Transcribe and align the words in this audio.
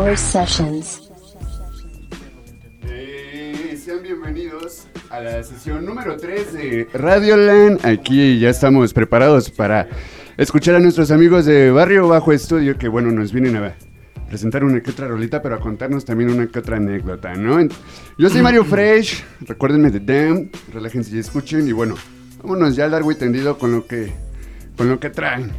Noise 0.00 0.22
Sessions. 0.22 1.10
Eh, 2.84 3.78
sean 3.78 4.02
bienvenidos 4.02 4.86
a 5.10 5.20
la 5.20 5.42
sesión 5.42 5.84
número 5.84 6.16
3 6.16 6.52
de 6.54 6.88
Radioland. 6.94 7.84
Aquí 7.84 8.38
ya 8.38 8.48
estamos 8.48 8.94
preparados 8.94 9.50
para 9.50 9.88
escuchar 10.38 10.76
a 10.76 10.80
nuestros 10.80 11.10
amigos 11.10 11.44
de 11.44 11.70
Barrio 11.70 12.08
Bajo 12.08 12.32
Estudio 12.32 12.78
que, 12.78 12.88
bueno, 12.88 13.10
nos 13.10 13.30
vienen 13.30 13.56
a 13.56 13.74
presentar 14.26 14.64
una 14.64 14.80
que 14.80 14.90
otra 14.90 15.06
rolita, 15.06 15.42
pero 15.42 15.56
a 15.56 15.60
contarnos 15.60 16.06
también 16.06 16.30
una 16.30 16.46
que 16.46 16.60
otra 16.60 16.78
anécdota, 16.78 17.34
¿no? 17.34 17.58
Yo 18.16 18.30
soy 18.30 18.40
Mario 18.40 18.64
Fresh, 18.64 19.22
recuérdenme 19.42 19.90
de 19.90 20.00
Damn, 20.00 20.50
relájense 20.72 21.14
y 21.14 21.18
escuchen, 21.18 21.68
y 21.68 21.72
bueno, 21.72 21.94
vámonos 22.42 22.74
ya 22.74 22.88
largo 22.88 23.12
y 23.12 23.16
tendido 23.16 23.58
con 23.58 23.70
lo 23.70 23.86
que, 23.86 24.14
con 24.78 24.88
lo 24.88 24.98
que 24.98 25.10
traen. 25.10 25.52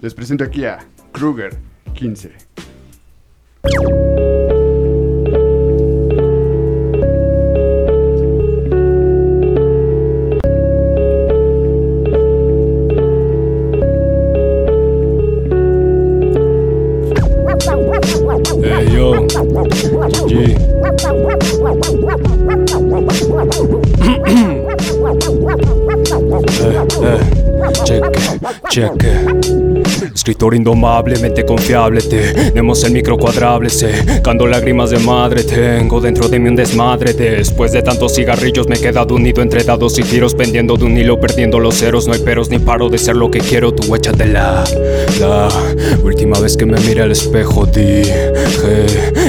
Les 0.00 0.12
presento 0.12 0.42
aquí 0.42 0.64
a 0.64 0.84
Kruger 1.12 1.56
15. 1.94 2.32
Hey 3.66 3.72
yo, 18.92 19.14
Escritor 30.12 30.54
indomablemente 30.54 31.44
confiable, 31.44 32.02
tenemos 32.02 32.82
el 32.84 32.92
micro 32.92 33.16
cuadrable, 33.16 33.70
secando 33.70 34.46
lágrimas 34.46 34.90
de 34.90 34.98
madre, 34.98 35.44
tengo 35.44 36.00
dentro 36.00 36.28
de 36.28 36.38
mí 36.38 36.48
un 36.48 36.56
desmadre. 36.56 37.12
Después 37.12 37.72
de 37.72 37.82
tantos 37.82 38.14
cigarrillos 38.14 38.68
me 38.68 38.76
he 38.76 38.80
quedado 38.80 39.14
unido 39.14 39.42
entre 39.42 39.62
dados 39.64 39.98
y 39.98 40.02
tiros, 40.02 40.34
pendiendo 40.34 40.76
de 40.76 40.84
un 40.84 40.96
hilo, 40.96 41.20
perdiendo 41.20 41.58
los 41.60 41.76
ceros. 41.76 42.06
No 42.06 42.14
hay 42.14 42.20
peros 42.20 42.50
ni 42.50 42.58
paro 42.58 42.88
de 42.88 42.98
ser 42.98 43.16
lo 43.16 43.30
que 43.30 43.40
quiero, 43.40 43.72
tú 43.72 43.94
échatela. 43.94 44.64
La 45.20 45.48
última 46.02 46.38
vez 46.40 46.56
que 46.56 46.66
me 46.66 46.78
miré 46.80 47.02
al 47.02 47.12
espejo 47.12 47.66
dije, 47.66 48.86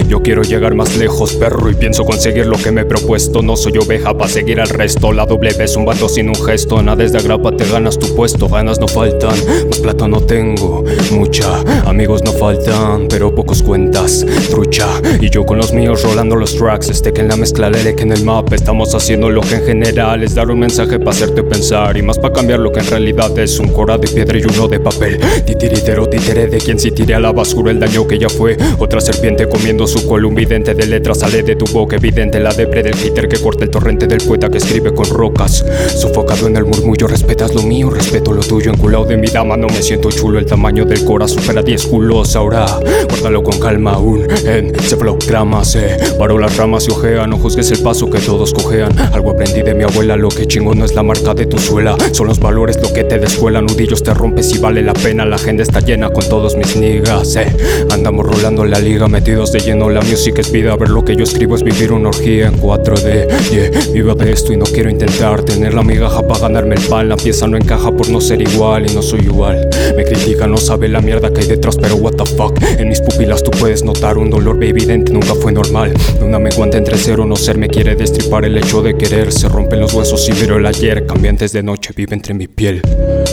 yo 0.08 0.22
quiero 0.22 0.42
llegar 0.42 0.76
más 0.76 0.96
lejos, 0.98 1.34
perro, 1.34 1.70
y 1.70 1.76
pienso 1.76 2.06
conseguir 2.06 2.46
lo 2.48 2.58
que 2.58 2.72
me 2.72 2.82
he 2.82 2.86
propuesto. 2.86 3.42
No 3.42 3.56
soy 3.56 3.78
oveja 3.78 4.18
para 4.18 4.30
seguir 4.30 4.60
al 4.60 4.70
resto, 4.70 5.12
la 5.12 5.26
doble 5.26 5.52
es 5.58 5.76
un 5.76 5.86
bando 5.86 6.10
sin 6.10 6.30
un 6.30 6.36
gesto. 6.36 6.82
Nada 6.82 7.04
desde 7.04 7.18
agrapa, 7.18 7.52
te 7.56 7.66
ganas 7.66 7.98
tu 7.98 8.16
puesto, 8.16 8.48
ganas 8.48 8.80
no 8.80 8.88
faltan, 8.88 9.36
más 9.70 9.80
plata 9.80 10.08
no 10.08 10.22
tengo. 10.22 10.65
Mucha, 11.12 11.62
amigos 11.86 12.24
no 12.24 12.32
faltan, 12.32 13.08
pero 13.08 13.34
pocos 13.34 13.62
cuentas. 13.62 14.26
Trucha, 14.50 14.88
y 15.22 15.30
yo 15.30 15.46
con 15.46 15.58
los 15.58 15.74
míos 15.74 16.04
rolando 16.04 16.36
los 16.36 16.56
tracks. 16.56 16.90
Este 16.90 17.14
que 17.14 17.22
en 17.22 17.28
la 17.28 17.36
mezcla, 17.36 17.70
lele 17.70 17.96
que 17.96 18.04
en 18.04 18.12
el 18.12 18.24
map. 18.24 18.52
Estamos 18.54 18.94
haciendo 18.96 19.30
lo 19.30 19.42
que 19.42 19.56
en 19.56 19.66
general 19.66 20.24
es 20.24 20.36
dar 20.36 20.50
un 20.50 20.60
mensaje 20.60 21.00
para 21.00 21.12
hacerte 21.12 21.44
pensar. 21.44 21.98
Y 21.98 22.02
más 22.02 22.18
para 22.18 22.34
cambiar 22.34 22.60
lo 22.60 22.72
que 22.72 22.80
en 22.80 22.88
realidad 22.88 23.38
es 23.40 23.60
un 23.60 23.70
cora 23.70 23.98
de 23.98 24.08
piedra 24.08 24.38
y 24.38 24.44
uno 24.44 24.68
de 24.68 24.80
papel. 24.80 25.20
Titiritero, 25.46 26.08
títere 26.08 26.48
de 26.48 26.58
quien 26.58 26.80
si 26.80 26.92
tire 26.92 27.16
a 27.16 27.20
la 27.20 27.32
basura 27.32 27.72
el 27.72 27.80
daño 27.80 28.08
que 28.08 28.18
ya 28.18 28.30
fue. 28.30 28.58
Otra 28.80 29.02
serpiente 29.02 29.48
comiendo 29.48 29.88
su 29.88 30.08
vidente 30.36 30.74
de 30.74 30.86
letras 30.86 31.20
sale 31.20 31.44
de 31.44 31.56
tu 31.56 31.66
boca. 31.66 31.96
Evidente 31.96 32.40
la 32.40 32.54
depre 32.54 32.84
del 32.84 32.96
hater 32.96 33.28
que 33.28 33.38
corta 33.40 33.64
el 33.64 33.70
torrente 33.70 34.08
del 34.08 34.20
poeta 34.20 34.50
que 34.50 34.58
escribe 34.58 34.94
con 34.94 35.10
rocas. 35.10 35.66
Sofocado 35.96 36.48
en 36.48 36.58
el 36.58 36.66
murmullo, 36.66 37.08
respetas 37.08 37.54
lo 37.54 37.62
mío, 37.62 37.90
respeto 37.90 38.34
lo 38.34 38.42
tuyo. 38.42 38.72
Enculado 38.72 39.06
de 39.06 39.18
mi 39.18 39.28
dama, 39.28 39.58
no 39.58 39.68
me 39.68 39.82
siento 39.82 40.10
chulo 40.12 40.40
el 40.40 40.46
tamaño 40.56 40.86
del 40.86 41.04
corazón 41.04 41.44
10 41.66 41.88
culos 41.88 42.34
ahora 42.36 42.66
Guárdalo 43.10 43.44
con 43.44 43.60
calma 43.60 43.94
aún. 43.94 44.26
En 44.46 44.74
cefalograma 44.76 45.66
Se 45.66 45.98
paró 46.18 46.38
las 46.38 46.56
ramas 46.56 46.88
y 46.88 46.92
ojea 46.92 47.28
No 47.28 47.38
juzgues 47.38 47.72
el 47.72 47.80
paso 47.80 48.10
que 48.10 48.20
todos 48.20 48.54
cojean. 48.54 48.98
Algo 49.14 49.32
aprendí 49.32 49.64
de 49.64 49.74
mi 49.74 49.84
abuela 49.84 50.16
Lo 50.16 50.30
que 50.30 50.46
chingo 50.46 50.74
no 50.74 50.86
es 50.86 50.96
la 50.96 51.04
marca 51.04 51.34
de 51.34 51.46
tu 51.46 51.58
suela. 51.58 51.98
Son 52.14 52.28
los 52.28 52.40
valores 52.40 52.82
lo 52.82 52.94
que 52.94 53.04
te 53.04 53.20
descuela 53.20 53.62
Nudillos 53.62 54.02
te 54.02 54.14
rompes 54.14 54.56
y 54.56 54.60
vale 54.60 54.82
la 54.82 54.94
pena. 54.94 55.26
La 55.26 55.36
agenda 55.36 55.64
está 55.64 55.82
llena 55.82 56.10
con 56.10 56.28
todos 56.30 56.56
mis 56.56 56.76
niggas 56.78 57.36
eh. 57.36 57.56
Andamos 57.92 58.26
rolando 58.26 58.64
la 58.64 58.80
liga 58.80 59.10
Metidos 59.10 59.52
de 59.52 59.60
lleno. 59.60 59.90
La 59.90 60.02
música 60.02 60.40
es 60.40 60.52
vida 60.52 60.76
Ver 60.78 60.90
lo 60.90 61.04
que 61.04 61.18
yo 61.18 61.26
escribo 61.26 61.56
es 61.56 61.64
vivir 61.64 61.92
una 61.92 62.10
orgía 62.10 62.48
en 62.48 62.62
4D 62.62 63.50
yeah. 63.52 63.92
Vivo 63.92 64.16
de 64.16 64.32
esto 64.32 64.54
y 64.54 64.58
no 64.58 64.66
quiero 64.66 64.90
intentar 64.90 65.44
Tener 65.44 65.74
la 65.74 65.84
migaja 65.84 66.26
para 66.26 66.40
ganarme 66.42 66.76
el 66.76 66.82
pan. 66.84 67.10
La 67.10 67.18
pieza 67.18 67.46
no 67.46 67.58
encaja 67.58 67.92
por 67.92 68.10
no 68.10 68.22
ser 68.22 68.42
igual 68.42 68.90
Y 68.90 68.94
no 68.94 69.02
soy 69.02 69.22
igual. 69.22 69.68
Me 69.98 70.04
critican, 70.04 70.45
no 70.48 70.58
sabe 70.58 70.88
la 70.88 71.02
mierda 71.02 71.32
que 71.32 71.42
hay 71.42 71.48
detrás, 71.48 71.78
pero 71.78 71.96
what 71.96 72.14
the 72.14 72.26
fuck. 72.26 72.58
En 72.78 72.90
mis 72.90 73.02
pupilas 73.02 73.44
tú 73.44 73.52
puedes 73.52 73.84
notar 73.84 74.18
un 74.18 74.30
dolor 74.30 74.64
evidente, 74.64 75.12
nunca 75.12 75.36
fue 75.36 75.52
normal. 75.52 75.94
Una 76.22 76.40
menguante 76.40 76.78
entre 76.78 76.98
cero, 76.98 77.26
no 77.26 77.36
ser 77.36 77.58
me 77.58 77.68
quiere 77.68 77.96
destripar 77.96 78.46
el 78.46 78.58
hecho 78.58 78.82
de 78.82 78.96
querer. 78.96 79.32
Se 79.32 79.48
rompen 79.50 79.80
los 79.80 79.94
huesos 79.94 80.28
y 80.30 80.34
miro 80.34 80.58
el 80.58 80.66
ayer, 80.66 81.06
cambiantes 81.06 81.52
de 81.52 81.64
noche, 81.64 81.92
vive 81.96 82.14
entre 82.14 82.34
mi 82.34 82.48
piel. 82.48 82.82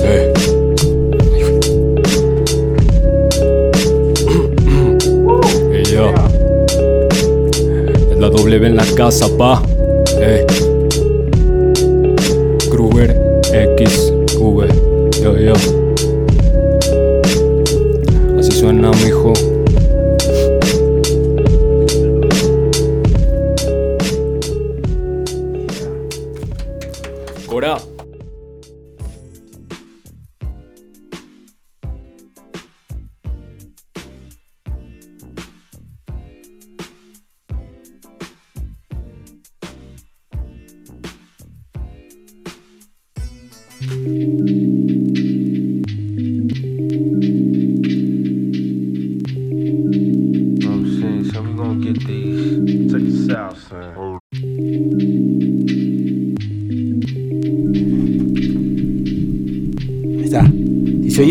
Eh. 0.04 0.32
la 8.22 8.30
W 8.30 8.66
en 8.66 8.76
la 8.76 8.84
casa, 8.94 9.26
pa. 9.36 9.60
Eh. 10.20 10.46
Kruger 12.70 13.40
X 13.52 14.12
V. 14.38 14.68
Yo. 15.20 15.81
Suena, 18.62 18.92
mijo. 18.92 19.51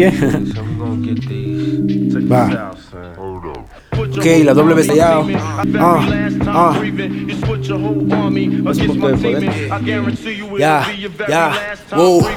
Yeah. 0.01 0.09
gonna 0.79 1.05
get 1.05 1.21
these. 1.27 2.15
Take 2.15 2.27
Bye. 2.27 2.73
Ok, 4.17 4.25
la 4.43 4.53
doble 4.53 4.75
vez 4.75 4.89
allá. 4.89 5.19
Ah, 5.79 6.03
ah. 6.47 6.81
Ya, 10.57 10.87
ya. 11.29 11.51
Wow. 11.95 12.27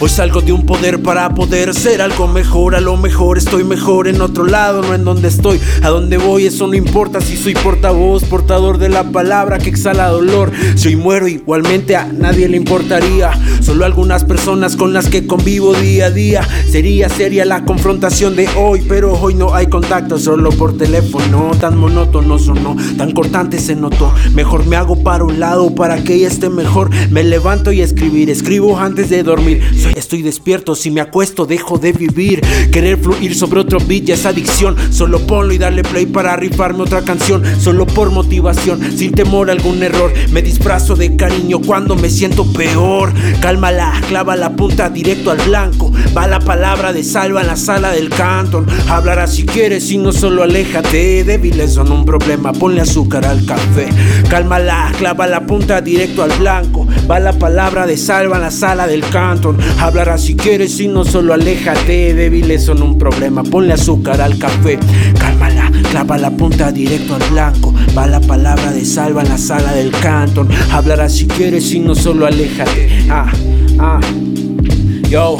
Hoy 0.00 0.08
salgo 0.08 0.40
de 0.40 0.52
un 0.52 0.64
poder 0.64 1.02
para 1.02 1.28
poder 1.34 1.74
ser 1.74 2.00
algo 2.00 2.28
mejor. 2.28 2.74
A 2.74 2.80
lo 2.80 2.96
mejor 2.96 3.36
estoy 3.36 3.64
mejor 3.64 4.08
en 4.08 4.20
otro 4.20 4.46
lado, 4.46 4.82
no 4.82 4.94
en 4.94 5.04
donde 5.04 5.28
estoy. 5.28 5.60
A 5.82 5.88
donde 5.88 6.16
voy, 6.16 6.46
eso 6.46 6.66
no 6.66 6.74
importa 6.74 7.20
si 7.20 7.36
soy 7.36 7.54
portavoz, 7.54 8.24
portador 8.24 8.78
de 8.78 8.88
la 8.88 9.04
palabra 9.04 9.58
que 9.58 9.68
exhala 9.68 10.08
dolor. 10.08 10.50
Si 10.76 10.88
hoy 10.88 10.96
muero, 10.96 11.28
igualmente 11.28 11.96
a 11.96 12.06
nadie 12.06 12.48
le 12.48 12.56
importaría. 12.56 13.32
Solo 13.60 13.84
algunas 13.84 14.24
personas 14.24 14.76
con 14.76 14.92
las 14.92 15.08
que 15.08 15.26
convivo 15.26 15.74
día 15.74 16.06
a 16.06 16.10
día. 16.10 16.42
Sería 16.70 17.08
seria 17.08 17.44
la 17.44 17.64
confrontación 17.64 18.34
de 18.36 18.48
hoy, 18.56 18.82
pero 18.88 19.12
hoy 19.12 19.34
no 19.34 19.54
hay 19.54 19.66
contacto, 19.66 20.18
solo 20.18 20.50
por 20.50 20.76
teléfono. 20.78 21.17
Tan 21.60 21.76
monótono 21.76 22.38
sonó, 22.38 22.76
tan 22.96 23.10
cortante 23.10 23.58
se 23.58 23.74
notó. 23.74 24.12
Mejor 24.32 24.64
me 24.66 24.76
hago 24.76 25.02
para 25.02 25.24
un 25.24 25.40
lado 25.40 25.74
para 25.74 26.04
que 26.04 26.14
ella 26.14 26.28
esté 26.28 26.50
mejor. 26.50 26.88
Me 27.10 27.24
levanto 27.24 27.72
y 27.72 27.80
escribir, 27.80 28.30
escribo 28.30 28.78
antes 28.78 29.10
de 29.10 29.24
dormir. 29.24 29.60
Estoy 29.96 30.22
despierto, 30.22 30.76
si 30.76 30.92
me 30.92 31.00
acuesto 31.00 31.46
dejo 31.46 31.78
de 31.78 31.92
vivir. 31.92 32.40
Querer 32.70 32.98
fluir 32.98 33.34
sobre 33.34 33.60
otro 33.60 33.80
beat 33.80 34.04
ya 34.04 34.14
es 34.14 34.24
adicción. 34.24 34.76
Solo 34.90 35.18
ponlo 35.26 35.52
y 35.52 35.58
darle 35.58 35.82
play 35.82 36.06
para 36.06 36.36
rifarme 36.36 36.82
otra 36.82 37.02
canción. 37.02 37.42
Solo 37.60 37.86
por 37.86 38.12
motivación, 38.12 38.80
sin 38.96 39.10
temor 39.10 39.50
a 39.50 39.52
algún 39.52 39.82
error. 39.82 40.12
Me 40.30 40.42
disfrazo 40.42 40.94
de 40.94 41.16
cariño 41.16 41.60
cuando 41.60 41.96
me 41.96 42.08
siento 42.08 42.44
peor. 42.52 43.12
Cálmala, 43.40 44.00
clava 44.08 44.36
la 44.36 44.54
punta 44.54 44.90
directo 44.90 45.32
al 45.32 45.38
blanco. 45.38 45.92
Va 46.16 46.28
la 46.28 46.38
palabra 46.38 46.92
de 46.92 47.02
salva 47.02 47.40
en 47.40 47.48
la 47.48 47.56
sala 47.56 47.90
del 47.90 48.10
cantón. 48.10 48.66
Hablará 48.88 49.26
si 49.26 49.44
quieres 49.44 49.90
y 49.90 49.98
no 49.98 50.12
solo 50.12 50.44
aléjate. 50.44 51.07
Débiles 51.08 51.72
son 51.72 51.90
un 51.90 52.04
problema, 52.04 52.52
ponle 52.52 52.82
azúcar 52.82 53.24
al 53.24 53.44
café. 53.46 53.88
Cálmala, 54.28 54.92
clava 54.98 55.26
la 55.26 55.46
punta 55.46 55.80
directo 55.80 56.22
al 56.22 56.32
blanco. 56.38 56.86
Va 57.10 57.18
la 57.18 57.32
palabra 57.32 57.86
de 57.86 57.96
salva 57.96 58.36
en 58.36 58.42
la 58.42 58.50
sala 58.50 58.86
del 58.86 59.00
cantón. 59.08 59.56
Hablará 59.80 60.18
si 60.18 60.36
quieres 60.36 60.78
y 60.80 60.88
no 60.88 61.04
solo 61.04 61.32
aléjate. 61.32 62.12
Débiles 62.12 62.64
son 62.64 62.82
un 62.82 62.98
problema, 62.98 63.42
ponle 63.42 63.72
azúcar 63.72 64.20
al 64.20 64.38
café. 64.38 64.78
Cálmala, 65.18 65.72
clava 65.90 66.18
la 66.18 66.30
punta 66.30 66.70
directo 66.70 67.14
al 67.14 67.22
blanco. 67.30 67.74
Va 67.96 68.06
la 68.06 68.20
palabra 68.20 68.70
de 68.70 68.84
salva 68.84 69.22
en 69.22 69.30
la 69.30 69.38
sala 69.38 69.72
del 69.72 69.90
cantón. 69.90 70.48
Hablarás 70.70 71.14
si 71.16 71.26
quieres 71.26 71.72
y 71.72 71.80
no 71.80 71.94
solo 71.94 72.26
aléjate. 72.26 73.06
Ah, 73.08 73.32
ah. 73.78 74.00
Yo, 75.08 75.38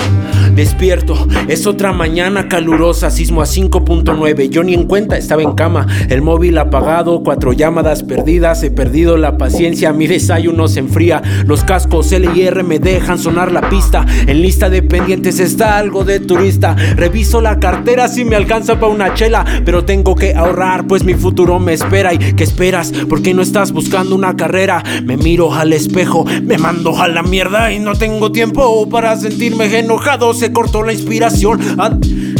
despierto, 0.58 1.14
es 1.46 1.68
otra 1.68 1.92
mañana 1.92 2.48
calurosa, 2.48 3.12
sismo 3.12 3.42
a 3.42 3.44
5.9. 3.44 4.50
Yo 4.50 4.64
ni 4.64 4.74
en 4.74 4.88
cuenta, 4.88 5.16
estaba 5.16 5.40
en 5.42 5.52
cama, 5.52 5.86
el 6.08 6.20
móvil 6.20 6.58
apagado, 6.58 7.22
cuatro 7.22 7.52
llamadas 7.52 8.02
perdidas, 8.02 8.64
he 8.64 8.72
perdido 8.72 9.16
la 9.16 9.38
paciencia, 9.38 9.92
mi 9.92 10.08
desayuno 10.08 10.66
se 10.66 10.80
enfría. 10.80 11.22
Los 11.46 11.62
cascos 11.62 12.10
L 12.10 12.28
y 12.34 12.42
R 12.42 12.64
me 12.64 12.80
dejan 12.80 13.20
sonar 13.20 13.52
la 13.52 13.70
pista. 13.70 14.04
En 14.26 14.42
lista 14.42 14.68
de 14.68 14.82
pendientes 14.82 15.38
está 15.38 15.78
algo 15.78 16.04
de 16.04 16.18
turista. 16.18 16.74
Reviso 16.96 17.40
la 17.40 17.60
cartera 17.60 18.08
si 18.08 18.24
me 18.24 18.34
alcanza 18.34 18.80
para 18.80 18.92
una 18.92 19.14
chela, 19.14 19.44
pero 19.64 19.84
tengo 19.84 20.16
que 20.16 20.34
ahorrar, 20.34 20.88
pues 20.88 21.04
mi 21.04 21.14
futuro 21.14 21.60
me 21.60 21.72
espera. 21.72 22.12
¿Y 22.12 22.18
qué 22.18 22.42
esperas? 22.42 22.90
¿Por 23.08 23.22
qué 23.22 23.32
no 23.32 23.42
estás 23.42 23.70
buscando 23.70 24.16
una 24.16 24.34
carrera? 24.34 24.82
Me 25.04 25.16
miro 25.16 25.54
al 25.54 25.72
espejo, 25.72 26.24
me 26.42 26.58
mando 26.58 27.00
a 27.00 27.06
la 27.06 27.22
mierda 27.22 27.72
y 27.72 27.78
no 27.78 27.94
tengo 27.94 28.32
tiempo 28.32 28.88
para 28.88 29.16
sentirme 29.16 29.68
enojado, 29.78 30.34
cortó 30.52 30.82
la 30.82 30.92
inspiración. 30.92 31.60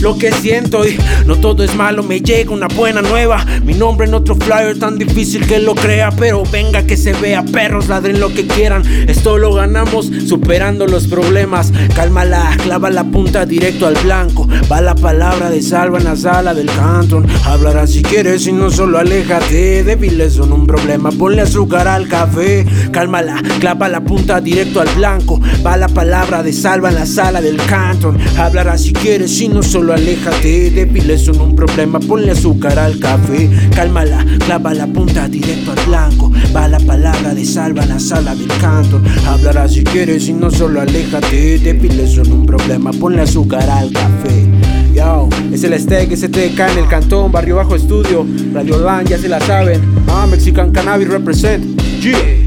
Lo 0.01 0.17
que 0.17 0.33
siento 0.33 0.87
y 0.87 0.97
no 1.27 1.37
todo 1.37 1.65
es 1.65 1.75
malo, 1.75 2.03
me 2.03 2.21
llega 2.21 2.53
una 2.53 2.69
buena 2.69 3.03
nueva. 3.03 3.45
Mi 3.65 3.75
nombre 3.75 4.07
en 4.07 4.15
otro 4.15 4.35
flyer 4.37 4.79
tan 4.79 4.99
difícil 4.99 5.47
que 5.47 5.59
lo 5.59 5.75
crea, 5.75 6.11
pero 6.11 6.43
venga 6.51 6.83
que 6.83 6.97
se 6.97 7.13
vea, 7.15 7.45
perros 7.45 7.89
ladren 7.89 8.21
lo 8.21 8.33
que 8.33 8.47
quieran. 8.47 8.83
Esto 9.09 9.39
lo 9.39 9.53
ganamos 9.55 10.11
superando 10.27 10.87
los 10.87 11.07
problemas. 11.07 11.73
Cálmala, 11.95 12.57
clava 12.63 12.91
la 12.91 13.05
punta 13.05 13.45
directo 13.47 13.87
al 13.87 13.97
blanco. 13.97 14.49
Va 14.71 14.81
la 14.81 14.95
palabra 14.95 15.51
de 15.51 15.63
salva 15.63 15.99
en 15.99 16.05
la 16.05 16.17
sala 16.17 16.55
del 16.55 16.67
cantón. 16.67 17.27
Hablará 17.45 17.87
si 17.87 18.03
quieres 18.03 18.47
y 18.47 18.53
no 18.53 18.71
solo 18.71 18.99
aléjate. 18.99 19.85
Débiles 19.85 20.35
son 20.35 20.53
un 20.53 20.67
problema, 20.67 21.11
ponle 21.11 21.43
azúcar 21.43 21.89
al 21.89 22.09
café. 22.09 22.67
Cálmala, 22.93 23.43
clava 23.61 23.89
la 23.89 24.01
punta 24.01 24.41
directo 24.41 24.81
al 24.81 24.89
blanco. 24.97 25.41
Va 25.67 25.77
la 25.77 25.89
palabra 25.89 26.43
de 26.43 26.53
salva 26.53 26.91
en 26.91 26.97
la 26.97 27.07
sala 27.07 27.41
del 27.41 27.57
cantón. 27.57 28.19
Hablará 28.37 28.79
si 28.79 28.93
quieres 28.93 29.41
y 29.41 29.49
no 29.49 29.63
solo 29.63 29.88
aléjate. 29.93 30.71
Débiles 30.71 31.23
son 31.25 31.41
un 31.41 31.55
problema, 31.55 32.01
ponle 32.01 32.33
azúcar 32.33 32.79
al 32.79 32.99
café. 32.99 33.49
Cálmala, 33.75 34.25
clava 34.45 34.75
la 34.75 34.87
punta 34.87 35.29
directo 35.29 35.73
al 35.73 35.87
blanco. 35.87 36.33
Va 36.55 36.69
la 36.69 36.79
palabra 36.81 37.35
de 37.35 37.45
salva 37.45 37.83
en 37.83 37.91
la 37.91 37.99
sala 37.99 38.35
del 38.35 38.49
cantón. 38.61 39.05
Hablará 39.27 39.69
si 39.69 39.85
quieres 39.85 40.29
y 40.29 40.33
no 40.33 40.51
solo 40.51 40.81
aléjate. 40.81 41.59
Débiles 41.59 42.13
son 42.13 42.33
un 42.33 42.47
problema, 42.47 42.91
ponle 42.93 43.23
azúcar 43.23 43.69
al 43.69 43.93
café. 43.93 44.47
Yo, 44.95 45.29
es 45.53 45.65
el 45.65 45.79
steak 45.79 46.15
STK 46.15 46.59
en 46.59 46.79
el 46.79 46.89
cantón, 46.89 47.31
barrio 47.31 47.57
bajo 47.57 47.77
estudio. 47.77 48.27
Radio 48.53 48.79
Land, 48.79 49.09
ya 49.09 49.19
se 49.19 49.29
la 49.29 49.41
saben. 49.41 49.81
Ah, 50.09 50.27
Mexican 50.29 50.73
Cannabis 50.73 51.09
represent. 51.09 51.65
Yeah. 52.01 52.39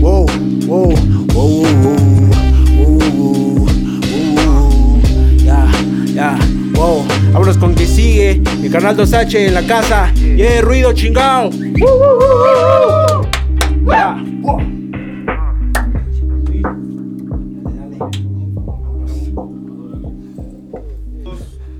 Wow, 0.00 0.26
wow, 0.66 0.94
wow, 1.34 1.62
wow, 1.62 1.96
wow, 2.76 2.98
wow. 6.16 6.55
Vámonos 6.86 7.58
con 7.58 7.74
que 7.74 7.84
sigue. 7.84 8.40
Mi 8.60 8.70
canal 8.70 8.96
2H 8.96 9.34
en 9.48 9.54
la 9.54 9.66
casa. 9.66 10.12
Yeah, 10.14 10.60
ruido 10.60 10.92
chingao. 10.92 11.50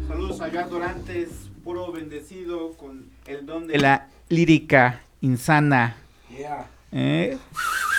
Saludos 0.09 0.41
a 0.41 0.49
Gar 0.49 0.69
Dorantes, 0.69 1.29
puro 1.63 1.93
bendecido 1.93 2.73
con 2.73 3.05
el 3.29 3.47
don 3.47 3.69
de 3.69 3.79
la 3.79 4.09
lírica 4.29 5.03
insana. 5.21 5.95
Yeah. 6.37 6.67
¿Eh? 6.91 7.39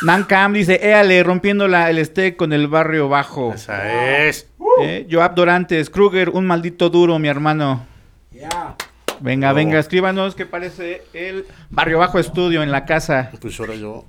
Nancam 0.02 0.52
dice, 0.52 0.80
éale, 0.84 1.24
rompiendo 1.24 1.70
la, 1.70 1.90
el 1.90 2.06
steak 2.06 2.36
con 2.36 2.52
el 2.52 2.68
barrio 2.68 3.08
bajo. 3.08 3.54
Esa 3.54 4.26
es. 4.28 4.48
¿Eh? 4.82 5.08
Joab 5.10 5.36
Dorantes, 5.36 5.90
Kruger, 5.90 6.30
un 6.30 6.46
maldito 6.46 6.90
duro, 6.90 7.18
mi 7.20 7.28
hermano. 7.28 7.86
Yeah. 8.32 8.76
Venga, 9.20 9.52
venga, 9.54 9.80
escríbanos 9.80 10.36
qué 10.36 10.46
parece 10.46 11.04
el 11.14 11.46
barrio 11.70 12.00
bajo 12.00 12.20
estudio 12.20 12.62
en 12.62 12.72
la 12.72 12.86
casa. 12.86 13.32
Pues 13.42 13.60
ahora 13.60 13.76
yo. 13.76 14.06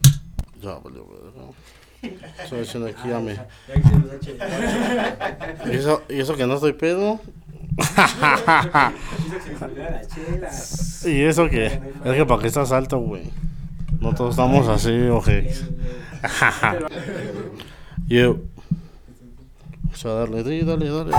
Ya, 0.60 0.74
vale, 0.74 1.00
vale. 1.00 1.18
Estoy 2.42 2.60
diciendo 2.60 2.88
aquí 2.88 3.08
ya 3.08 3.18
me. 3.18 3.32
¿Y 5.72 5.76
eso, 5.76 6.02
¿Y 6.08 6.20
eso 6.20 6.36
que 6.36 6.46
no 6.46 6.54
estoy 6.54 6.74
pedo? 6.74 7.20
¿Y 11.04 11.22
eso 11.22 11.48
que? 11.48 11.66
Es 11.66 12.14
que 12.14 12.26
para 12.26 12.42
qué 12.42 12.48
estás 12.48 12.72
alto, 12.72 12.98
güey. 12.98 13.30
No 14.00 14.14
todos 14.14 14.30
estamos 14.30 14.66
así, 14.68 14.92
oje. 15.08 15.52
Yo. 18.08 18.38
Vamos 19.88 20.04
a 20.04 20.08
darle, 20.08 20.44
sí, 20.44 20.62
dale, 20.64 20.90
dale. 20.90 21.16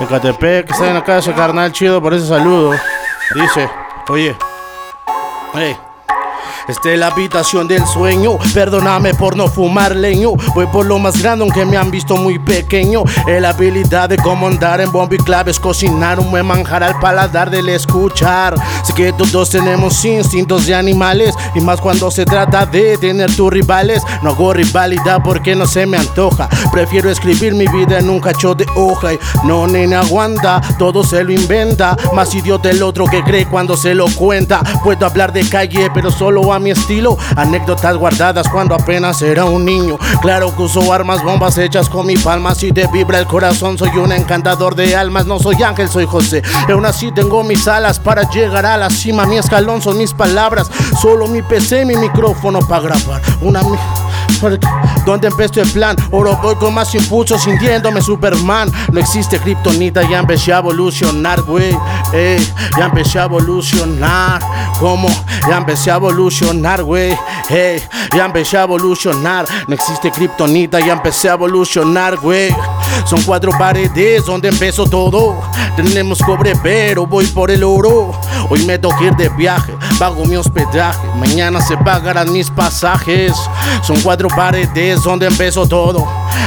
Ecatepec, 0.00 0.66
que 0.66 0.72
está 0.72 0.88
en 0.88 0.94
la 0.94 1.04
casa, 1.04 1.34
carnal, 1.34 1.70
chido 1.72 2.02
por 2.02 2.14
ese 2.14 2.26
saludo. 2.26 2.72
Dice, 3.34 3.68
oye, 4.08 4.34
hey. 5.54 5.76
Esta 6.68 6.92
es 6.92 6.98
la 6.98 7.06
habitación 7.06 7.68
del 7.68 7.86
sueño. 7.86 8.38
Perdóname 8.52 9.14
por 9.14 9.36
no 9.36 9.46
fumar 9.46 9.94
leño. 9.94 10.32
Voy 10.52 10.66
por 10.66 10.84
lo 10.84 10.98
más 10.98 11.22
grande, 11.22 11.44
aunque 11.44 11.64
me 11.64 11.76
han 11.76 11.92
visto 11.92 12.16
muy 12.16 12.40
pequeño. 12.40 13.04
Es 13.28 13.40
la 13.40 13.50
habilidad 13.50 14.08
de 14.08 14.16
cómo 14.16 14.48
andar 14.48 14.80
en 14.80 14.90
bombo 14.90 15.14
y 15.14 15.18
claves. 15.18 15.60
Cocinar 15.60 16.18
un 16.18 16.28
buen 16.28 16.44
manjar 16.44 16.82
al 16.82 16.98
paladar 16.98 17.50
del 17.50 17.68
escuchar. 17.68 18.56
Sé 18.82 18.94
que 18.94 19.12
todos 19.12 19.50
tenemos 19.50 20.04
instintos 20.04 20.66
de 20.66 20.74
animales. 20.74 21.36
Y 21.54 21.60
más 21.60 21.80
cuando 21.80 22.10
se 22.10 22.24
trata 22.24 22.66
de 22.66 22.98
tener 22.98 23.34
tus 23.36 23.52
rivales. 23.52 24.02
No 24.22 24.30
hago 24.30 24.52
rivalidad 24.52 25.22
porque 25.22 25.54
no 25.54 25.66
se 25.66 25.86
me 25.86 25.98
antoja. 25.98 26.48
Prefiero 26.72 27.10
escribir 27.10 27.54
mi 27.54 27.68
vida 27.68 28.00
en 28.00 28.10
un 28.10 28.18
cacho 28.18 28.56
de 28.56 28.66
hoja. 28.74 29.14
Y 29.14 29.18
no, 29.44 29.68
nena, 29.68 30.00
aguanta. 30.00 30.60
Todo 30.80 31.04
se 31.04 31.22
lo 31.22 31.30
inventa. 31.30 31.96
Más 32.12 32.34
idiota 32.34 32.70
el 32.70 32.82
otro 32.82 33.06
que 33.06 33.22
cree 33.22 33.46
cuando 33.46 33.76
se 33.76 33.94
lo 33.94 34.06
cuenta. 34.16 34.64
Puedo 34.82 35.06
hablar 35.06 35.32
de 35.32 35.48
calle, 35.48 35.90
pero 35.94 36.10
solo 36.10 36.42
a 36.56 36.58
mi 36.58 36.70
estilo. 36.70 37.16
Anécdotas 37.36 37.96
guardadas 37.96 38.48
cuando 38.48 38.74
apenas 38.74 39.22
era 39.22 39.44
un 39.44 39.64
niño. 39.64 39.98
Claro 40.20 40.54
que 40.54 40.62
uso 40.62 40.92
armas, 40.92 41.22
bombas 41.22 41.58
hechas 41.58 41.88
con 41.88 42.06
mi 42.06 42.16
palma. 42.16 42.54
Si 42.54 42.72
te 42.72 42.86
vibra 42.88 43.18
el 43.18 43.26
corazón, 43.26 43.78
soy 43.78 43.90
un 43.96 44.12
encantador 44.12 44.74
de 44.74 44.96
almas. 44.96 45.26
No 45.26 45.38
soy 45.38 45.62
ángel, 45.62 45.88
soy 45.88 46.06
José. 46.06 46.42
Y 46.68 46.72
aún 46.72 46.86
así 46.86 47.12
tengo 47.12 47.44
mis 47.44 47.68
alas 47.68 48.00
para 48.00 48.28
llegar 48.30 48.66
a 48.66 48.76
la 48.76 48.90
cima. 48.90 49.26
Mi 49.26 49.38
escalón 49.38 49.80
son 49.80 49.98
mis 49.98 50.12
palabras. 50.12 50.70
Solo 51.00 51.28
mi 51.28 51.42
PC, 51.42 51.84
mi 51.84 51.96
micrófono 51.96 52.60
para 52.60 52.82
grabar. 52.82 53.22
Una. 53.40 53.62
¿Dónde 55.04 55.28
empezó 55.28 55.60
el 55.60 55.70
plan? 55.70 55.96
Oro 56.10 56.38
voy 56.42 56.56
con 56.56 56.74
más 56.74 56.94
impulso 56.94 57.38
sintiéndome 57.38 58.00
Superman. 58.00 58.70
No 58.92 59.00
existe 59.00 59.38
kriptonita, 59.38 60.02
ya 60.08 60.18
empecé 60.18 60.52
a 60.52 60.58
evolucionar, 60.58 61.42
güey. 61.42 61.76
Ey, 62.12 62.46
ya 62.78 62.86
empecé 62.86 63.18
a 63.18 63.24
evolucionar. 63.24 64.40
¿Cómo? 64.80 65.08
Ya 65.48 65.58
empecé 65.58 65.90
a 65.90 65.96
evolucionar, 65.96 66.82
güey. 66.82 67.16
Ey, 67.48 67.82
ya 68.14 68.26
empecé 68.26 68.58
a 68.58 68.62
evolucionar. 68.62 69.46
No 69.68 69.74
existe 69.74 70.10
kriptonita, 70.10 70.80
ya 70.80 70.92
empecé 70.92 71.28
a 71.30 71.34
evolucionar, 71.34 72.16
güey. 72.16 72.54
Son 73.04 73.22
cuatro 73.22 73.52
paredes 73.58 74.24
donde 74.24 74.48
empezó 74.48 74.86
todo. 74.86 75.40
Tenemos 75.76 76.20
cobre, 76.20 76.54
pero 76.62 77.06
voy 77.06 77.26
por 77.26 77.50
el 77.50 77.62
oro. 77.62 78.12
Hoy 78.48 78.64
me 78.64 78.78
toca 78.78 79.04
ir 79.04 79.14
de 79.16 79.28
viaje, 79.30 79.75
pago 79.98 80.24
mi 80.24 80.36
hospedaje. 80.36 81.06
Mañana 81.16 81.60
se 81.60 81.76
pagarán 81.76 82.32
mis 82.32 82.50
pasajes. 82.50 83.32
Son 83.82 84.00
cuatro 84.00 84.28
paredes 84.28 85.02
donde 85.02 85.26
empezó 85.26 85.66
todo. 85.66 86.06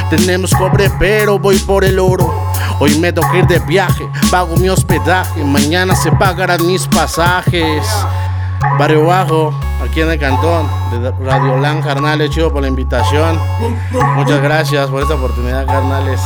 Tenemos 0.10 0.52
cobre, 0.54 0.90
pero 1.00 1.40
voy 1.40 1.58
por 1.60 1.84
el 1.84 2.00
oro. 2.00 2.34
Hoy 2.80 2.98
me 2.98 3.12
toca 3.12 3.38
ir 3.38 3.48
de 3.48 3.60
viaje, 3.60 4.08
pago 4.32 4.56
mi 4.56 4.70
hospedaje. 4.70 5.44
Mañana 5.44 5.96
se 5.96 6.12
pagarán 6.12 6.66
mis 6.66 6.88
pasajes. 6.88 7.86
Barrio 8.78 9.06
Bajo, 9.06 9.54
aquí 9.84 10.02
en 10.02 10.12
el 10.12 10.20
cantón 10.20 10.68
de 10.92 11.12
Radio 11.26 11.58
Lan, 11.58 11.82
carnales, 11.82 12.30
chido 12.30 12.52
por 12.52 12.62
la 12.62 12.68
invitación. 12.68 13.40
Muchas 14.16 14.42
gracias 14.42 14.90
por 14.90 15.02
esta 15.02 15.16
oportunidad, 15.16 15.66
carnales. 15.66 16.22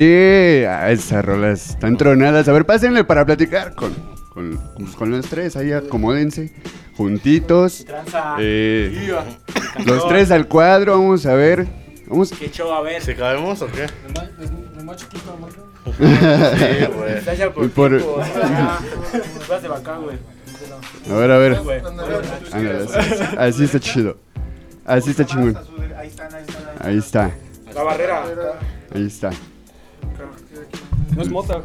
Yeah, 0.00 0.90
esas 0.92 1.22
rolas 1.22 1.68
están 1.70 1.98
tronadas. 1.98 2.48
A 2.48 2.52
ver, 2.52 2.64
pásenle 2.64 3.04
para 3.04 3.26
platicar 3.26 3.74
con, 3.74 3.92
con, 4.32 4.58
con 4.96 5.10
los 5.10 5.26
tres. 5.26 5.56
Ahí 5.56 5.72
acomódense, 5.72 6.54
juntitos. 6.96 7.84
Eh, 8.38 9.12
los 9.84 10.08
tres 10.08 10.30
al 10.30 10.48
cuadro, 10.48 10.98
vamos 10.98 11.26
a 11.26 11.34
ver. 11.34 11.66
Vamos. 12.06 12.32
¿Qué 12.32 12.50
show? 12.50 12.72
A 12.72 12.80
ver. 12.80 13.02
¿Se 13.02 13.14
cabemos 13.14 13.60
o 13.60 13.66
qué? 13.66 13.88
más 14.82 14.96
chiquito, 14.96 15.36
más 15.38 15.52
Sí, 16.58 16.86
güey. 16.96 17.50
Por, 17.52 17.64
Y 17.66 17.68
por- 17.68 17.98
tipo, 17.98 18.16
Vas 19.50 19.62
de 19.62 19.68
bacán, 19.68 20.02
güey. 20.02 20.16
A 21.10 21.14
ver, 21.14 21.30
a 21.30 21.38
ver. 21.38 21.58
Ándale, 22.52 22.84
así, 22.84 23.24
así 23.36 23.64
está 23.64 23.78
chido. 23.78 24.16
Así 24.86 25.10
está 25.10 25.26
chingón. 25.26 25.58
Ahí 25.98 26.08
están, 26.08 26.34
ahí 26.34 26.42
están. 26.48 26.88
Ahí 26.88 26.98
está. 26.98 27.30
La 27.74 27.82
barrera. 27.82 28.22
Ahí 28.94 29.06
está. 29.06 29.30
No 31.14 31.22
es 31.22 31.30
mota. 31.30 31.62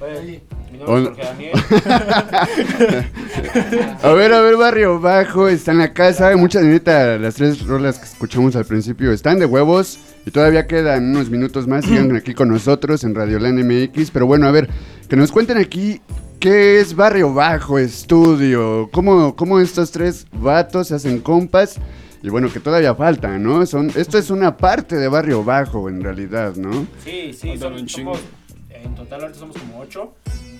Oye, 0.00 0.42
mi 0.70 0.78
nombre 0.78 1.02
es. 1.02 1.08
Jorge 1.08 1.24
Daniel. 1.24 1.52
A 4.02 4.12
ver, 4.12 4.32
a 4.32 4.40
ver, 4.40 4.56
Barrio 4.56 5.00
Bajo 5.00 5.48
está 5.48 5.72
en 5.72 5.78
la 5.78 5.92
casa. 5.92 6.36
Muchas, 6.36 6.64
neta, 6.64 7.18
las 7.18 7.34
tres 7.34 7.66
rolas 7.66 7.98
que 7.98 8.04
escuchamos 8.04 8.56
al 8.56 8.64
principio 8.64 9.12
están 9.12 9.38
de 9.38 9.46
huevos. 9.46 9.98
Y 10.26 10.30
todavía 10.30 10.66
quedan 10.66 11.10
unos 11.10 11.30
minutos 11.30 11.66
más. 11.66 11.84
Sigan 11.84 12.14
aquí 12.16 12.34
con 12.34 12.48
nosotros 12.48 13.04
en 13.04 13.14
Radio 13.14 13.38
Land 13.38 13.64
MX. 13.64 14.10
Pero 14.10 14.26
bueno, 14.26 14.46
a 14.46 14.50
ver, 14.50 14.68
que 15.08 15.16
nos 15.16 15.32
cuenten 15.32 15.58
aquí 15.58 16.00
qué 16.40 16.80
es 16.80 16.94
Barrio 16.94 17.32
Bajo 17.32 17.78
Estudio. 17.78 18.88
¿Cómo, 18.92 19.36
cómo 19.36 19.60
estos 19.60 19.90
tres 19.90 20.26
vatos 20.32 20.88
se 20.88 20.94
hacen 20.94 21.20
compas? 21.20 21.76
Y 22.24 22.30
bueno, 22.30 22.50
que 22.50 22.58
todavía 22.58 22.94
falta, 22.94 23.38
¿no? 23.38 23.66
Son, 23.66 23.90
esto 23.94 24.16
es 24.16 24.30
una 24.30 24.56
parte 24.56 24.96
de 24.96 25.08
Barrio 25.08 25.44
Bajo, 25.44 25.90
en 25.90 26.02
realidad, 26.02 26.56
¿no? 26.56 26.86
Sí, 27.04 27.34
sí, 27.34 27.58
son- 27.58 27.74
un 27.74 27.84
chingo. 27.86 28.14
somos, 28.14 28.26
en 28.70 28.94
total 28.94 29.20
ahorita 29.20 29.38
somos 29.38 29.56
como 29.58 29.78
ocho 29.80 30.14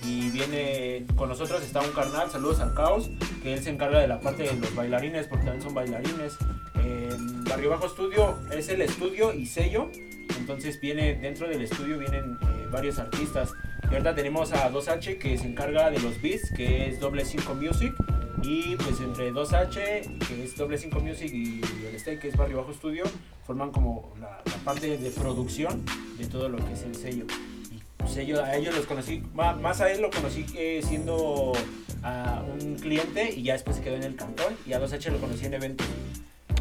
y 0.07 0.29
viene 0.29 1.07
con 1.15 1.27
nosotros 1.27 1.63
está 1.63 1.81
un 1.81 1.89
carnal, 1.89 2.29
saludos 2.29 2.59
al 2.59 2.75
caos, 2.75 3.09
que 3.41 3.55
él 3.55 3.63
se 3.63 3.71
encarga 3.71 3.97
de 3.99 4.07
la 4.07 4.19
parte 4.19 4.43
de 4.43 4.53
los 4.53 4.75
bailarines, 4.75 5.25
porque 5.25 5.45
también 5.45 5.63
son 5.63 5.73
bailarines. 5.73 6.33
En 6.75 7.43
Barrio 7.45 7.71
Bajo 7.71 7.87
Estudio 7.87 8.37
es 8.55 8.69
el 8.69 8.81
estudio 8.83 9.33
y 9.33 9.47
sello, 9.47 9.89
entonces 10.37 10.79
viene 10.79 11.15
dentro 11.15 11.47
del 11.47 11.63
estudio 11.63 11.97
vienen 11.97 12.37
eh, 12.43 12.67
varios 12.71 12.99
artistas. 12.99 13.53
Ahorita 13.95 14.13
tenemos 14.13 14.51
a 14.51 14.69
2H 14.69 15.17
que 15.19 15.37
se 15.37 15.45
encarga 15.47 15.89
de 15.89 15.99
los 15.99 16.21
beats, 16.21 16.51
que 16.51 16.89
es 16.89 16.99
doble 16.99 17.23
5 17.23 17.55
Music. 17.55 17.93
Y 18.43 18.75
pues 18.75 18.99
entre 18.99 19.31
2H, 19.31 20.27
que 20.27 20.43
es 20.43 20.57
doble 20.57 20.77
5 20.77 20.99
Music, 20.99 21.31
y 21.33 21.61
el 21.87 21.95
Stay, 21.95 22.19
que 22.19 22.27
es 22.27 22.35
Barrio 22.35 22.57
Bajo 22.57 22.71
Estudio, 22.71 23.05
forman 23.47 23.71
como 23.71 24.13
la, 24.19 24.43
parte 24.65 24.97
de 24.97 25.11
producción 25.11 25.85
de 26.17 26.27
todo 26.27 26.49
lo 26.49 26.57
que 26.57 26.73
es 26.73 26.83
el 26.83 26.93
sello. 26.93 27.25
Y 27.71 28.07
sello, 28.11 28.43
a 28.43 28.57
ellos 28.57 28.75
los 28.75 28.85
conocí, 28.85 29.23
ma- 29.33 29.53
más 29.55 29.79
a 29.79 29.89
él 29.89 30.01
lo 30.01 30.09
conocí 30.09 30.45
eh, 30.57 30.81
siendo 30.85 31.53
a 32.03 32.43
un 32.59 32.75
cliente 32.75 33.33
y 33.33 33.43
ya 33.43 33.53
después 33.53 33.77
se 33.77 33.81
quedó 33.81 33.95
en 33.95 34.03
el 34.03 34.17
cantón. 34.17 34.55
Y 34.67 34.73
a 34.73 34.81
2H 34.81 35.09
lo 35.09 35.19
conocí 35.19 35.45
en 35.45 35.53
eventos. 35.53 35.87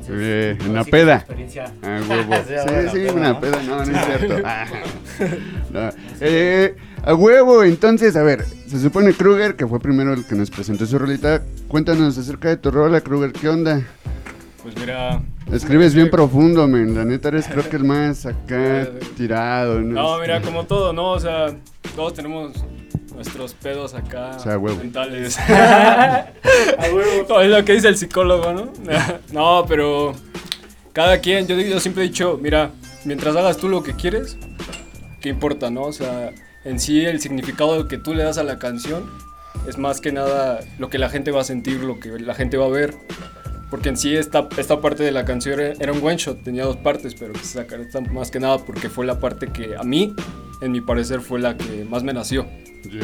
Entonces, 0.06 0.16
Eh, 0.20 0.58
en 0.66 0.76
es 0.78 0.88
peda. 0.88 1.14
experiencia 1.16 1.64
Ah, 1.82 2.00
huevo. 2.08 2.34
Sí, 2.46 2.54
Sí, 2.56 2.74
una 2.74 2.90
sí, 2.90 2.98
peda, 2.98 3.12
una 3.14 3.28
¿no? 3.32 3.40
peda, 3.40 3.62
no, 3.62 3.84
no 3.84 3.98
es 3.98 4.04
cierto. 4.06 4.36
Ah, 4.44 4.66
no. 5.72 5.90
Eh, 6.20 6.76
a 7.02 7.14
huevo, 7.14 7.64
entonces, 7.64 8.16
a 8.16 8.22
ver, 8.22 8.44
se 8.66 8.78
supone 8.80 9.12
Kruger, 9.12 9.56
que 9.56 9.66
fue 9.66 9.78
primero 9.80 10.12
el 10.12 10.24
que 10.26 10.34
nos 10.34 10.50
presentó 10.50 10.86
su 10.86 10.98
rolita. 10.98 11.42
Cuéntanos 11.68 12.16
acerca 12.18 12.48
de 12.48 12.56
tu 12.56 12.70
rola, 12.70 13.00
Kruger, 13.00 13.32
¿qué 13.32 13.48
onda? 13.48 13.82
Pues 14.62 14.76
mira. 14.78 15.20
Escribes 15.52 15.94
bien 15.94 16.08
profundo, 16.10 16.66
men. 16.66 16.94
La 16.94 17.04
neta 17.04 17.28
eres 17.28 17.46
creo 17.46 17.68
que 17.68 17.76
el 17.76 17.84
más 17.84 18.24
acá 18.24 18.88
tirado. 19.16 19.80
No, 19.80 20.18
mira, 20.18 20.40
como 20.40 20.64
todo, 20.64 20.92
¿no? 20.94 21.10
O 21.10 21.20
sea, 21.20 21.54
todos 21.94 22.14
tenemos 22.14 22.52
nuestros 23.14 23.54
pedos 23.54 23.94
acá 23.94 24.32
O 24.36 24.40
sea, 24.40 24.58
huevo. 24.58 24.78
mentales. 24.78 25.38
No, 27.28 27.40
es 27.40 27.50
lo 27.50 27.64
que 27.64 27.72
dice 27.74 27.88
el 27.88 27.96
psicólogo, 27.96 28.52
¿no? 28.52 28.72
No, 29.32 29.64
pero 29.66 30.14
cada 30.92 31.18
quien, 31.18 31.46
yo, 31.46 31.58
yo 31.58 31.80
siempre 31.80 32.04
he 32.04 32.08
dicho, 32.08 32.38
mira, 32.40 32.70
mientras 33.04 33.34
hagas 33.36 33.56
tú 33.56 33.68
lo 33.68 33.82
que 33.82 33.94
quieres, 33.94 34.36
¿qué 35.20 35.28
importa, 35.28 35.70
no? 35.70 35.82
O 35.82 35.92
sea, 35.92 36.30
en 36.64 36.78
sí 36.78 37.04
el 37.04 37.20
significado 37.20 37.88
que 37.88 37.98
tú 37.98 38.14
le 38.14 38.22
das 38.24 38.38
a 38.38 38.44
la 38.44 38.58
canción 38.58 39.10
es 39.66 39.78
más 39.78 40.00
que 40.00 40.12
nada 40.12 40.60
lo 40.78 40.90
que 40.90 40.98
la 40.98 41.08
gente 41.08 41.30
va 41.30 41.40
a 41.40 41.44
sentir, 41.44 41.80
lo 41.80 41.98
que 41.98 42.10
la 42.18 42.34
gente 42.34 42.56
va 42.56 42.66
a 42.66 42.70
ver. 42.70 42.94
Porque 43.70 43.88
en 43.88 43.96
sí 43.96 44.14
esta, 44.14 44.48
esta 44.56 44.80
parte 44.80 45.02
de 45.02 45.10
la 45.10 45.24
canción 45.24 45.58
era 45.58 45.72
era 45.80 45.92
un 45.92 46.04
one 46.04 46.16
shot, 46.16 46.44
tenía 46.44 46.64
dos 46.64 46.76
partes, 46.76 47.14
pero 47.14 47.32
quise 47.32 47.58
sacar 47.58 47.80
esta 47.80 48.00
más 48.02 48.30
que 48.30 48.38
nada 48.38 48.58
porque 48.58 48.88
fue 48.88 49.04
la 49.04 49.18
parte 49.18 49.48
que 49.48 49.74
a 49.76 49.82
mí, 49.82 50.14
en 50.60 50.70
mi 50.70 50.80
parecer, 50.80 51.20
fue 51.20 51.40
la 51.40 51.56
que 51.56 51.84
más 51.84 52.04
me 52.04 52.12
nació. 52.12 52.46
Yeah. 52.90 53.02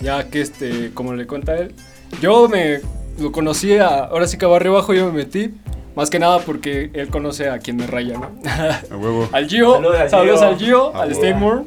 Ya 0.00 0.28
que 0.28 0.40
este, 0.40 0.90
como 0.94 1.14
le 1.14 1.26
cuenta 1.26 1.56
él, 1.56 1.74
yo 2.20 2.48
me 2.48 2.80
lo 3.18 3.30
conocí 3.32 3.76
a, 3.76 4.04
ahora 4.04 4.26
sí 4.26 4.36
que 4.38 4.44
a 4.44 4.48
barrio 4.48 4.72
bajo 4.72 4.94
yo 4.94 5.06
me 5.06 5.12
metí, 5.12 5.54
más 5.94 6.10
que 6.10 6.18
nada 6.18 6.40
porque 6.40 6.90
él 6.94 7.08
conoce 7.08 7.48
a 7.48 7.58
quien 7.58 7.76
me 7.76 7.86
raya, 7.86 8.18
¿no? 8.18 8.30
A 8.50 8.96
huevo. 8.96 9.28
al 9.32 9.48
Gio, 9.48 9.74
Saludos 9.74 10.00
al 10.00 10.10
saludos 10.10 10.40
Gio. 10.58 10.96
al 10.96 11.14
Gio, 11.14 11.36
Moore. 11.36 11.64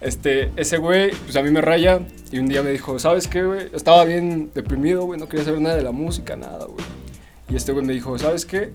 Este, 0.00 0.52
ese 0.56 0.78
güey, 0.78 1.10
pues 1.10 1.34
a 1.36 1.42
mí 1.42 1.50
me 1.50 1.60
raya 1.60 2.00
y 2.30 2.38
un 2.38 2.46
día 2.46 2.62
me 2.62 2.70
dijo, 2.70 2.98
¿sabes 3.00 3.26
qué, 3.26 3.42
güey? 3.42 3.68
Estaba 3.74 4.04
bien 4.04 4.50
deprimido, 4.54 5.04
güey, 5.04 5.18
no 5.18 5.28
quería 5.28 5.44
saber 5.44 5.60
nada 5.60 5.74
de 5.76 5.82
la 5.82 5.90
música, 5.90 6.36
nada, 6.36 6.66
güey. 6.66 6.84
Y 7.50 7.56
este 7.56 7.72
güey 7.72 7.84
me 7.84 7.92
dijo, 7.92 8.16
¿sabes 8.18 8.44
qué? 8.46 8.70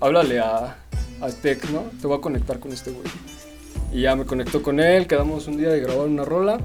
Háblale 0.00 0.40
a, 0.40 0.76
a 1.20 1.28
Tech, 1.42 1.64
¿no? 1.70 1.84
Te 2.00 2.06
voy 2.08 2.18
a 2.18 2.20
conectar 2.20 2.58
con 2.58 2.72
este 2.72 2.90
güey. 2.90 3.06
Y 3.92 4.02
ya 4.02 4.16
me 4.16 4.24
conectó 4.24 4.62
con 4.62 4.80
él, 4.80 5.06
quedamos 5.06 5.46
un 5.46 5.58
día 5.58 5.68
de 5.68 5.80
grabar 5.80 6.06
una 6.08 6.24
rola. 6.24 6.58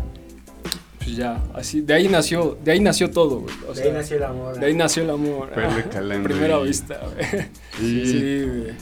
Pues 1.03 1.15
ya, 1.17 1.41
así, 1.53 1.81
de 1.81 1.93
ahí 1.93 2.07
nació, 2.07 2.57
de 2.63 2.72
ahí 2.72 2.79
nació 2.79 3.10
todo, 3.12 3.39
güey. 3.41 3.53
O 3.67 3.74
De 3.74 3.75
sea, 3.75 3.86
ahí 3.86 3.91
nació 3.91 4.17
el 4.17 4.24
amor. 4.24 4.60
de 4.60 4.65
ahí 4.65 4.74
nació 4.74 5.03
el 5.03 5.10
amor. 5.10 5.50
Calando 5.91 6.29
Primera 6.29 6.57
vista, 6.60 7.00
güey. 7.13 7.45
Y 7.81 8.05
Sí, 8.05 8.45
güey. 8.45 8.74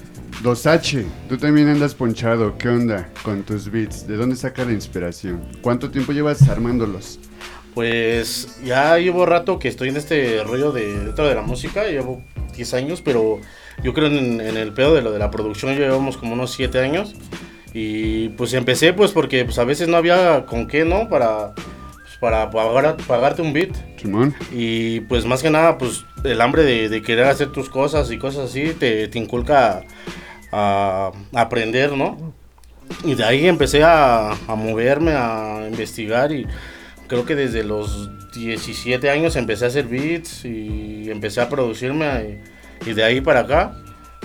2H, 0.44 1.06
tú 1.30 1.38
también 1.38 1.68
andas 1.70 1.94
ponchado. 1.94 2.58
¿Qué 2.58 2.70
onda 2.70 3.10
con 3.24 3.44
tus 3.44 3.70
beats? 3.70 4.08
¿De 4.08 4.16
dónde 4.16 4.36
saca 4.36 4.64
la 4.66 4.72
inspiración? 4.72 5.42
¿Cuánto 5.62 5.90
tiempo 5.92 6.12
llevas 6.14 6.48
armándolos? 6.48 7.20
Pues 7.74 8.58
ya 8.64 8.98
llevo 8.98 9.26
rato 9.26 9.58
que 9.60 9.68
estoy 9.68 9.90
en 9.90 9.98
este 9.98 10.44
rollo 10.44 10.72
de 10.72 10.94
dentro 11.06 11.28
de 11.28 11.36
la 11.36 11.42
música, 11.42 11.86
llevo 11.86 12.22
10 12.56 12.74
años, 12.74 13.02
pero 13.02 13.40
yo 13.84 13.94
creo 13.94 14.08
en, 14.08 14.42
en 14.42 14.58
el 14.58 14.74
pedo 14.74 14.94
de 14.94 15.02
lo 15.02 15.12
de 15.12 15.20
la 15.20 15.32
producción 15.32 15.74
ya 15.74 15.80
llevamos 15.80 16.18
como 16.18 16.34
unos 16.34 16.52
7 16.52 16.80
años. 16.80 17.14
Y 17.74 18.30
pues 18.30 18.54
empecé 18.54 18.92
pues 18.94 19.12
porque 19.12 19.46
pues 19.46 19.58
a 19.58 19.64
veces 19.64 19.88
no 19.88 19.96
había 19.98 20.46
con 20.46 20.68
qué, 20.68 20.84
¿no? 20.84 21.08
Para, 21.08 21.54
para 22.22 22.50
pagar, 22.52 22.96
pagarte 23.08 23.42
un 23.42 23.52
beat. 23.52 23.76
Simón. 24.00 24.34
Y 24.54 25.02
pues 25.02 25.26
más 25.26 25.42
que 25.42 25.50
nada, 25.50 25.78
pues 25.78 26.06
el 26.24 26.40
hambre 26.40 26.64
de, 26.64 26.88
de 26.88 27.02
querer 27.02 27.26
hacer 27.26 27.52
tus 27.52 27.68
cosas 27.70 28.10
y 28.12 28.18
cosas 28.18 28.50
así 28.52 28.74
te, 28.80 29.08
te 29.10 29.20
inculca 29.20 29.84
a, 30.52 31.12
a 31.34 31.42
aprender, 31.42 31.92
¿no? 31.94 32.34
Y 33.04 33.16
de 33.16 33.24
ahí 33.24 33.48
empecé 33.48 33.84
a, 33.84 34.32
a 34.32 34.56
moverme, 34.56 35.12
a 35.14 35.66
investigar 35.68 36.32
y 36.32 36.46
creo 37.08 37.26
que 37.26 37.36
desde 37.36 37.64
los 37.64 38.10
17 38.34 39.10
años 39.10 39.36
empecé 39.36 39.66
a 39.66 39.68
hacer 39.70 39.88
beats 39.88 40.46
y 40.46 41.10
empecé 41.10 41.42
a 41.42 41.50
producirme 41.50 42.40
y, 42.86 42.90
y 42.90 42.94
de 42.94 43.04
ahí 43.04 43.20
para 43.20 43.42
acá 43.42 43.76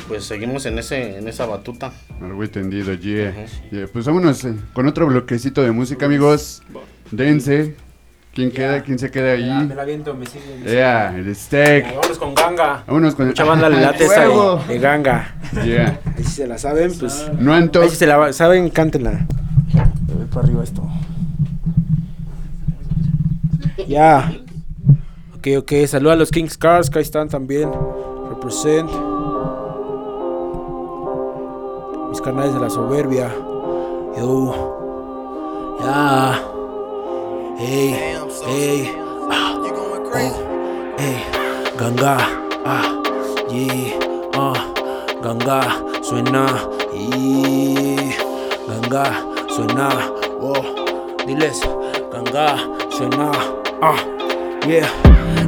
pues 0.09 0.25
seguimos 0.25 0.67
en, 0.67 0.79
ese, 0.79 1.17
en 1.17 1.27
esa 1.27 1.47
batuta. 1.47 1.93
Algo 2.21 2.45
entendido, 2.45 2.93
yeah. 2.95 3.31
Ujú. 3.31 3.75
Yeah, 3.77 3.87
Pues 3.91 4.05
vámonos 4.05 4.45
eh, 4.45 4.55
con 4.75 4.87
otro 4.87 5.07
bloquecito 5.07 5.63
de 5.63 5.73
música, 5.73 6.05
amigos. 6.07 6.63
Dense. 7.11 7.75
¿Quién 8.37 8.51
queda? 8.51 8.83
¿Quién 8.83 8.99
se 8.99 9.11
queda 9.11 9.35
la, 9.35 9.39
me 9.39 9.63
ahí? 9.63 9.69
la 9.75 9.85
viento, 9.87 10.13
me 10.13 10.27
sigue. 10.27 10.45
me 10.59 10.65
sigue. 10.65 10.73
Yeah, 10.73 11.17
el 11.17 11.35
steak. 11.35 11.87
Vámonos 11.95 12.19
con 12.19 12.35
ganga. 12.35 12.85
Vámonos 12.87 13.15
con 13.15 13.29
Mucha 13.29 13.45
banda 13.45 13.71
le 13.71 13.81
late 13.81 14.05
esa 14.05 14.29
de, 14.29 14.75
de 14.75 14.79
ganga. 14.79 15.35
Yeah. 15.65 15.99
Ahí 16.05 16.23
si 16.23 16.33
se 16.33 16.47
la 16.47 16.59
saben, 16.59 16.93
pues. 16.99 17.33
No 17.39 17.55
anto. 17.55 17.81
Ahí 17.81 17.89
si 17.89 17.97
se 17.97 18.07
la 18.07 18.35
saben, 18.35 18.69
cántenla. 18.69 19.27
Voy 20.15 20.27
para 20.27 20.45
arriba 20.45 20.65
esto. 20.65 20.87
Ya. 23.89 24.31
Ok, 25.39 25.49
ok. 25.57 25.73
Saluda 25.87 26.13
a 26.13 26.17
los 26.17 26.31
Kings 26.31 26.59
Cars, 26.59 26.91
que 26.91 26.99
ahí 26.99 27.05
están 27.05 27.31
también. 27.31 27.71
Represent. 28.29 28.91
Mis 32.11 32.21
canales 32.21 32.53
de 32.53 32.61
la 32.61 32.69
soberbia. 32.69 33.31
Yo. 34.19 35.79
Ya. 35.81 36.39
Hey, 37.59 38.17
hey. 38.47 38.95
Ah. 39.31 39.55
Oh. 39.59 40.95
Hey. 40.99 41.19
Ganga. 41.77 42.17
Ah. 42.65 42.87
Yeah. 43.51 43.99
Ah. 44.35 44.59
Ganga. 45.23 45.61
Suena. 46.03 46.47
Y. 46.95 48.15
Ganga. 48.67 49.05
Suena. 49.51 49.89
Oh. 50.41 50.63
Diles. 51.27 51.61
Ganga. 52.13 52.57
Suena. 52.91 53.31
Ah. 53.83 53.99
Yeah. 54.67 54.89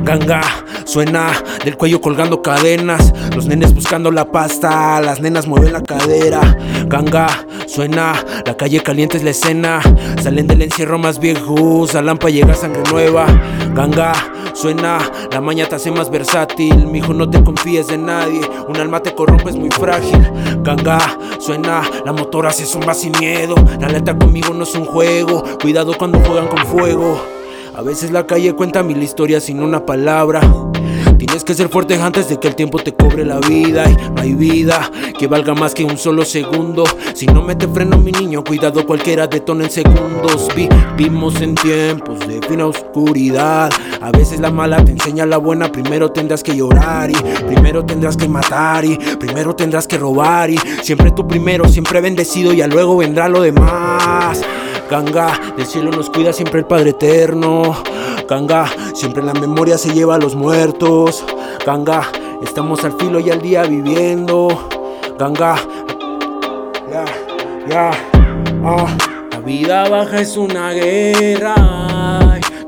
Ganga, 0.04 0.40
suena 0.84 1.32
del 1.64 1.76
cuello 1.76 2.00
colgando 2.00 2.40
cadenas. 2.40 3.12
Los 3.34 3.46
nenes 3.46 3.74
buscando 3.74 4.10
la 4.10 4.24
pasta, 4.30 5.00
las 5.00 5.20
nenas 5.20 5.46
mueven 5.46 5.72
la 5.72 5.82
cadera. 5.82 6.40
Ganga, 6.86 7.26
suena. 7.66 8.12
Calle 8.58 8.80
caliente 8.80 9.16
es 9.16 9.24
la 9.24 9.30
escena. 9.30 9.80
Salen 10.20 10.46
del 10.46 10.60
encierro 10.60 10.98
más 10.98 11.18
viejos, 11.18 11.94
a 11.94 12.02
Lampa 12.02 12.28
llega 12.28 12.54
sangre 12.54 12.82
nueva. 12.90 13.26
Ganga, 13.74 14.12
suena, 14.52 14.98
la 15.32 15.40
maña 15.40 15.66
te 15.66 15.76
hace 15.76 15.90
más 15.90 16.10
versátil. 16.10 16.86
Mijo, 16.88 17.14
no 17.14 17.30
te 17.30 17.42
confíes 17.42 17.86
de 17.86 17.96
nadie, 17.96 18.40
un 18.68 18.76
alma 18.76 19.00
te 19.00 19.14
corrompe, 19.14 19.48
es 19.48 19.56
muy 19.56 19.70
frágil. 19.70 20.30
Ganga, 20.62 20.98
suena, 21.38 21.82
la 22.04 22.12
motora 22.12 22.52
se 22.52 22.66
zumba 22.66 22.92
sin 22.92 23.12
miedo. 23.18 23.54
La 23.80 23.88
letra 23.88 24.18
conmigo 24.18 24.52
no 24.52 24.64
es 24.64 24.74
un 24.74 24.84
juego, 24.84 25.42
cuidado 25.62 25.96
cuando 25.96 26.18
juegan 26.18 26.48
con 26.48 26.66
fuego. 26.66 27.18
A 27.74 27.82
veces 27.82 28.10
la 28.10 28.26
calle 28.26 28.52
cuenta 28.54 28.82
mil 28.82 29.02
historias 29.02 29.44
sin 29.44 29.62
una 29.62 29.86
palabra. 29.86 30.40
Que 31.46 31.54
ser 31.54 31.70
fuerte 31.70 31.94
antes 31.94 32.28
de 32.28 32.38
que 32.38 32.48
el 32.48 32.54
tiempo 32.54 32.78
te 32.78 32.92
cobre 32.92 33.24
la 33.24 33.38
vida. 33.38 33.84
Y 33.88 33.96
no 34.10 34.20
hay 34.20 34.34
vida 34.34 34.90
que 35.18 35.26
valga 35.26 35.54
más 35.54 35.72
que 35.72 35.82
un 35.82 35.96
solo 35.96 36.22
segundo. 36.26 36.84
Si 37.14 37.24
no 37.24 37.40
me 37.40 37.56
te 37.56 37.66
freno, 37.66 37.96
mi 37.96 38.12
niño, 38.12 38.44
cuidado, 38.44 38.84
cualquiera 38.84 39.26
detona 39.26 39.64
en 39.64 39.70
segundos. 39.70 40.48
Vivimos 40.54 41.40
en 41.40 41.54
tiempos 41.54 42.18
de 42.28 42.40
fina 42.46 42.66
oscuridad. 42.66 43.70
A 44.02 44.10
veces 44.10 44.40
la 44.40 44.50
mala 44.50 44.84
te 44.84 44.92
enseña 44.92 45.24
la 45.24 45.38
buena. 45.38 45.72
Primero 45.72 46.10
tendrás 46.10 46.42
que 46.42 46.54
llorar 46.54 47.10
y 47.10 47.14
primero 47.46 47.82
tendrás 47.82 48.18
que 48.18 48.28
matar 48.28 48.84
y 48.84 48.98
primero 49.18 49.56
tendrás 49.56 49.88
que 49.88 49.96
robar. 49.96 50.50
Y 50.50 50.58
siempre 50.82 51.12
tú 51.12 51.26
primero, 51.26 51.66
siempre 51.66 52.02
bendecido, 52.02 52.52
y 52.52 52.62
luego 52.64 52.98
vendrá 52.98 53.26
lo 53.26 53.40
demás. 53.40 54.42
Ganga, 54.90 55.32
del 55.56 55.66
cielo 55.66 55.90
nos 55.92 56.10
cuida 56.10 56.34
siempre 56.34 56.60
el 56.60 56.66
Padre 56.66 56.90
Eterno. 56.90 57.82
Ganga, 58.28 58.66
siempre 58.92 59.22
la 59.22 59.32
memoria 59.32 59.78
se 59.78 59.94
lleva 59.94 60.16
a 60.16 60.18
los 60.18 60.34
muertos. 60.34 61.24
Ganga, 61.64 62.02
estamos 62.42 62.84
al 62.84 62.92
filo 62.92 63.20
y 63.20 63.30
al 63.30 63.40
día 63.40 63.62
viviendo. 63.62 64.68
Ganga, 65.18 65.56
ya, 66.90 67.04
ya, 67.66 67.90
ah. 68.62 68.96
La 69.32 69.38
vida 69.40 69.88
baja 69.88 70.20
es 70.20 70.36
una 70.36 70.72
guerra. 70.72 71.54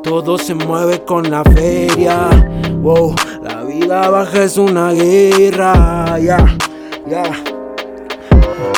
Todo 0.02 0.38
se 0.38 0.54
mueve 0.54 1.04
con 1.04 1.30
la 1.30 1.44
feria. 1.44 2.30
Wow, 2.80 3.14
la 3.42 3.62
vida 3.64 4.08
baja 4.08 4.44
es 4.44 4.56
una 4.56 4.92
guerra. 4.92 6.18
Ya, 6.20 6.56
ya. 7.06 7.22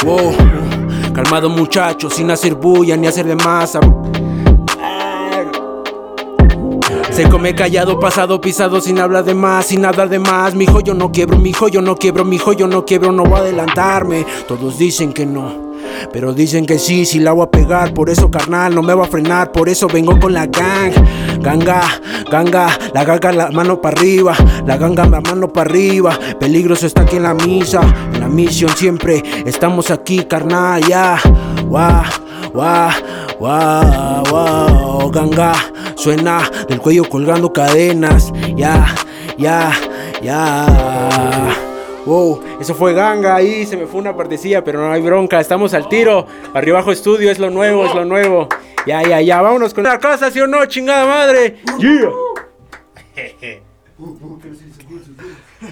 Wow. 0.04 0.34
Calmado 1.14 1.48
muchacho, 1.48 2.10
sin 2.10 2.30
hacer 2.32 2.56
bulla 2.56 2.96
ni 2.96 3.06
hacer 3.06 3.26
de 3.26 3.36
masa. 3.36 3.78
Se 7.12 7.28
come 7.28 7.54
callado, 7.54 8.00
pasado, 8.00 8.40
pisado, 8.40 8.80
sin 8.80 8.98
hablar 8.98 9.24
de 9.24 9.34
más, 9.34 9.66
sin 9.66 9.84
hablar 9.84 10.08
de 10.08 10.18
más. 10.18 10.54
Mijo, 10.54 10.80
yo 10.80 10.94
no 10.94 11.12
quiebro, 11.12 11.38
mijo, 11.38 11.68
yo 11.68 11.82
no 11.82 11.94
quiebro, 11.94 12.24
mijo, 12.24 12.54
yo 12.54 12.66
no 12.66 12.86
quiebro, 12.86 13.12
no 13.12 13.24
voy 13.24 13.34
a 13.34 13.42
adelantarme. 13.42 14.24
Todos 14.48 14.78
dicen 14.78 15.12
que 15.12 15.26
no. 15.26 15.72
Pero 16.10 16.32
dicen 16.32 16.64
que 16.64 16.78
sí, 16.78 17.04
si 17.04 17.18
la 17.18 17.32
voy 17.32 17.44
a 17.44 17.50
pegar, 17.50 17.92
por 17.92 18.08
eso 18.08 18.30
carnal 18.30 18.74
no 18.74 18.82
me 18.82 18.94
va 18.94 19.04
a 19.04 19.08
frenar, 19.08 19.52
por 19.52 19.68
eso 19.68 19.88
vengo 19.88 20.18
con 20.18 20.32
la 20.32 20.46
gang. 20.46 20.92
Ganga, 21.40 21.82
ganga, 22.30 22.78
la 22.94 23.04
ganga 23.04 23.32
la 23.32 23.50
mano 23.50 23.80
para 23.80 24.00
arriba, 24.00 24.34
la 24.64 24.78
ganga 24.78 25.04
la 25.06 25.20
mano 25.20 25.52
para 25.52 25.70
arriba. 25.70 26.18
Peligroso 26.40 26.86
está 26.86 27.02
aquí 27.02 27.16
en 27.16 27.24
la 27.24 27.34
misa, 27.34 27.82
en 28.14 28.20
la 28.20 28.28
misión 28.28 28.70
siempre 28.74 29.22
estamos 29.44 29.90
aquí, 29.90 30.24
carnal, 30.24 30.82
ya. 30.86 31.18
Guau, 31.66 32.04
guau, 32.54 32.90
guau, 33.38 34.22
guau, 34.30 35.10
ganga. 35.10 35.71
Suena 36.02 36.50
del 36.68 36.80
cuello 36.80 37.04
colgando 37.04 37.52
cadenas, 37.52 38.32
ya, 38.56 38.92
ya, 39.38 39.70
ya. 40.20 40.66
Wow, 42.04 42.42
eso 42.60 42.74
fue 42.74 42.92
ganga 42.92 43.36
ahí, 43.36 43.64
se 43.64 43.76
me 43.76 43.86
fue 43.86 44.00
una 44.00 44.16
partecilla, 44.16 44.64
pero 44.64 44.80
no 44.80 44.90
hay 44.90 45.00
bronca, 45.00 45.38
estamos 45.38 45.74
al 45.74 45.88
tiro. 45.88 46.26
Arriba 46.54 46.78
abajo 46.78 46.90
estudio, 46.90 47.30
es 47.30 47.38
lo 47.38 47.50
nuevo, 47.50 47.86
es 47.86 47.94
lo 47.94 48.04
nuevo. 48.04 48.48
Ya, 48.84 49.04
ya, 49.04 49.20
ya, 49.20 49.40
vámonos 49.42 49.72
con 49.74 49.84
la 49.84 50.00
casa, 50.00 50.28
¿sí 50.32 50.40
o 50.40 50.48
no? 50.48 50.66
Chingada 50.66 51.06
madre. 51.06 51.60
Yeah. 51.78 52.08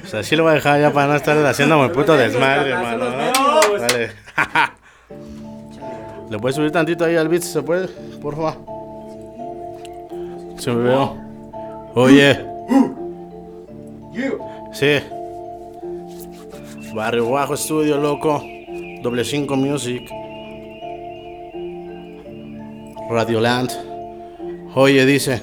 O 0.04 0.06
sea, 0.06 0.22
sí 0.22 0.36
lo 0.36 0.44
voy 0.44 0.52
a 0.52 0.54
dejar 0.54 0.80
ya 0.80 0.92
para 0.92 1.08
no 1.08 1.16
estar 1.16 1.44
haciendo 1.44 1.76
muy 1.76 1.88
puto 1.88 2.16
desmadre, 2.16 2.70
hermano. 2.70 3.10
¿no? 3.10 3.78
Dale. 3.80 4.12
¿Le 6.30 6.38
puedes 6.38 6.54
subir 6.54 6.70
tantito 6.70 7.04
ahí 7.04 7.16
al 7.16 7.28
beat 7.28 7.42
si 7.42 7.52
se 7.52 7.62
puede? 7.62 7.88
Por 8.22 8.36
favor. 8.36 8.69
Se 10.60 10.70
me 10.70 10.82
veo. 10.82 11.16
Oye. 11.94 12.38
Sí. 14.74 15.00
Barrio 16.94 17.30
Bajo 17.30 17.54
Estudio, 17.54 17.96
loco. 17.96 18.42
Doble 19.02 19.24
5 19.24 19.56
Music. 19.56 20.02
Radioland. 23.08 23.70
Oye, 24.74 25.06
dice. 25.06 25.40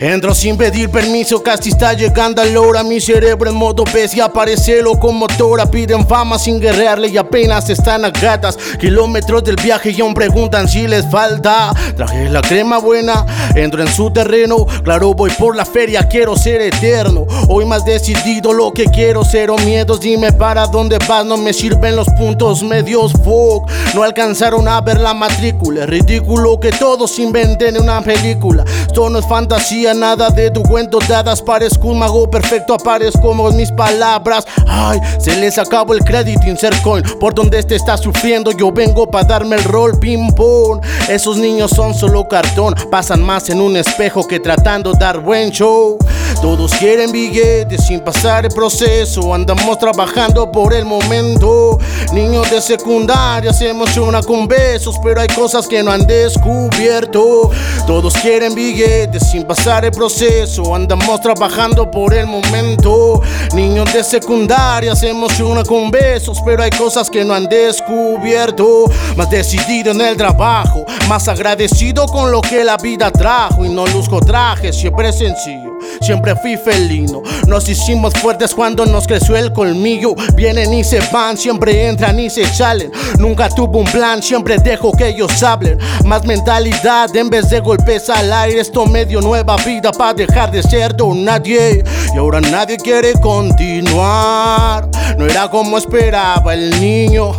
Entro 0.00 0.34
sin 0.34 0.56
pedir 0.56 0.90
permiso, 0.90 1.42
casi 1.42 1.70
está 1.70 1.92
llegando 1.92 2.42
a 2.42 2.44
la 2.44 2.60
hora. 2.60 2.82
Mi 2.82 3.00
cerebro 3.00 3.50
en 3.50 3.56
modo 3.56 3.84
y 4.14 4.20
aparece 4.20 4.82
locomotora. 4.82 5.66
Piden 5.66 6.06
fama 6.06 6.38
sin 6.38 6.60
guerrearle 6.60 7.08
y 7.08 7.16
apenas 7.16 7.68
están 7.70 8.04
a 8.04 8.10
gatas. 8.10 8.56
Kilómetros 8.78 9.44
del 9.44 9.56
viaje 9.56 9.90
y 9.90 10.00
aún 10.00 10.14
preguntan 10.14 10.68
si 10.68 10.86
les 10.86 11.08
falta. 11.10 11.72
Traje 11.96 12.28
la 12.28 12.40
crema 12.42 12.78
buena, 12.78 13.24
entro 13.54 13.82
en 13.82 13.88
su 13.88 14.10
terreno. 14.10 14.66
Claro, 14.82 15.14
voy 15.14 15.30
por 15.38 15.56
la 15.56 15.64
feria, 15.64 16.08
quiero 16.08 16.36
ser 16.36 16.60
eterno. 16.60 17.26
Hoy 17.48 17.64
más 17.64 17.84
decidido 17.84 18.52
lo 18.52 18.72
que 18.72 18.86
quiero, 18.86 19.24
cero 19.24 19.56
miedos. 19.64 20.00
Dime 20.00 20.32
para 20.32 20.66
dónde 20.66 20.98
vas, 21.08 21.24
no 21.24 21.36
me 21.36 21.52
sirven 21.52 21.96
los 21.96 22.08
puntos 22.18 22.62
medios. 22.62 23.12
Fuck, 23.12 23.70
no 23.94 24.02
alcanzaron 24.02 24.68
a 24.68 24.80
ver 24.80 25.00
la 25.00 25.14
matrícula. 25.14 25.86
Ridículo 25.86 26.58
que 26.60 26.70
todos 26.72 27.18
inventen 27.18 27.80
una 27.80 28.00
película. 28.02 28.64
Esto 28.86 29.08
no 29.08 29.18
es 29.18 29.26
fantasía, 29.26 29.73
nada 29.82 30.30
de 30.30 30.50
tu 30.50 30.62
cuento 30.62 30.98
de 30.98 31.14
hadas. 31.14 31.42
Parezco 31.42 31.88
un 31.88 31.98
mago 31.98 32.30
perfecto, 32.30 32.74
aparezco 32.74 33.36
con 33.36 33.56
mis 33.56 33.72
palabras. 33.72 34.46
Ay, 34.66 35.00
se 35.18 35.36
les 35.36 35.58
acabó 35.58 35.94
el 35.94 36.04
crédito, 36.04 36.46
insert 36.46 36.80
coin. 36.82 37.02
Por 37.18 37.34
donde 37.34 37.58
este 37.58 37.74
está 37.74 37.96
sufriendo, 37.96 38.52
yo 38.52 38.70
vengo 38.70 39.06
para 39.06 39.26
darme 39.26 39.56
el 39.56 39.64
rol, 39.64 39.98
ping 39.98 40.30
pong. 40.32 40.80
Esos 41.08 41.36
niños 41.36 41.72
son 41.72 41.94
solo 41.94 42.28
cartón, 42.28 42.74
pasan 42.90 43.22
más 43.22 43.50
en 43.50 43.60
un 43.60 43.76
espejo 43.76 44.26
que 44.26 44.38
tratando 44.38 44.92
dar 44.92 45.18
buen 45.18 45.50
show. 45.50 45.98
Todos 46.40 46.72
quieren 46.74 47.10
billetes 47.10 47.86
sin 47.86 48.00
pasar 48.00 48.44
el 48.44 48.52
proceso. 48.52 49.34
Andamos 49.34 49.78
trabajando 49.78 50.50
por 50.52 50.74
el 50.74 50.84
momento. 50.84 51.78
Niños 52.12 52.50
de 52.50 52.60
secundaria 52.60 53.52
se 53.52 53.70
emociona 53.70 54.22
con 54.22 54.46
besos, 54.46 54.96
pero 55.02 55.20
hay 55.20 55.28
cosas 55.28 55.66
que 55.66 55.82
no 55.82 55.90
han 55.90 56.06
descubierto. 56.06 57.50
Todos 57.86 58.14
quieren 58.14 58.54
billetes 58.54 59.30
sin 59.30 59.44
pasar 59.44 59.63
el 59.66 59.90
proceso. 59.92 60.74
Andamos 60.74 61.22
trabajando 61.22 61.90
por 61.90 62.12
el 62.12 62.26
momento. 62.26 63.22
Niños 63.54 63.90
de 63.94 64.04
secundaria 64.04 64.94
se 64.94 65.08
emociona 65.08 65.64
con 65.64 65.90
besos, 65.90 66.38
pero 66.44 66.62
hay 66.62 66.70
cosas 66.70 67.08
que 67.08 67.24
no 67.24 67.32
han 67.32 67.46
descubierto. 67.46 68.90
Más 69.16 69.30
decidido 69.30 69.92
en 69.92 70.02
el 70.02 70.16
trabajo, 70.18 70.84
más 71.08 71.28
agradecido 71.28 72.06
con 72.06 72.30
lo 72.30 72.42
que 72.42 72.62
la 72.62 72.76
vida 72.76 73.10
trajo. 73.10 73.64
Y 73.64 73.70
no 73.70 73.86
luzco 73.86 74.20
trajes, 74.20 74.76
siempre 74.76 75.12
sencillo. 75.12 75.72
Siempre 76.00 76.36
fui 76.36 76.56
felino. 76.56 77.22
Nos 77.46 77.68
hicimos 77.68 78.12
fuertes 78.14 78.54
cuando 78.54 78.84
nos 78.84 79.06
creció 79.06 79.36
el 79.36 79.52
colmillo. 79.52 80.14
Vienen 80.34 80.74
y 80.74 80.84
se 80.84 81.00
van, 81.10 81.38
siempre 81.38 81.88
entran 81.88 82.20
y 82.20 82.28
se 82.28 82.44
salen. 82.46 82.92
Nunca 83.18 83.48
tuve 83.48 83.78
un 83.78 83.84
plan, 83.86 84.22
siempre 84.22 84.58
dejo 84.58 84.92
que 84.92 85.08
ellos 85.08 85.42
hablen. 85.42 85.78
Más 86.04 86.24
mentalidad 86.26 87.14
en 87.16 87.30
vez 87.30 87.48
de 87.48 87.60
golpes 87.60 88.10
al 88.10 88.32
aire. 88.32 88.60
Esto 88.60 88.86
medio 88.86 89.20
nueva 89.20 89.53
vida 89.56 89.92
para 89.92 90.14
dejar 90.14 90.50
de 90.50 90.62
ser 90.62 90.96
don 90.96 91.24
nadie. 91.24 91.84
Y 92.14 92.18
ahora 92.18 92.40
nadie 92.40 92.76
quiere 92.76 93.12
continuar. 93.14 94.88
No 95.18 95.26
era 95.26 95.48
como 95.48 95.78
esperaba 95.78 96.54
el 96.54 96.80
niño. 96.80 97.32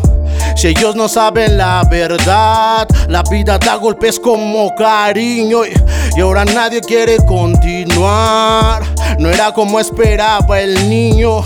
Si 0.55 0.67
ellos 0.67 0.95
no 0.95 1.09
saben 1.09 1.57
la 1.57 1.83
verdad, 1.89 2.87
la 3.09 3.23
vida 3.23 3.57
da 3.57 3.75
golpes 3.75 4.19
como 4.19 4.73
cariño 4.75 5.65
y, 5.65 5.73
y 6.15 6.21
ahora 6.21 6.45
nadie 6.45 6.81
quiere 6.81 7.17
continuar. 7.25 8.83
No 9.19 9.29
era 9.29 9.51
como 9.53 9.79
esperaba 9.79 10.61
el 10.61 10.89
niño. 10.89 11.43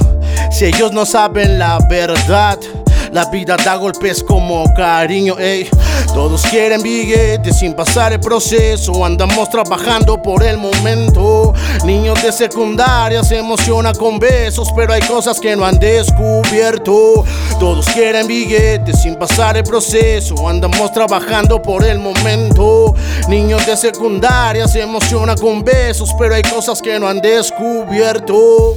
Si 0.51 0.65
ellos 0.65 0.91
no 0.91 1.05
saben 1.05 1.57
la 1.57 1.79
verdad. 1.89 2.59
La 3.11 3.25
vida 3.25 3.57
da 3.57 3.75
golpes 3.75 4.23
como 4.23 4.71
cariño, 4.75 5.39
ey. 5.39 5.67
Todos 6.13 6.43
quieren 6.43 6.81
billetes 6.81 7.57
sin 7.57 7.73
pasar 7.73 8.13
el 8.13 8.19
proceso. 8.19 9.03
Andamos 9.03 9.49
trabajando 9.49 10.21
por 10.21 10.43
el 10.43 10.57
momento. 10.57 11.53
Niños 11.85 12.21
de 12.21 12.31
secundaria 12.31 13.23
se 13.23 13.37
emociona 13.37 13.93
con 13.93 14.19
besos, 14.19 14.69
pero 14.75 14.93
hay 14.93 15.01
cosas 15.01 15.39
que 15.39 15.55
no 15.55 15.65
han 15.65 15.79
descubierto. 15.79 17.23
Todos 17.59 17.87
quieren 17.87 18.27
billetes 18.27 19.01
sin 19.01 19.15
pasar 19.15 19.57
el 19.57 19.63
proceso. 19.63 20.47
Andamos 20.47 20.91
trabajando 20.91 21.61
por 21.61 21.83
el 21.83 21.97
momento. 21.99 22.93
Niños 23.27 23.65
de 23.65 23.75
secundaria 23.75 24.67
se 24.67 24.81
emociona 24.81 25.35
con 25.35 25.63
besos, 25.63 26.13
pero 26.17 26.35
hay 26.35 26.43
cosas 26.43 26.81
que 26.81 26.99
no 26.99 27.07
han 27.07 27.21
descubierto. 27.21 28.75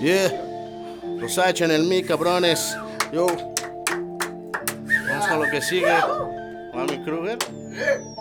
Yeah. 0.00 0.32
Los 1.18 1.38
H 1.38 1.64
en 1.64 1.70
el 1.70 1.84
mi, 1.84 2.02
cabrones. 2.02 2.76
Yo. 3.12 3.26
Vamos 5.08 5.26
con 5.28 5.42
lo 5.42 5.50
que 5.50 5.62
sigue. 5.62 5.94
Mami 6.74 7.02
Kruger. 7.04 7.38
Eh. 7.72 8.17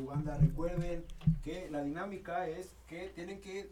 Banda, 0.00 0.36
recuerden 0.38 1.04
que 1.42 1.70
la 1.70 1.82
dinámica 1.82 2.48
es 2.48 2.74
que 2.88 3.08
tienen 3.14 3.40
que 3.40 3.70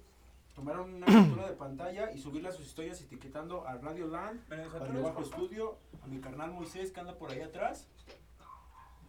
tomar 0.55 0.81
una 0.81 1.07
captura 1.07 1.49
de 1.49 1.57
pantalla 1.57 2.13
y 2.13 2.19
subirla 2.19 2.51
a 2.51 2.53
sus 2.53 2.67
historias 2.67 3.01
etiquetando 3.01 3.67
a 3.67 3.77
Radio 3.77 4.09
Land, 4.09 4.41
Barrio 4.49 5.03
Bajo 5.03 5.23
Estudio, 5.23 5.79
a 6.03 6.07
mi 6.07 6.21
carnal 6.21 6.53
Moisés 6.53 6.91
que 6.93 7.01
anda 7.01 7.15
por 7.17 7.31
ahí 7.31 7.41
atrás, 7.41 7.87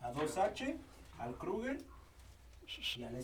a 0.01 0.11
2H, 0.13 0.77
al 1.19 1.35
Kruger 1.35 1.77
y 2.97 3.03
al. 3.03 3.19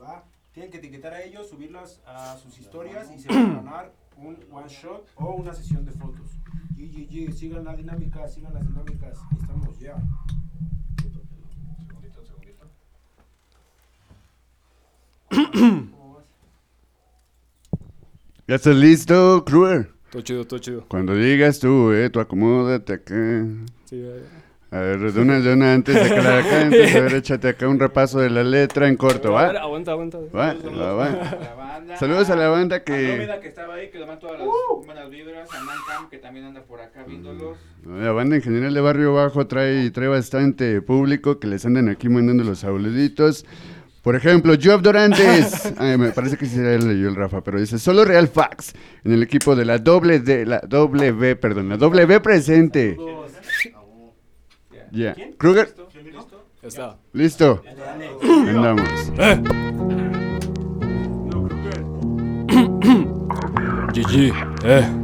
¿Va? 0.00 0.24
Tienen 0.52 0.70
que 0.70 0.78
etiquetar 0.78 1.14
a 1.14 1.22
ellos, 1.22 1.48
subirlas 1.48 2.00
a 2.06 2.36
sus 2.36 2.58
historias 2.58 3.10
y 3.10 3.18
se 3.18 3.28
van 3.28 3.52
a 3.52 3.54
ganar 3.56 3.92
un 4.16 4.38
one 4.50 4.68
shot 4.68 5.08
o 5.16 5.34
una 5.34 5.54
sesión 5.54 5.84
de 5.84 5.92
fotos. 5.92 6.30
GGG, 6.76 7.32
sigan 7.32 7.64
la 7.64 7.76
dinámica, 7.76 8.28
sigan 8.28 8.52
las 8.54 8.66
dinámicas. 8.66 9.18
Ahí 9.30 9.38
estamos 9.40 9.78
ya. 9.78 9.96
¿Cómo 15.30 15.38
vas? 15.38 15.41
¿Ya 18.48 18.56
estás 18.56 18.76
listo, 18.76 19.44
Kruger? 19.44 19.90
Todo 20.10 20.22
chido, 20.22 20.46
todo 20.46 20.58
chido. 20.58 20.84
Cuando 20.88 21.14
digas 21.14 21.58
tú, 21.58 21.92
eh, 21.92 22.10
tú 22.10 22.20
acomódate 22.20 22.94
acá. 22.94 23.46
Sí, 23.86 24.00
ya, 24.02 24.08
ya. 24.08 24.42
A 24.76 24.80
ver, 24.80 25.12
de 25.12 25.20
una, 25.20 25.38
de 25.40 25.52
una 25.52 25.74
antes 25.74 25.94
de 25.94 26.00
acá, 26.00 26.38
acá, 26.38 26.62
antes, 26.62 26.94
a 26.96 27.00
ver, 27.00 27.14
échate 27.14 27.48
acá 27.48 27.68
un 27.68 27.78
repaso 27.78 28.20
de 28.20 28.30
la 28.30 28.42
letra 28.42 28.88
en 28.88 28.96
corto, 28.96 29.36
A 29.36 29.46
ver, 29.46 29.56
¿va? 29.56 29.60
Aguanta, 29.62 29.90
aguanta. 29.92 30.18
Va, 30.34 30.52
Saludos 30.52 30.78
va, 30.80 30.92
va. 30.94 31.06
a 31.06 31.10
la 31.40 31.54
banda. 31.54 31.96
Saludos 31.98 32.30
a 32.30 32.36
la 32.36 32.48
banda 32.48 32.76
A 32.76 32.82
que... 32.82 32.94
Andrómeda 32.94 33.40
que 33.40 33.48
estaba 33.48 33.74
ahí, 33.74 33.90
que 33.90 33.98
le 33.98 34.06
manda 34.06 34.20
todas 34.20 34.38
las 34.38 34.48
buenas 34.86 35.10
vibras. 35.10 35.48
A 35.52 35.62
Mancam 35.62 36.08
que 36.08 36.16
también 36.16 36.46
anda 36.46 36.62
por 36.62 36.80
acá 36.80 37.04
viéndolos. 37.06 37.58
La 37.86 38.12
banda 38.12 38.36
en 38.36 38.42
general 38.42 38.72
de 38.72 38.80
Barrio 38.80 39.12
Bajo 39.12 39.46
trae, 39.46 39.90
trae 39.90 40.08
bastante 40.08 40.80
público 40.80 41.38
que 41.38 41.48
les 41.48 41.66
andan 41.66 41.90
aquí 41.90 42.08
mandando 42.08 42.42
los 42.42 42.60
saluditos. 42.60 43.44
Por 44.02 44.16
ejemplo, 44.16 44.54
Job 44.60 44.82
Dorantes. 44.82 45.72
Ay, 45.78 45.96
me 45.96 46.10
parece 46.10 46.36
que 46.36 46.46
sí 46.46 46.56
se 46.56 46.78
leyó 46.78 47.08
el 47.08 47.14
Rafa, 47.14 47.40
pero 47.40 47.60
dice 47.60 47.78
solo 47.78 48.04
Real 48.04 48.28
Fax 48.28 48.72
en 49.04 49.12
el 49.12 49.22
equipo 49.22 49.54
de 49.54 49.64
la 49.64 49.78
doble 49.78 50.18
D, 50.18 50.44
la 50.44 50.60
doble 50.60 51.12
B, 51.12 51.36
perdón, 51.36 51.68
la 51.68 51.76
doble 51.76 52.04
B 52.04 52.20
presente. 52.20 52.96
Ya. 54.90 55.14
Kruger, 55.38 55.68
¿Listo? 55.68 55.88
¿Listo? 56.02 56.44
Ya 56.60 56.68
está. 56.68 56.98
listo. 57.12 57.62
Dale, 57.64 57.80
dale. 57.80 58.50
Andamos. 58.50 59.12
No, 61.26 61.48
Kruger. 61.48 61.82
GG, 63.94 64.32
eh. 64.64 64.80
eh. 64.80 65.01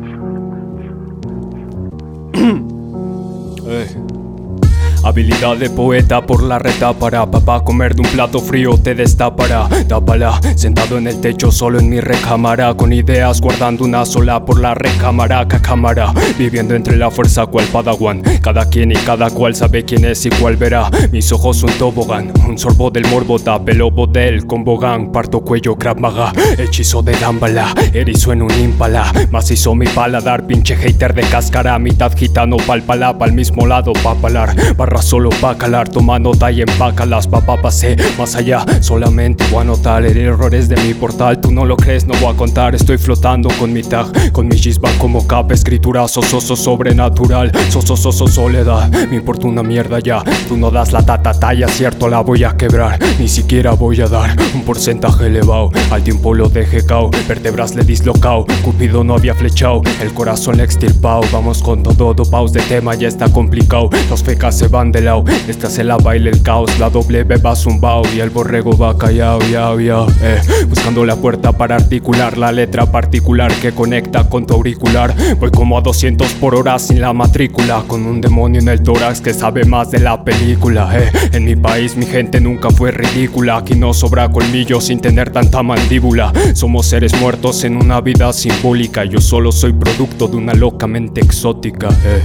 Habilidad 5.19 5.57
de 5.57 5.69
poeta 5.69 6.25
por 6.25 6.45
la 6.45 6.61
reta 6.61 6.93
para 6.93 7.29
papá 7.29 7.65
comer 7.65 7.93
de 7.97 8.03
un 8.03 8.09
plato 8.09 8.39
frío 8.39 8.79
te 8.79 8.95
destapará. 8.95 9.69
Tápala, 9.89 10.41
sentado 10.55 10.97
en 10.97 11.09
el 11.09 11.21
techo 11.21 11.51
solo 11.51 11.81
en 11.81 11.89
mi 11.89 11.99
recámara. 11.99 12.73
Con 12.75 12.93
ideas 12.93 13.41
guardando 13.41 13.85
una 13.85 14.07
sola 14.07 14.45
por 14.45 14.61
la 14.61 14.75
recámara. 14.75 15.49
Cacámara 15.49 16.15
viviendo 16.39 16.77
entre 16.77 16.97
la 16.97 17.11
fuerza 17.11 17.47
cual 17.47 17.67
padawan. 17.67 18.23
Cada 18.41 18.69
quien 18.69 18.93
y 18.93 18.95
cada 18.95 19.29
cual 19.31 19.57
sabe 19.57 19.85
quién 19.85 20.05
es 20.05 20.25
y 20.25 20.31
cuál 20.31 20.57
verá. 20.57 20.89
Mis 21.11 21.33
ojos 21.33 21.65
un 21.65 21.73
tobogán, 21.73 22.33
un 22.49 22.57
sorbo 22.57 22.89
del 22.93 23.09
morbo 23.09 23.41
tapelo 23.41 23.91
del 24.07 24.47
con 24.47 24.63
bogán, 24.63 25.11
parto 25.11 25.41
cuello 25.41 25.75
Krav 25.75 25.99
Maga, 25.99 26.33
hechizo 26.57 27.03
de 27.03 27.13
dámbala, 27.17 27.75
erizo 27.93 28.33
en 28.33 28.43
un 28.43 28.53
ímpala, 28.53 29.13
macizo 29.33 29.75
mi 29.75 29.87
paladar, 29.87 30.47
pinche 30.47 30.77
hater 30.77 31.13
de 31.13 31.23
cáscara, 31.23 31.77
mitad 31.81 32.13
gitano 32.17 32.57
pálpala, 32.59 33.19
pa'l 33.19 33.33
mismo 33.33 33.67
lado 33.67 33.93
papalar, 33.95 34.55
barra 34.77 35.03
solo 35.09 35.31
pa' 35.41 35.57
calar, 35.57 35.89
toma 35.89 36.19
nota 36.19 36.53
y 36.53 36.61
empácalas, 36.61 37.27
papá 37.27 37.57
pasé 37.57 37.97
más 38.19 38.35
allá, 38.35 38.67
solamente 38.83 39.43
voy 39.51 39.63
a 39.63 39.65
notar 39.65 40.05
el 40.05 40.19
errores 40.19 40.69
de 40.69 40.77
mi 40.83 40.93
portal, 40.93 41.41
tú 41.41 41.51
no 41.51 41.65
lo 41.65 41.79
crees, 41.79 42.07
no 42.07 42.13
voy 42.21 42.35
a 42.35 42.37
contar, 42.37 42.75
estoy 42.75 42.99
flotando 42.99 43.49
con 43.59 43.73
mi 43.73 43.83
tag, 43.83 44.33
con 44.33 44.49
mi 44.49 44.57
chispa 44.57 44.91
como 44.99 45.27
capa, 45.27 45.55
escritura 45.55 46.07
sososo 46.09 46.57
sobrenatural, 46.57 47.51
sososo 47.71 48.29
soledad, 48.29 48.91
me 49.09 49.17
importa 49.17 49.47
una 49.47 49.63
mierda 49.63 49.99
ya, 49.99 50.23
tú 50.47 50.59
no 50.59 50.71
das 50.71 50.93
la 50.93 51.03
tata 51.03 51.33
talla, 51.33 51.69
cierto 51.69 52.09
la 52.09 52.21
voy 52.21 52.45
a 52.45 52.55
quebrar, 52.59 52.99
ni 53.19 53.29
siquiera 53.29 53.73
voy 53.73 54.03
a 54.03 54.09
dar 54.09 54.37
un 54.55 54.63
porcentaje 54.63 55.29
elevado, 55.29 55.71
al 55.91 56.03
tiempo 56.03 56.35
lo 56.35 56.51
dejé 56.51 56.85
cao, 56.85 57.11
vértebras 57.27 57.75
le 57.75 57.83
dislocao, 57.83 58.45
Cupido 58.63 59.05
no 59.05 59.15
había 59.15 59.35
flechado, 59.35 59.81
el 60.03 60.13
corazón 60.13 60.59
le 60.59 60.65
extirpao, 60.65 61.23
vamos 61.33 61.63
con 61.63 61.83
todo, 61.83 62.13
dopaos 62.13 62.53
de 62.53 62.61
tema, 62.61 62.95
ya 62.95 63.09
está 63.09 63.33
complicado, 63.33 63.89
los 64.11 64.23
fecas 64.23 64.59
se 64.59 64.69
van 64.69 64.93
de 64.93 64.98
lado, 65.01 65.25
esta 65.49 65.69
se 65.71 65.85
la 65.85 65.97
baila 65.97 66.31
el 66.31 66.43
caos, 66.43 66.79
la 66.79 66.89
B 66.89 67.37
va 67.37 67.55
zumbao 67.55 68.03
y 68.15 68.21
el 68.21 68.31
borrego 68.31 68.77
va 68.77 68.97
callao, 68.97 69.41
yao, 69.51 69.81
yao, 69.81 70.07
eh, 70.23 70.41
buscando 70.69 71.05
la 71.05 71.17
puerta 71.17 71.53
para 71.53 71.77
articular 71.77 72.39
la 72.39 72.53
letra 72.53 72.91
particular 72.91 73.53
que 73.61 73.73
conecta 73.73 74.29
con 74.29 74.47
tu 74.47 74.55
auricular, 74.55 75.15
voy 75.39 75.51
como 75.51 75.79
a 75.79 75.81
200 75.81 76.33
por 76.35 76.55
hora 76.55 76.79
sin 76.79 77.01
la 77.01 77.13
matrícula, 77.13 77.85
con 77.87 78.07
un 78.07 78.21
demonio 78.21 78.61
en 78.61 78.69
el 78.69 78.83
tórax 78.83 79.21
que 79.21 79.35
sabe 79.35 79.65
más 79.65 79.91
de 79.91 80.01
la 80.01 80.25
película, 80.25 80.91
eh, 80.99 81.11
en 81.33 81.45
mi 81.45 81.57
país 81.57 81.97
mi 81.97 82.07
gente 82.07 82.41
nunca 82.41 82.71
fue 82.71 82.91
ridícula, 82.91 83.59
aquí 83.59 83.75
no 83.75 83.95
sobra 83.95 84.31
colmillo 84.31 84.81
sin 84.81 85.01
tener 85.01 85.31
tanta 85.31 85.63
mandíbula, 85.63 86.33
somos 86.55 86.87
seres 86.87 87.19
muertos 87.21 87.65
en 87.65 87.77
una 87.77 88.01
vida 88.01 88.33
simbólica, 88.33 89.05
yo 89.05 89.21
solo 89.21 89.53
soy 89.53 89.73
producto 89.73 90.29
de 90.29 90.37
una 90.37 90.55
loca 90.55 90.87
mente 90.87 91.21
exótica, 91.21 91.89
eh, 92.05 92.23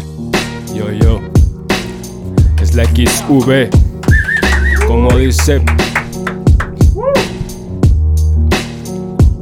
yo, 0.75 0.91
yo, 0.91 1.21
es 2.73 2.75
la 2.75 2.85
XV, 2.85 3.69
como 4.87 5.15
dice. 5.17 5.61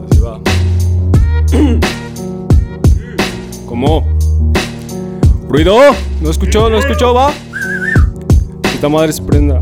Así 0.05 0.19
va. 0.19 0.39
¿Cómo? 3.65 4.05
¿Ruido? 5.47 5.79
¿No 6.21 6.29
escuchó? 6.29 6.69
¿No 6.69 6.79
escuchó? 6.79 7.13
¿Va? 7.13 7.31
Esta 8.73 8.89
madre 8.89 9.13
se 9.13 9.21
prenda. 9.21 9.61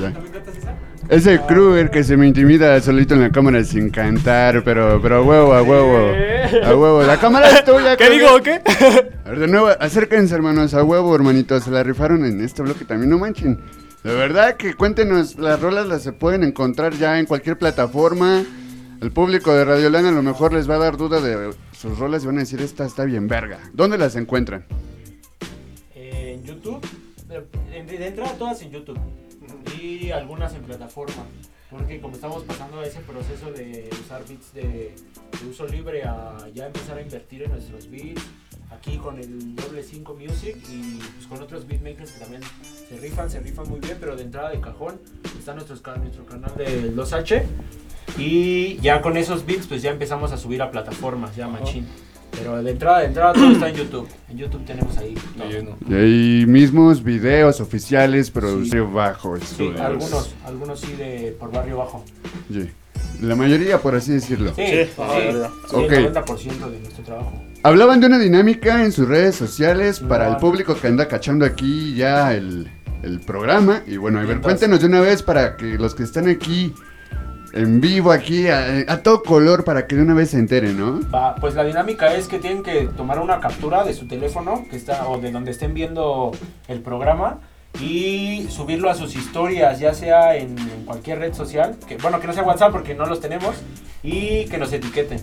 Ya. 0.00 0.12
Ese 1.08 1.40
Kruger 1.46 1.90
que 1.90 2.02
se 2.02 2.16
me 2.16 2.26
intimida 2.26 2.80
solito 2.80 3.14
en 3.14 3.20
la 3.22 3.30
cámara 3.30 3.62
sin 3.62 3.90
cantar, 3.90 4.64
pero, 4.64 5.00
pero 5.00 5.16
a 5.16 5.22
huevo, 5.22 5.54
a 5.54 5.62
huevo. 5.62 6.12
A 6.64 6.74
huevo. 6.74 7.02
La 7.04 7.18
cámara 7.18 7.48
es 7.50 7.64
tuya, 7.64 7.96
¿Qué 7.96 8.06
Kruger. 8.06 8.20
digo? 8.20 8.42
¿Qué? 8.42 8.60
A 9.24 9.30
ver, 9.30 9.38
de 9.38 9.46
nuevo, 9.48 9.68
acérquense, 9.78 10.34
hermanos, 10.34 10.74
a 10.74 10.82
huevo, 10.82 11.14
hermanitos. 11.14 11.62
Se 11.64 11.70
la 11.70 11.82
rifaron 11.82 12.24
en 12.24 12.40
este 12.40 12.62
bloque 12.62 12.84
también, 12.84 13.10
no 13.10 13.18
manchen. 13.18 13.60
De 14.02 14.14
verdad 14.14 14.56
que 14.56 14.74
cuéntenos, 14.74 15.36
las 15.36 15.60
rolas 15.60 15.86
las 15.86 16.02
se 16.02 16.12
pueden 16.12 16.42
encontrar 16.44 16.94
ya 16.94 17.18
en 17.18 17.26
cualquier 17.26 17.56
plataforma. 17.58 18.44
El 19.00 19.10
público 19.12 19.52
de 19.52 19.64
Radio 19.64 19.90
Lana 19.90 20.08
a 20.08 20.12
lo 20.12 20.22
mejor 20.22 20.52
les 20.52 20.68
va 20.68 20.74
a 20.76 20.78
dar 20.78 20.96
duda 20.96 21.20
de 21.20 21.54
sus 21.72 21.98
rolas 21.98 22.22
y 22.24 22.26
van 22.26 22.36
a 22.36 22.40
decir, 22.40 22.60
esta 22.62 22.84
está 22.84 23.04
bien 23.04 23.28
verga. 23.28 23.58
¿Dónde 23.72 23.98
las 23.98 24.16
encuentran? 24.16 24.64
En 25.94 26.42
YouTube. 26.42 26.80
De 27.28 28.06
entrada 28.06 28.32
todas 28.38 28.62
en 28.62 28.70
YouTube. 28.70 28.98
Y 29.86 30.10
algunas 30.10 30.52
en 30.54 30.62
plataforma. 30.62 31.24
Porque 31.70 32.00
como 32.00 32.14
estamos 32.14 32.42
pasando 32.44 32.80
a 32.80 32.86
ese 32.86 33.00
proceso 33.00 33.50
de 33.52 33.88
usar 34.04 34.22
beats 34.28 34.52
de, 34.54 34.62
de 35.42 35.48
uso 35.50 35.66
libre 35.66 36.02
a 36.04 36.36
ya 36.54 36.66
empezar 36.66 36.98
a 36.98 37.02
invertir 37.02 37.42
en 37.42 37.50
nuestros 37.50 37.90
beats, 37.90 38.22
aquí 38.70 38.98
con 38.98 39.18
el 39.18 39.54
doble 39.56 39.82
5 39.82 40.14
Music 40.14 40.56
y 40.70 40.98
pues, 40.98 41.26
con 41.28 41.42
otros 41.42 41.66
beatmakers 41.66 42.12
que 42.12 42.20
también 42.20 42.42
se 42.88 42.96
rifan, 42.98 43.28
se 43.30 43.40
rifan 43.40 43.68
muy 43.68 43.80
bien, 43.80 43.96
pero 44.00 44.16
de 44.16 44.22
entrada 44.22 44.50
de 44.50 44.60
cajón 44.60 45.00
está 45.38 45.54
nuestros 45.54 45.80
ca- 45.80 45.96
nuestro 45.96 46.24
canal 46.24 46.52
de 46.56 46.92
2H 46.94 47.42
y 48.16 48.76
ya 48.78 49.02
con 49.02 49.16
esos 49.16 49.44
beats 49.44 49.66
pues 49.66 49.82
ya 49.82 49.90
empezamos 49.90 50.30
a 50.32 50.36
subir 50.36 50.62
a 50.62 50.70
plataformas, 50.70 51.34
ya 51.36 51.48
machín. 51.48 51.86
Pero 52.32 52.62
de 52.62 52.70
entrada, 52.70 53.00
de 53.00 53.06
entrada 53.06 53.32
todo 53.32 53.50
está 53.52 53.68
en 53.70 53.76
YouTube. 53.76 54.08
En 54.28 54.36
YouTube 54.38 54.64
tenemos 54.66 54.96
ahí 54.98 55.14
todo. 55.38 55.76
Y 55.88 55.94
hay 55.94 56.46
mismos 56.46 57.02
videos 57.02 57.60
oficiales, 57.60 58.30
producción 58.30 58.92
bajo 58.92 59.36
Sí, 59.38 59.42
estudios. 59.44 59.80
algunos, 59.80 60.34
algunos 60.44 60.80
sí 60.80 60.92
de 60.92 61.34
por 61.38 61.50
barrio 61.50 61.78
bajo. 61.78 62.04
Sí. 62.52 62.68
La 63.22 63.34
mayoría, 63.36 63.78
por 63.78 63.94
así 63.94 64.12
decirlo. 64.12 64.52
Sí, 64.54 64.62
Sí, 64.66 64.84
sí, 64.84 64.90
la 64.98 65.06
mayoría. 65.06 65.48
sí, 65.68 65.76
Ok. 65.76 65.92
el 65.92 66.12
90% 66.14 66.70
de 66.70 66.80
nuestro 66.80 67.04
trabajo. 67.04 67.32
Hablaban 67.62 68.00
de 68.00 68.06
una 68.06 68.18
dinámica 68.18 68.84
en 68.84 68.92
sus 68.92 69.08
redes 69.08 69.34
sociales 69.34 70.00
para 70.00 70.28
el 70.28 70.36
público 70.36 70.74
que 70.78 70.86
anda 70.88 71.08
cachando 71.08 71.44
aquí 71.46 71.94
ya 71.94 72.34
el, 72.34 72.70
el 73.02 73.20
programa. 73.20 73.82
Y 73.86 73.96
bueno, 73.96 74.20
a 74.20 74.24
ver, 74.24 74.40
cuéntenos 74.40 74.80
de 74.80 74.86
una 74.86 75.00
vez 75.00 75.22
para 75.22 75.56
que 75.56 75.78
los 75.78 75.94
que 75.94 76.02
están 76.02 76.28
aquí 76.28 76.74
en 77.56 77.80
vivo, 77.80 78.12
aquí 78.12 78.48
a, 78.48 79.02
todo 79.02 79.22
color, 79.22 79.64
para 79.64 79.86
que 79.86 79.96
de 79.96 80.02
una 80.02 80.14
vez 80.14 80.30
se 80.30 80.38
enteren, 80.38 80.78
¿no? 80.78 81.00
Va, 81.10 81.34
pues 81.36 81.54
la 81.54 81.64
dinámica 81.64 82.14
es 82.14 82.28
que 82.28 82.38
tienen 82.38 82.62
que 82.62 82.88
tomar 82.96 83.18
una 83.18 83.40
captura 83.40 83.84
de 83.84 83.94
su 83.94 84.06
teléfono 84.06 84.64
que 84.70 84.76
está 84.76 85.08
o 85.08 85.18
de 85.18 85.32
donde 85.32 85.50
estén 85.50 85.74
viendo 85.74 86.32
el 86.68 86.80
programa 86.80 87.40
y 87.80 88.46
subirlo 88.48 88.90
a 88.90 88.94
sus 88.94 89.16
historias, 89.16 89.78
ya 89.80 89.94
sea 89.94 90.36
en, 90.36 90.58
en 90.58 90.84
cualquier 90.84 91.18
red 91.18 91.34
social, 91.34 91.76
que 91.86 91.96
bueno, 91.96 92.20
que 92.20 92.26
no 92.26 92.32
sea 92.32 92.42
WhatsApp 92.42 92.72
porque 92.72 92.94
no 92.94 93.06
los 93.06 93.20
tenemos 93.20 93.56
y 94.02 94.44
que 94.46 94.58
nos 94.58 94.72
etiqueten. 94.72 95.20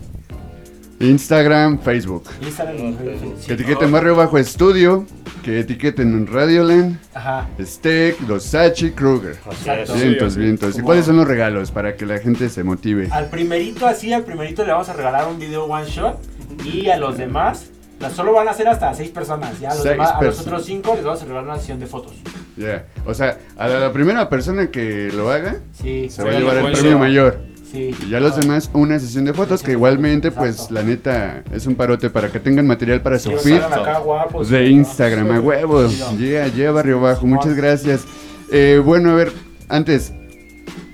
Instagram, 1.10 1.80
Facebook. 1.80 2.24
Instagram 2.42 2.96
Facebook. 2.98 3.36
Que 3.46 3.54
etiqueten 3.54 3.92
Barrio 3.92 4.16
Bajo 4.16 4.38
Estudio, 4.38 5.06
que 5.44 5.60
etiqueten 5.60 6.26
Radioland, 6.28 6.98
Ajá. 7.14 7.48
Steak, 7.62 8.20
Dosachi, 8.22 8.92
Kruger. 8.92 9.36
Exacto. 9.52 9.94
Vientos, 9.96 10.36
vientos. 10.38 10.78
¿Y 10.78 10.82
cuáles 10.82 11.06
son 11.06 11.18
los 11.18 11.28
regalos 11.28 11.72
para 11.72 11.96
que 11.96 12.06
la 12.06 12.20
gente 12.20 12.48
se 12.50 12.64
motive? 12.64 13.10
Al 13.12 13.30
primerito 13.30 13.86
así, 13.86 14.14
al 14.14 14.24
primerito 14.24 14.66
le 14.66 14.72
vamos 14.72 14.90
a 14.90 14.94
regalar 14.94 15.28
un 15.28 15.40
video 15.40 15.66
one 15.66 15.86
shot 15.90 16.18
y 16.64 16.88
a 16.90 16.98
los 16.98 17.18
demás, 17.18 17.70
solo 18.16 18.34
van 18.34 18.48
a 18.48 18.54
ser 18.54 18.68
hasta 18.68 18.94
seis 18.94 19.10
personas, 19.10 19.60
ya 19.60 19.72
a 19.72 19.74
los, 19.74 19.84
Seis 19.84 19.92
demás, 19.94 20.12
a 20.12 20.22
los 20.22 20.40
otros 20.40 20.66
cinco 20.66 20.94
les 20.96 21.04
vamos 21.04 21.22
a 21.22 21.26
regalar 21.26 21.44
una 21.46 21.58
sesión 21.58 21.80
de 21.80 21.88
fotos. 21.88 22.14
Ya. 22.56 22.86
O 23.06 23.14
sea, 23.14 23.40
a 23.58 23.68
la, 23.68 23.80
la 23.80 23.92
primera 23.92 24.30
persona 24.30 24.68
que 24.70 25.12
lo 25.12 25.32
haga, 25.32 25.58
Sí. 25.82 26.08
se 26.10 26.24
va 26.24 26.30
a 26.30 26.34
llevar 26.34 26.58
el 26.58 26.72
premio 26.72 27.00
mayor. 27.00 27.40
Sí. 27.74 27.96
Y 28.06 28.10
ya 28.10 28.20
los 28.20 28.36
demás, 28.36 28.70
una 28.74 29.00
sesión 29.00 29.26
de 29.26 29.34
fotos 29.34 29.64
que 29.64 29.72
igualmente, 29.72 30.30
pues, 30.30 30.70
la 30.70 30.84
neta, 30.84 31.44
es 31.52 31.66
un 31.66 31.74
parote 31.74 32.12
para 32.12 32.32
que 32.32 32.40
tengan 32.40 32.68
material 32.68 33.02
para 33.02 33.18
su 33.18 33.32
feed 33.32 33.62
guapos, 34.04 34.50
de. 34.50 34.68
Instagram, 34.68 35.32
a 35.32 35.40
huevos. 35.40 36.16
Yeah, 36.20 36.50
yeah, 36.50 36.72
Barrio 36.72 37.02
Bajo, 37.02 37.26
muchas 37.26 37.56
gracias. 37.56 38.06
Eh, 38.52 38.80
bueno, 38.86 39.10
a 39.10 39.16
ver, 39.16 39.32
antes, 39.70 40.14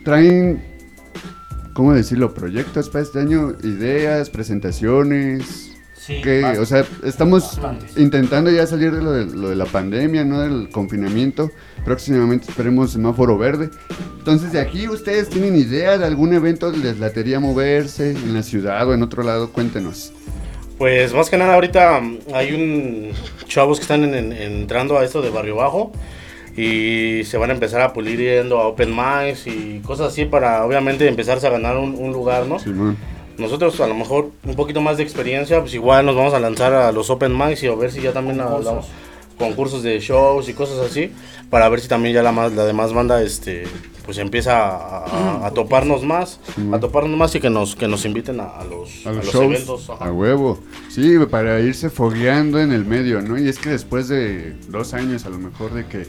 ¿traen, 0.05 0.63
cómo 1.73 1.93
decirlo, 1.93 2.33
proyectos 2.33 2.89
para 2.89 3.03
este 3.03 3.19
año? 3.19 3.57
¿Ideas, 3.61 4.29
presentaciones? 4.29 5.68
Sí, 6.15 6.21
bast- 6.23 6.59
O 6.59 6.65
sea, 6.65 6.85
estamos 7.03 7.43
bastantes. 7.43 7.97
intentando 7.97 8.49
ya 8.51 8.65
salir 8.65 8.91
de 8.91 9.01
lo, 9.01 9.11
de 9.11 9.25
lo 9.25 9.49
de 9.49 9.55
la 9.55 9.65
pandemia, 9.65 10.25
¿no? 10.25 10.41
Del 10.41 10.69
confinamiento. 10.69 11.51
Próximamente 11.85 12.47
esperemos 12.49 12.91
semáforo 12.91 13.37
verde. 13.37 13.69
Entonces, 14.17 14.51
de 14.51 14.59
aquí, 14.59 14.87
¿ustedes 14.87 15.29
tienen 15.29 15.55
idea 15.55 15.97
de 15.97 16.05
algún 16.05 16.33
evento 16.33 16.71
que 16.71 16.77
les 16.79 16.99
latería 16.99 17.39
moverse 17.39 18.11
en 18.11 18.33
la 18.33 18.43
ciudad 18.43 18.87
o 18.87 18.93
en 18.93 19.03
otro 19.03 19.23
lado? 19.23 19.51
Cuéntenos. 19.51 20.11
Pues 20.77 21.13
más 21.13 21.29
que 21.29 21.37
nada 21.37 21.53
ahorita 21.55 21.99
mm, 21.99 22.17
hay 22.33 22.53
un 22.53 23.11
chavos 23.47 23.77
que 23.79 23.83
están 23.83 24.03
en- 24.03 24.13
en- 24.15 24.31
entrando 24.33 24.97
a 24.97 25.03
esto 25.03 25.21
de 25.21 25.29
Barrio 25.29 25.57
Bajo 25.57 25.91
y 26.57 27.23
se 27.25 27.37
van 27.37 27.49
a 27.51 27.53
empezar 27.53 27.81
a 27.81 27.93
pulir 27.93 28.19
yendo 28.19 28.59
a 28.59 28.67
Open 28.67 28.89
Mics 28.95 29.47
y 29.47 29.79
cosas 29.83 30.07
así 30.11 30.25
para 30.25 30.65
obviamente 30.65 31.07
empezarse 31.07 31.47
a 31.47 31.49
ganar 31.51 31.77
un, 31.77 31.95
un 31.95 32.11
lugar, 32.11 32.45
¿no? 32.47 32.59
Simón. 32.59 32.97
Nosotros 33.39 33.79
a 33.81 33.87
lo 33.87 33.95
mejor 33.95 34.31
un 34.43 34.55
poquito 34.55 34.81
más 34.81 34.97
de 34.97 35.03
experiencia, 35.03 35.59
pues 35.61 35.73
igual 35.73 36.05
nos 36.05 36.15
vamos 36.15 36.33
a 36.33 36.39
lanzar 36.39 36.73
a 36.73 36.91
los 36.91 37.09
Open 37.09 37.37
Mics 37.37 37.63
y 37.63 37.67
a 37.67 37.75
ver 37.75 37.91
si 37.91 38.01
ya 38.01 38.11
también 38.13 38.41
a- 38.41 38.45
Concursos. 39.37 39.83
de 39.83 39.99
shows 40.01 40.49
y 40.49 40.53
cosas 40.53 40.79
así, 40.79 41.13
para 41.49 41.69
ver 41.69 41.79
si 41.79 41.87
también 41.87 42.13
ya 42.13 42.21
la, 42.21 42.33
más, 42.33 42.51
la 42.51 42.65
demás 42.65 42.91
banda 42.93 43.21
este 43.23 43.63
pues 44.05 44.17
empieza 44.17 44.57
a, 44.67 45.05
a- 45.05 45.45
a 45.47 45.51
toparnos 45.51 46.03
más, 46.03 46.39
a 46.73 46.79
toparnos 46.79 47.15
más 47.17 47.33
y 47.35 47.39
que 47.39 47.49
nos 47.49 47.75
que 47.75 47.87
nos 47.87 48.03
inviten 48.05 48.39
a, 48.41 48.45
a 48.47 48.65
los, 48.65 49.05
A 49.05 49.09
a 49.09 49.13
los, 49.13 49.25
los 49.25 49.33
shows. 49.33 49.45
eventos. 49.45 49.89
ajá. 49.89 50.05
A 50.07 50.11
huevo. 50.11 50.59
Sí, 50.89 51.13
para 51.31 51.59
irse 51.61 51.89
fogueando 51.89 52.59
en 52.59 52.73
el 52.73 52.83
medio, 52.85 53.21
¿no? 53.21 53.37
Y 53.37 53.47
es 53.47 53.59
que 53.59 53.69
después 53.69 54.07
de 54.09 54.55
dos 54.67 54.93
años, 54.93 55.25
a 55.25 55.29
lo 55.29 55.37
mejor, 55.37 55.73
de 55.73 55.85
que 55.85 56.07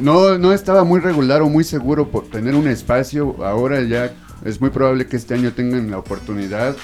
no, 0.00 0.36
no 0.36 0.52
estaba 0.52 0.84
muy 0.84 1.00
regular 1.00 1.40
o 1.42 1.48
muy 1.48 1.64
seguro 1.64 2.08
por 2.08 2.24
tener 2.26 2.54
un 2.54 2.68
espacio, 2.68 3.36
ahora 3.44 3.80
ya 3.82 4.12
es 4.44 4.60
muy 4.60 4.70
probable 4.70 5.06
que 5.06 5.16
este 5.16 5.34
año 5.34 5.52
tengan 5.52 5.90
la 5.90 5.98
oportunidad. 5.98 6.76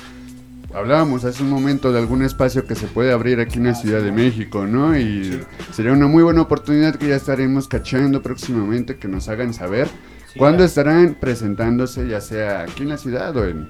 Hablábamos 0.75 1.25
hace 1.25 1.43
un 1.45 1.51
momento 1.51 1.93
de 1.93 2.01
algún 2.01 2.23
espacio 2.25 2.67
que 2.67 2.75
se 2.75 2.87
puede 2.89 3.13
abrir 3.13 3.39
aquí 3.39 3.59
en 3.59 3.65
la 3.67 3.75
Ciudad 3.75 4.03
de 4.03 4.11
México, 4.11 4.67
¿no? 4.67 4.99
Y 4.99 5.41
sería 5.73 5.93
una 5.93 6.09
muy 6.09 6.25
buena 6.25 6.43
oportunidad 6.43 6.97
que 6.97 7.09
ya 7.09 7.17
estaremos 7.17 7.69
cachando 7.69 8.23
próximamente, 8.23 8.97
que 8.97 9.07
nos 9.07 9.29
hagan 9.29 9.55
saber 9.55 9.89
Sí, 10.33 10.39
cuándo 10.41 10.61
ya. 10.61 10.65
estarán 10.67 11.15
presentándose, 11.21 12.09
ya 12.09 12.21
sea 12.21 12.63
aquí 12.63 12.83
en 12.83 12.89
la 12.89 12.97
ciudad 12.97 13.37
o 13.37 13.45
en, 13.47 13.69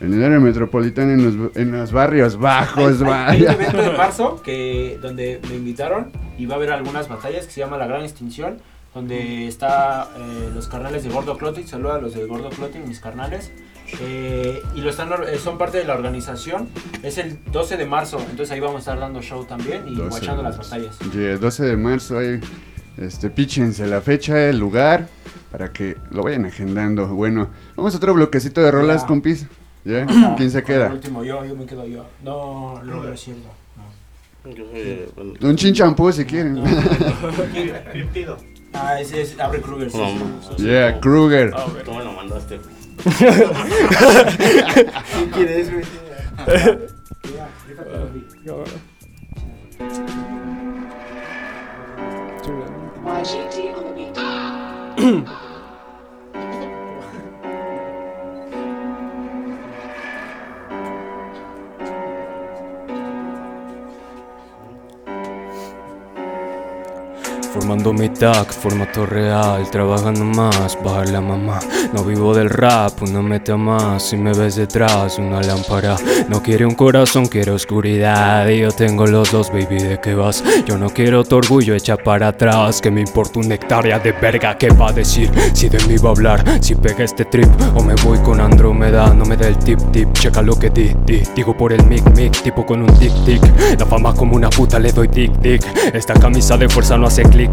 en 0.00 0.14
el 0.14 0.24
área 0.24 0.40
metropolitana, 0.40 1.12
en 1.12 1.24
los, 1.44 1.56
en 1.56 1.70
los 1.70 1.92
barrios 1.92 2.36
bajos, 2.36 3.00
Hay, 3.02 3.12
hay 3.12 3.42
un 3.44 3.50
evento 3.52 3.80
en 3.84 3.96
marzo 3.96 4.42
que, 4.42 4.98
donde 5.00 5.40
me 5.48 5.54
invitaron 5.54 6.10
y 6.36 6.46
va 6.46 6.54
a 6.54 6.56
haber 6.56 6.72
algunas 6.72 7.08
batallas 7.08 7.46
que 7.46 7.52
se 7.52 7.60
llama 7.60 7.76
La 7.78 7.86
Gran 7.86 8.02
Extinción, 8.02 8.56
donde 8.94 9.46
está 9.48 10.08
eh, 10.16 10.50
los 10.54 10.68
carnales 10.68 11.02
de 11.04 11.08
Gordo 11.10 11.36
Clothing, 11.38 11.66
saluda 11.66 11.96
a 11.96 11.98
los 12.00 12.14
de 12.14 12.24
Gordo 12.26 12.50
Clothing, 12.50 12.86
mis 12.86 13.00
carnales. 13.00 13.50
eh, 14.00 14.60
y 14.74 14.80
lo 14.80 14.90
están, 14.90 15.10
eh, 15.28 15.38
son 15.38 15.58
parte 15.58 15.78
de 15.78 15.84
la 15.84 15.94
organización. 15.94 16.68
Es 17.02 17.18
el 17.18 17.38
12 17.50 17.76
de 17.76 17.86
marzo, 17.86 18.18
entonces 18.20 18.50
ahí 18.52 18.60
vamos 18.60 18.76
a 18.76 18.78
estar 18.80 18.98
dando 18.98 19.20
show 19.22 19.44
también 19.44 19.86
y 19.88 19.94
12 19.94 20.08
guachando 20.10 20.42
las 20.42 20.56
batallas. 20.58 20.96
Y 21.14 21.18
el 21.18 21.40
12 21.40 21.64
de 21.64 21.76
marzo 21.76 22.18
hay, 22.18 22.40
este, 22.98 23.28
píchense 23.30 23.86
la 23.86 24.00
fecha, 24.00 24.48
el 24.48 24.58
lugar, 24.58 25.08
para 25.50 25.72
que 25.72 25.96
lo 26.10 26.22
vayan 26.22 26.46
agendando. 26.46 27.06
Bueno, 27.08 27.48
vamos 27.76 27.92
a 27.94 27.96
otro 27.98 28.14
bloquecito 28.14 28.60
de 28.62 28.70
rolas, 28.70 29.02
Ya. 29.02 29.06
compis. 29.08 29.46
¿Ya? 29.84 30.06
¿Quién 30.36 30.50
se 30.50 30.58
El 30.58 30.64
queda? 30.64 30.92
último 30.92 31.24
yo, 31.24 31.44
yo 31.44 31.56
me 31.56 31.66
quedo 31.66 31.84
yo. 31.86 32.06
No, 32.22 32.80
no, 32.84 33.02
no 33.02 33.12
es 33.12 33.20
cierto. 33.20 33.48
No. 33.76 34.50
Yo 34.52 34.64
soy, 34.70 34.80
eh, 34.80 35.08
bueno, 35.16 35.32
Un 35.42 35.56
chinchampú 35.56 36.12
si 36.12 36.24
quieren. 36.24 36.62
Ah, 38.74 39.00
ese 39.00 39.20
es 39.22 39.38
Abre 39.38 39.60
Kruger. 39.60 39.90
sí, 39.90 39.98
sí. 39.98 40.54
sí, 40.56 40.64
Yeah. 40.66 40.98
Kruger. 41.00 41.52
Tú 41.84 41.92
me 41.94 42.04
lo 42.04 42.12
mandaste. 42.12 42.60
¿Quién 45.12 45.30
quieres, 45.32 45.70
güey? 45.72 45.84
YGT 53.04 53.76
on 53.76 53.84
the 53.84 53.92
beat. 53.94 55.51
Formando 67.62 67.92
mi 67.92 68.08
tag, 68.08 68.52
formato 68.52 69.06
real, 69.06 69.70
trabajando 69.70 70.24
más, 70.24 70.76
bajar 70.82 71.10
la 71.10 71.20
mamá. 71.20 71.60
No 71.92 72.02
vivo 72.02 72.34
del 72.34 72.50
rap, 72.50 73.00
una 73.02 73.22
meta 73.22 73.56
más. 73.56 74.02
Si 74.02 74.16
me 74.16 74.32
ves 74.32 74.56
detrás, 74.56 75.16
una 75.16 75.40
lámpara. 75.40 75.94
No 76.28 76.42
quiere 76.42 76.66
un 76.66 76.74
corazón, 76.74 77.26
quiere 77.26 77.52
oscuridad. 77.52 78.48
Y 78.48 78.62
yo 78.62 78.72
tengo 78.72 79.06
los 79.06 79.30
dos, 79.30 79.52
baby, 79.52 79.78
¿de 79.78 80.00
qué 80.00 80.16
vas? 80.16 80.42
Yo 80.66 80.76
no 80.76 80.90
quiero 80.90 81.22
tu 81.22 81.36
orgullo 81.36 81.76
echa 81.76 81.96
para 81.96 82.28
atrás. 82.28 82.80
Que 82.80 82.90
me 82.90 83.00
importa 83.00 83.38
una 83.38 83.54
hectárea 83.54 84.00
de 84.00 84.10
verga, 84.10 84.58
¿qué 84.58 84.68
va 84.70 84.88
a 84.88 84.92
decir? 84.92 85.30
Si 85.52 85.68
de 85.68 85.78
mí 85.86 85.96
va 85.98 86.08
a 86.08 86.12
hablar, 86.12 86.44
si 86.60 86.74
pega 86.74 87.04
este 87.04 87.26
trip. 87.26 87.48
O 87.76 87.82
me 87.84 87.94
voy 88.02 88.18
con 88.18 88.40
Andrómeda, 88.40 89.14
no 89.14 89.24
me 89.24 89.36
da 89.36 89.46
el 89.46 89.56
tip 89.58 89.78
tip. 89.92 90.12
Checa 90.14 90.42
lo 90.42 90.58
que 90.58 90.70
di, 90.70 90.92
di. 91.06 91.22
Digo 91.36 91.56
por 91.56 91.72
el 91.72 91.86
mic 91.86 92.02
mic, 92.16 92.42
tipo 92.42 92.66
con 92.66 92.82
un 92.82 92.92
tic 92.98 93.12
tic. 93.24 93.40
La 93.78 93.86
fama 93.86 94.12
como 94.12 94.34
una 94.34 94.50
puta 94.50 94.80
le 94.80 94.90
doy 94.90 95.06
tic 95.06 95.40
tic. 95.40 95.62
Esta 95.94 96.14
camisa 96.14 96.56
de 96.56 96.68
fuerza 96.68 96.98
no 96.98 97.06
hace 97.06 97.22
clic 97.22 97.51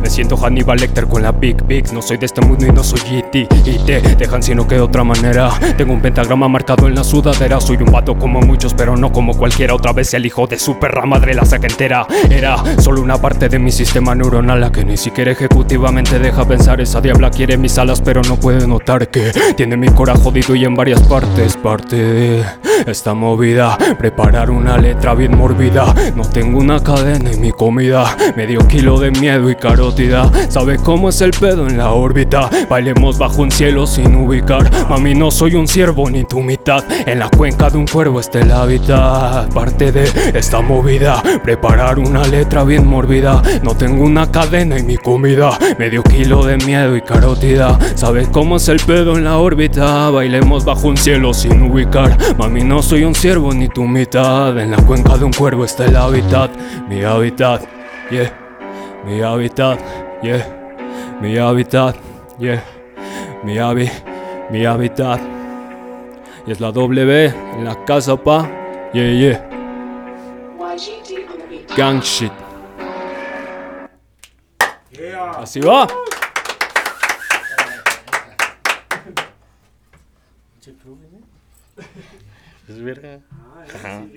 Me 0.00 0.08
siento 0.08 0.36
Hannibal 0.36 0.78
Lecter 0.78 1.06
con 1.06 1.22
la 1.22 1.32
Big 1.32 1.62
Big. 1.64 1.92
No 1.92 2.00
soy 2.00 2.16
de 2.16 2.26
este 2.26 2.40
mundo 2.40 2.66
y 2.66 2.70
no 2.70 2.82
soy 2.82 3.00
GT. 3.00 3.48
Y 3.66 3.78
te 3.84 4.00
dejan 4.00 4.42
si 4.42 4.54
no 4.54 4.66
que 4.66 4.76
de 4.76 4.80
otra 4.80 5.04
manera. 5.04 5.50
Tengo 5.76 5.92
un 5.92 6.00
pentagrama 6.00 6.48
marcado 6.48 6.86
en 6.86 6.94
la 6.94 7.04
sudadera. 7.04 7.60
Soy 7.60 7.76
un 7.76 7.92
vato 7.92 8.16
como 8.16 8.40
muchos, 8.40 8.74
pero 8.74 8.96
no 8.96 9.12
como 9.12 9.34
cualquiera. 9.34 9.74
Otra 9.74 9.92
vez 9.92 10.14
el 10.14 10.24
hijo 10.26 10.46
de 10.46 10.58
su 10.58 10.78
perra 10.78 11.04
madre 11.06 11.34
la 11.34 11.44
saca 11.44 11.66
entera. 11.66 12.06
Era 12.30 12.56
solo 12.80 13.02
una 13.02 13.20
parte 13.20 13.48
de 13.48 13.58
mi 13.58 13.72
sistema 13.72 14.14
neuronal, 14.14 14.60
la 14.60 14.72
que 14.72 14.84
ni 14.84 14.96
siquiera 14.96 15.32
ejecutivamente 15.32 16.18
deja 16.18 16.46
pensar. 16.46 16.80
Esa 16.80 17.00
diabla 17.00 17.30
quiere 17.30 17.56
mis 17.56 17.76
alas, 17.78 18.00
pero 18.00 18.22
no 18.22 18.36
puede 18.36 18.66
notar 18.66 19.08
que 19.08 19.32
tiene 19.56 19.76
mi 19.76 19.88
cora 19.88 20.14
jodido 20.14 20.54
y 20.54 20.64
en 20.64 20.74
varias 20.74 21.02
partes. 21.02 21.56
Parte 21.56 21.96
de 21.96 22.44
esta 22.86 23.14
movida. 23.14 23.76
Preparar 23.98 24.50
una 24.50 24.78
letra 24.78 25.14
bien 25.14 25.36
mórbida. 25.36 25.94
No 26.16 26.24
tengo 26.24 26.58
una 26.58 26.80
cadena 26.82 27.30
en 27.30 27.40
mi 27.40 27.52
comida. 27.52 28.16
Medio 28.36 28.66
kilo 28.66 28.98
de 28.98 29.10
miedo 29.32 29.50
y 29.50 29.54
carótida. 29.54 30.30
¿Sabes 30.50 30.80
cómo 30.82 31.08
es 31.08 31.20
el 31.22 31.30
pedo 31.30 31.66
en 31.66 31.78
la 31.78 31.92
órbita? 31.92 32.50
Bailemos 32.68 33.16
bajo 33.16 33.42
un 33.42 33.50
cielo 33.50 33.86
sin 33.86 34.14
ubicar. 34.14 34.70
Mami, 34.90 35.14
no 35.14 35.30
soy 35.30 35.54
un 35.54 35.66
ciervo 35.66 36.10
ni 36.10 36.24
tu 36.24 36.40
mitad. 36.40 36.84
En 37.06 37.18
la 37.18 37.30
cuenca 37.30 37.70
de 37.70 37.78
un 37.78 37.86
cuervo 37.86 38.20
está 38.20 38.40
el 38.40 38.52
hábitat. 38.52 39.52
Parte 39.54 39.90
de 39.90 40.04
esta 40.34 40.60
movida. 40.60 41.22
Preparar 41.42 41.98
una 41.98 42.26
letra 42.26 42.64
bien 42.64 42.86
mórbida. 42.86 43.42
No 43.62 43.74
tengo 43.74 44.04
una 44.04 44.30
cadena 44.30 44.76
en 44.76 44.86
mi 44.86 44.98
comida. 44.98 45.58
Medio 45.78 46.02
kilo 46.02 46.44
de 46.44 46.58
miedo 46.58 46.94
y 46.94 47.00
carótida. 47.00 47.78
¿Sabes 47.94 48.28
cómo 48.28 48.56
es 48.56 48.68
el 48.68 48.80
pedo 48.80 49.16
en 49.16 49.24
la 49.24 49.38
órbita? 49.38 50.10
Bailemos 50.10 50.64
bajo 50.66 50.88
un 50.88 50.98
cielo 50.98 51.32
sin 51.32 51.62
ubicar. 51.62 52.18
Mami, 52.36 52.64
no 52.64 52.82
soy 52.82 53.04
un 53.04 53.14
ciervo 53.14 53.54
ni 53.54 53.68
tu 53.68 53.84
mitad. 53.84 54.58
En 54.58 54.72
la 54.72 54.78
cuenca 54.78 55.16
de 55.16 55.24
un 55.24 55.32
cuervo 55.32 55.64
está 55.64 55.86
el 55.86 55.96
hábitat. 55.96 56.50
Mi 56.86 57.02
hábitat, 57.02 57.62
yeah. 58.10 58.41
Mi 59.04 59.20
hábitat, 59.20 59.80
yeah. 60.22 60.46
Mi 61.20 61.36
hábitat, 61.36 61.96
yeah. 62.38 62.62
Mi 63.42 63.58
habi, 63.58 63.90
mi 64.50 64.64
hábitat. 64.64 65.20
Y 66.46 66.52
es 66.52 66.60
la 66.60 66.70
W 66.70 67.26
en 67.26 67.64
la 67.64 67.84
casa, 67.84 68.16
pa. 68.16 68.48
Yeah, 68.92 69.12
yeah. 69.12 69.48
Gang 71.76 72.00
shit. 72.00 72.32
Yeah. 74.92 75.30
Así 75.38 75.60
va. 75.60 75.86
Es 82.68 82.82
verga. 82.82 83.18
Ah, 83.34 83.64
man. 83.84 84.10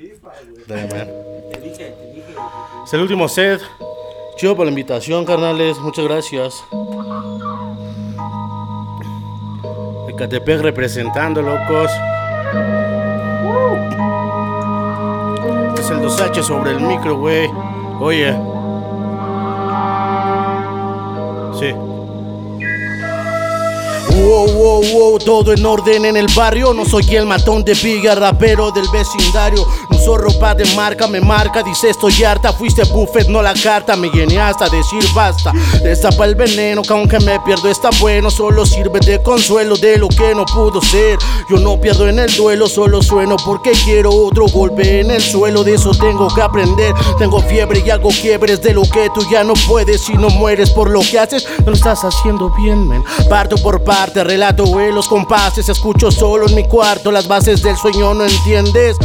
Te 1.52 1.60
dije, 1.60 1.92
te 1.92 2.14
dije. 2.14 2.36
Es 2.86 2.94
el 2.94 3.02
último 3.02 3.28
set. 3.28 3.62
Chido 4.36 4.54
por 4.54 4.66
la 4.66 4.70
invitación, 4.70 5.24
carnales. 5.24 5.78
Muchas 5.80 6.04
gracias. 6.06 6.64
Ecatepec 10.10 10.62
representando, 10.62 11.42
locos. 11.42 11.90
Este 15.70 15.82
es 15.82 15.90
el 15.90 16.00
2H 16.00 16.44
sobre 16.44 16.72
el 16.72 16.82
micro, 16.82 17.18
güey. 17.18 17.50
Oye. 18.02 18.34
Sí. 21.58 21.72
Wow, 24.22 24.48
wow, 24.48 24.84
wow, 24.94 25.20
todo 25.20 25.54
en 25.54 25.66
orden 25.66 26.06
en 26.06 26.18
el 26.18 26.28
barrio. 26.36 26.74
No 26.74 26.84
soy 26.84 27.16
el 27.16 27.26
matón 27.26 27.64
de 27.64 27.76
piga, 27.76 28.16
rapero 28.16 28.72
del 28.72 28.88
vecindario. 28.92 29.66
Uso 29.96 30.18
ropa 30.18 30.54
de 30.54 30.66
marca, 30.76 31.08
me 31.08 31.22
marca, 31.22 31.64
dice 31.64 31.90
estoy 31.90 32.24
harta. 32.24 32.52
Fuiste 32.52 32.84
buffet, 32.84 33.28
no 33.28 33.42
la 33.42 33.54
carta. 33.54 33.96
Me 33.96 34.10
llené 34.10 34.40
hasta 34.40 34.68
decir 34.70 35.04
basta. 35.16 35.54
Destapa 35.82 36.26
el 36.26 36.36
veneno, 36.36 36.82
que 36.82 36.92
aunque 36.94 37.20
me 37.20 37.40
pierdo 37.40 37.70
está 37.70 37.90
bueno. 38.00 38.30
Solo 38.30 38.66
sirve 38.66 39.00
de 39.00 39.22
consuelo 39.24 39.78
de 39.78 39.98
lo 39.98 40.10
que 40.10 40.36
no 40.36 40.46
pudo 40.46 40.82
ser. 40.82 41.18
Yo 41.50 41.58
no 41.58 41.80
pierdo 41.80 42.10
en 42.10 42.20
el 42.20 42.36
duelo, 42.36 42.68
solo 42.68 43.02
sueno 43.02 43.38
porque 43.46 43.72
quiero 43.86 44.12
otro 44.12 44.48
golpe 44.48 45.00
en 45.00 45.12
el 45.12 45.22
suelo. 45.22 45.64
De 45.64 45.76
eso 45.76 45.92
tengo 45.92 46.28
que 46.34 46.42
aprender. 46.42 46.94
Tengo 47.18 47.42
fiebre 47.42 47.82
y 47.86 47.90
hago 47.90 48.10
quiebres 48.10 48.62
de 48.62 48.74
lo 48.74 48.84
que 48.84 49.10
tú 49.16 49.22
ya 49.32 49.44
no 49.44 49.54
puedes. 49.68 50.02
Si 50.02 50.14
no 50.14 50.30
mueres 50.30 50.72
por 50.72 50.90
lo 50.90 51.00
que 51.00 51.20
haces, 51.20 51.48
no 51.60 51.68
lo 51.68 51.74
estás 51.74 52.04
haciendo 52.04 52.50
bien, 52.58 52.88
men. 52.88 53.04
Parto 53.30 53.56
por 53.58 53.84
parte, 53.84 54.24
relato 54.24 54.66
vuelos, 54.66 55.08
compases. 55.08 55.70
Escucho 55.70 56.12
solo 56.12 56.48
en 56.48 56.56
mi 56.56 56.68
cuarto 56.68 57.12
las 57.12 57.28
bases 57.28 57.64
del 57.64 57.78
sueño, 57.78 58.14
¿no 58.14 58.26
entiendes? 58.26 58.98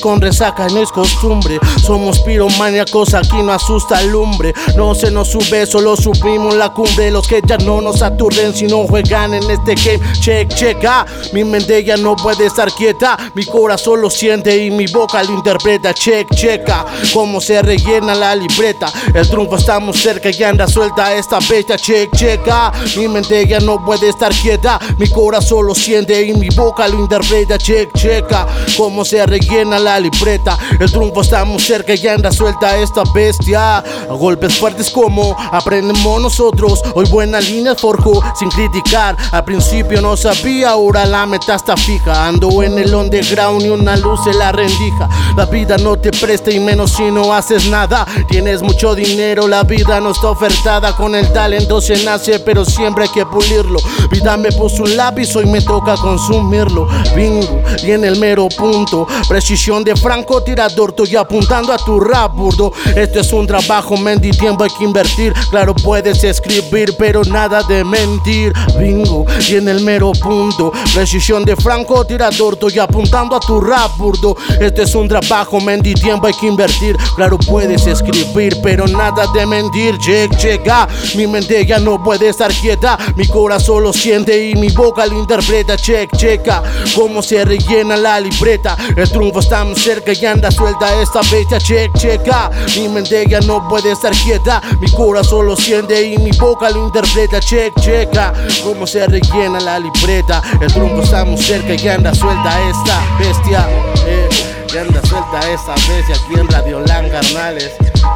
Con 0.00 0.20
resaca, 0.20 0.66
no 0.66 0.82
es 0.82 0.90
costumbre. 0.90 1.60
Somos 1.80 2.18
piromaníacos, 2.22 3.14
aquí 3.14 3.40
no 3.40 3.52
asusta 3.52 4.02
lumbre. 4.02 4.52
No 4.74 4.96
se 4.96 5.12
nos 5.12 5.28
sube, 5.28 5.64
solo 5.64 5.96
subimos 5.96 6.56
la 6.56 6.70
cumbre. 6.70 7.08
Los 7.12 7.28
que 7.28 7.40
ya 7.46 7.56
no 7.58 7.80
nos 7.80 8.02
aturden 8.02 8.52
si 8.52 8.66
no 8.66 8.84
juegan 8.88 9.32
en 9.32 9.48
este 9.48 9.76
game. 9.76 10.00
Check, 10.18 10.52
check, 10.54 10.84
ah. 10.84 11.06
Mi 11.32 11.44
mente 11.44 11.84
ya 11.84 11.96
no 11.96 12.16
puede 12.16 12.46
estar 12.46 12.72
quieta. 12.72 13.16
Mi 13.36 13.44
corazón 13.44 14.02
lo 14.02 14.10
siente 14.10 14.64
y 14.64 14.72
mi 14.72 14.88
boca 14.88 15.22
lo 15.22 15.34
interpreta. 15.34 15.94
Check, 15.94 16.34
checa. 16.34 16.84
Cómo 17.14 17.40
se 17.40 17.62
rellena 17.62 18.16
la 18.16 18.34
libreta. 18.34 18.92
El 19.14 19.28
triunfo 19.28 19.54
estamos 19.54 20.02
cerca 20.02 20.30
y 20.30 20.42
anda 20.42 20.66
suelta 20.66 21.14
esta 21.14 21.40
fecha. 21.40 21.76
Check, 21.76 22.10
checa. 22.16 22.72
Mi 22.96 23.06
mente 23.06 23.46
ya 23.46 23.60
no 23.60 23.84
puede 23.84 24.08
estar 24.08 24.32
quieta. 24.34 24.80
Mi 24.98 25.08
corazón 25.08 25.64
lo 25.68 25.76
siente 25.76 26.26
y 26.26 26.34
mi 26.34 26.48
boca 26.48 26.88
lo 26.88 26.98
interpreta. 26.98 27.56
Check, 27.56 27.92
checa. 27.94 28.48
Cómo 28.76 29.04
se 29.04 29.24
rellena 29.24 29.59
la 29.68 30.00
libreta. 30.00 30.58
El 30.78 30.90
triunfo 30.90 31.20
estamos 31.20 31.62
cerca 31.62 31.94
y 31.94 32.08
anda 32.08 32.32
suelta 32.32 32.76
esta 32.78 33.02
bestia. 33.14 33.78
A 33.78 33.82
golpes 34.08 34.58
fuertes 34.58 34.90
como 34.90 35.36
aprendemos 35.52 36.20
nosotros. 36.20 36.82
Hoy 36.94 37.06
buena 37.10 37.40
línea 37.40 37.74
forjo 37.74 38.22
sin 38.38 38.48
criticar. 38.50 39.16
Al 39.32 39.44
principio 39.44 40.00
no 40.00 40.16
sabía, 40.16 40.70
ahora 40.70 41.04
la 41.04 41.26
meta 41.26 41.54
está 41.54 41.76
fija. 41.76 42.26
Ando 42.26 42.62
en 42.62 42.78
el 42.78 42.94
underground 42.94 43.62
y 43.64 43.68
una 43.68 43.96
luz 43.96 44.20
en 44.26 44.38
la 44.38 44.52
rendija. 44.52 45.08
La 45.36 45.46
vida 45.46 45.76
no 45.78 45.96
te 45.96 46.10
presta 46.10 46.50
y 46.50 46.58
menos 46.58 46.92
si 46.92 47.10
no 47.10 47.32
haces 47.32 47.68
nada. 47.68 48.06
Tienes 48.28 48.62
mucho 48.62 48.94
dinero, 48.94 49.46
la 49.46 49.62
vida 49.62 50.00
no 50.00 50.12
está 50.12 50.30
ofertada. 50.30 50.96
Con 50.96 51.14
el 51.14 51.30
talento 51.32 51.80
se 51.80 52.02
nace, 52.04 52.40
pero 52.40 52.64
siempre 52.64 53.04
hay 53.04 53.10
que 53.10 53.26
pulirlo. 53.26 53.78
Vida 54.10 54.36
me 54.36 54.50
puso 54.52 54.84
un 54.84 54.96
lápiz, 54.96 55.34
hoy 55.36 55.46
me 55.46 55.60
toca 55.60 55.94
consumirlo. 55.96 56.88
Bingo, 57.14 57.62
y 57.82 57.90
en 57.90 58.04
el 58.04 58.18
mero 58.18 58.48
punto. 58.48 59.06
Precisión 59.50 59.82
de 59.82 59.96
franco 59.96 60.40
tirador, 60.44 60.90
estoy 60.90 61.16
apuntando 61.16 61.72
a 61.72 61.76
tu 61.76 61.98
rap 61.98 62.36
burdo. 62.36 62.72
Esto 62.94 63.18
es 63.18 63.32
un 63.32 63.48
trabajo, 63.48 63.96
mendy, 63.96 64.30
tiempo 64.30 64.62
hay 64.62 64.70
que 64.70 64.84
invertir. 64.84 65.32
Claro, 65.50 65.74
puedes 65.74 66.22
escribir, 66.22 66.94
pero 66.96 67.24
nada 67.24 67.60
de 67.64 67.82
mentir. 67.82 68.52
Bingo, 68.78 69.24
y 69.48 69.56
en 69.56 69.66
el 69.66 69.80
mero 69.80 70.12
punto. 70.12 70.70
Precisión 70.94 71.44
de 71.44 71.56
franco 71.56 72.04
tirador, 72.06 72.54
estoy 72.54 72.78
apuntando 72.78 73.34
a 73.34 73.40
tu 73.40 73.60
rap 73.60 73.96
burdo. 73.96 74.36
Esto 74.60 74.82
es 74.82 74.94
un 74.94 75.08
trabajo, 75.08 75.60
mendy, 75.60 75.94
tiempo 75.94 76.28
hay 76.28 76.34
que 76.34 76.46
invertir. 76.46 76.96
Claro, 77.16 77.36
puedes 77.36 77.84
escribir, 77.88 78.56
pero 78.62 78.86
nada 78.86 79.26
de 79.34 79.46
mentir. 79.46 79.98
Check, 79.98 80.36
checa, 80.36 80.86
mi 81.16 81.26
mente 81.26 81.66
ya 81.66 81.80
no 81.80 82.00
puede 82.00 82.28
estar 82.28 82.52
quieta. 82.52 82.96
Mi 83.16 83.26
corazón 83.26 83.82
lo 83.82 83.92
siente 83.92 84.48
y 84.48 84.54
mi 84.54 84.68
boca 84.68 85.06
lo 85.06 85.18
interpreta. 85.18 85.76
Check, 85.76 86.16
checa, 86.16 86.62
cómo 86.94 87.20
se 87.20 87.44
rellena 87.44 87.96
la 87.96 88.20
libreta. 88.20 88.76
El 88.94 89.10
triunfo 89.10 89.39
está 89.40 89.64
muy 89.64 89.74
cerca 89.74 90.12
y 90.12 90.26
anda 90.26 90.50
suelta 90.50 90.94
esta 91.02 91.22
fecha. 91.22 91.58
Check, 91.58 91.92
checa, 91.94 92.50
mi 92.76 92.88
mente 92.88 93.26
ya 93.28 93.40
no 93.40 93.68
puede 93.68 93.92
estar 93.92 94.12
quieta. 94.12 94.62
Mi 94.80 94.90
corazón 94.92 95.46
lo 95.46 95.56
siente 95.56 96.02
y 96.02 96.18
mi 96.18 96.30
boca 96.32 96.70
lo 96.70 96.84
interpreta. 96.84 97.40
Check, 97.40 97.74
checa, 97.80 98.32
cómo 98.62 98.86
se 98.86 99.06
rellena 99.06 99.60
la 99.60 99.78
libreta. 99.78 100.42
El 100.60 100.72
triunfo 100.72 101.02
está 101.02 101.24
muy 101.24 101.38
cerca 101.38 101.74
y 101.74 101.88
anda 101.88 102.14
suelta 102.14 102.60
esta 102.68 103.02
bestia. 103.18 103.66
Eh, 104.06 104.28
y 104.72 104.78
anda 104.78 105.00
suelta 105.06 105.40
esta 105.50 105.74
bestia 105.74 106.14
aquí 106.14 106.34
en 106.38 106.48
Radio 106.48 106.80
Lan, 106.80 107.08
carnales. 107.08 107.72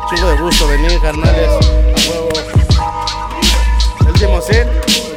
Chico 0.09 0.29
de 0.29 0.37
gusto 0.39 0.69
venir, 0.69 1.01
carnales. 1.01 1.49
A 1.49 2.11
huevo. 2.11 2.29
El 4.07 5.13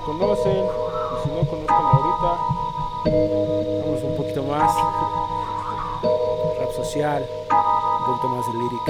conocen, 0.00 0.64
y 0.64 1.22
si 1.22 1.28
no 1.30 1.48
conozcan 1.48 1.84
ahorita, 1.84 2.30
vamos 3.84 4.02
un 4.02 4.16
poquito 4.16 4.42
más. 4.44 4.74
Rap 6.58 6.72
social, 6.76 7.26
un 7.50 8.06
poquito 8.06 8.28
más 8.28 8.46
de 8.46 8.52
lyric. 8.58 8.86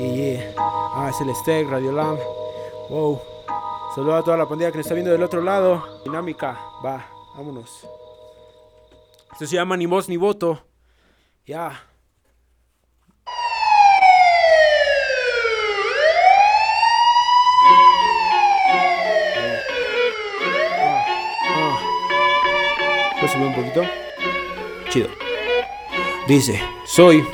Y 0.00 0.14
yeah, 0.14 0.54
ah, 0.58 1.10
es 1.10 1.20
el 1.20 1.34
Steak, 1.34 1.70
Radio 1.70 1.92
Lam. 1.92 2.18
Wow. 2.90 3.20
Saludos 3.94 4.20
a 4.20 4.24
toda 4.24 4.36
la 4.36 4.48
pandilla 4.48 4.70
que 4.72 4.78
nos 4.78 4.86
está 4.86 4.94
viendo 4.94 5.12
del 5.12 5.22
otro 5.22 5.40
lado. 5.40 5.84
Dinámica, 6.04 6.58
va, 6.84 7.06
vámonos. 7.36 7.86
Esto 9.32 9.46
se 9.46 9.56
llama 9.56 9.76
Ni 9.76 9.86
voz 9.86 10.08
ni 10.08 10.16
voto. 10.16 10.60
Ya. 11.46 11.93
Puedes 23.24 23.40
un 23.40 23.54
poquito. 23.54 23.82
Chido. 24.90 25.08
Dice, 26.28 26.60
soy 26.84 27.24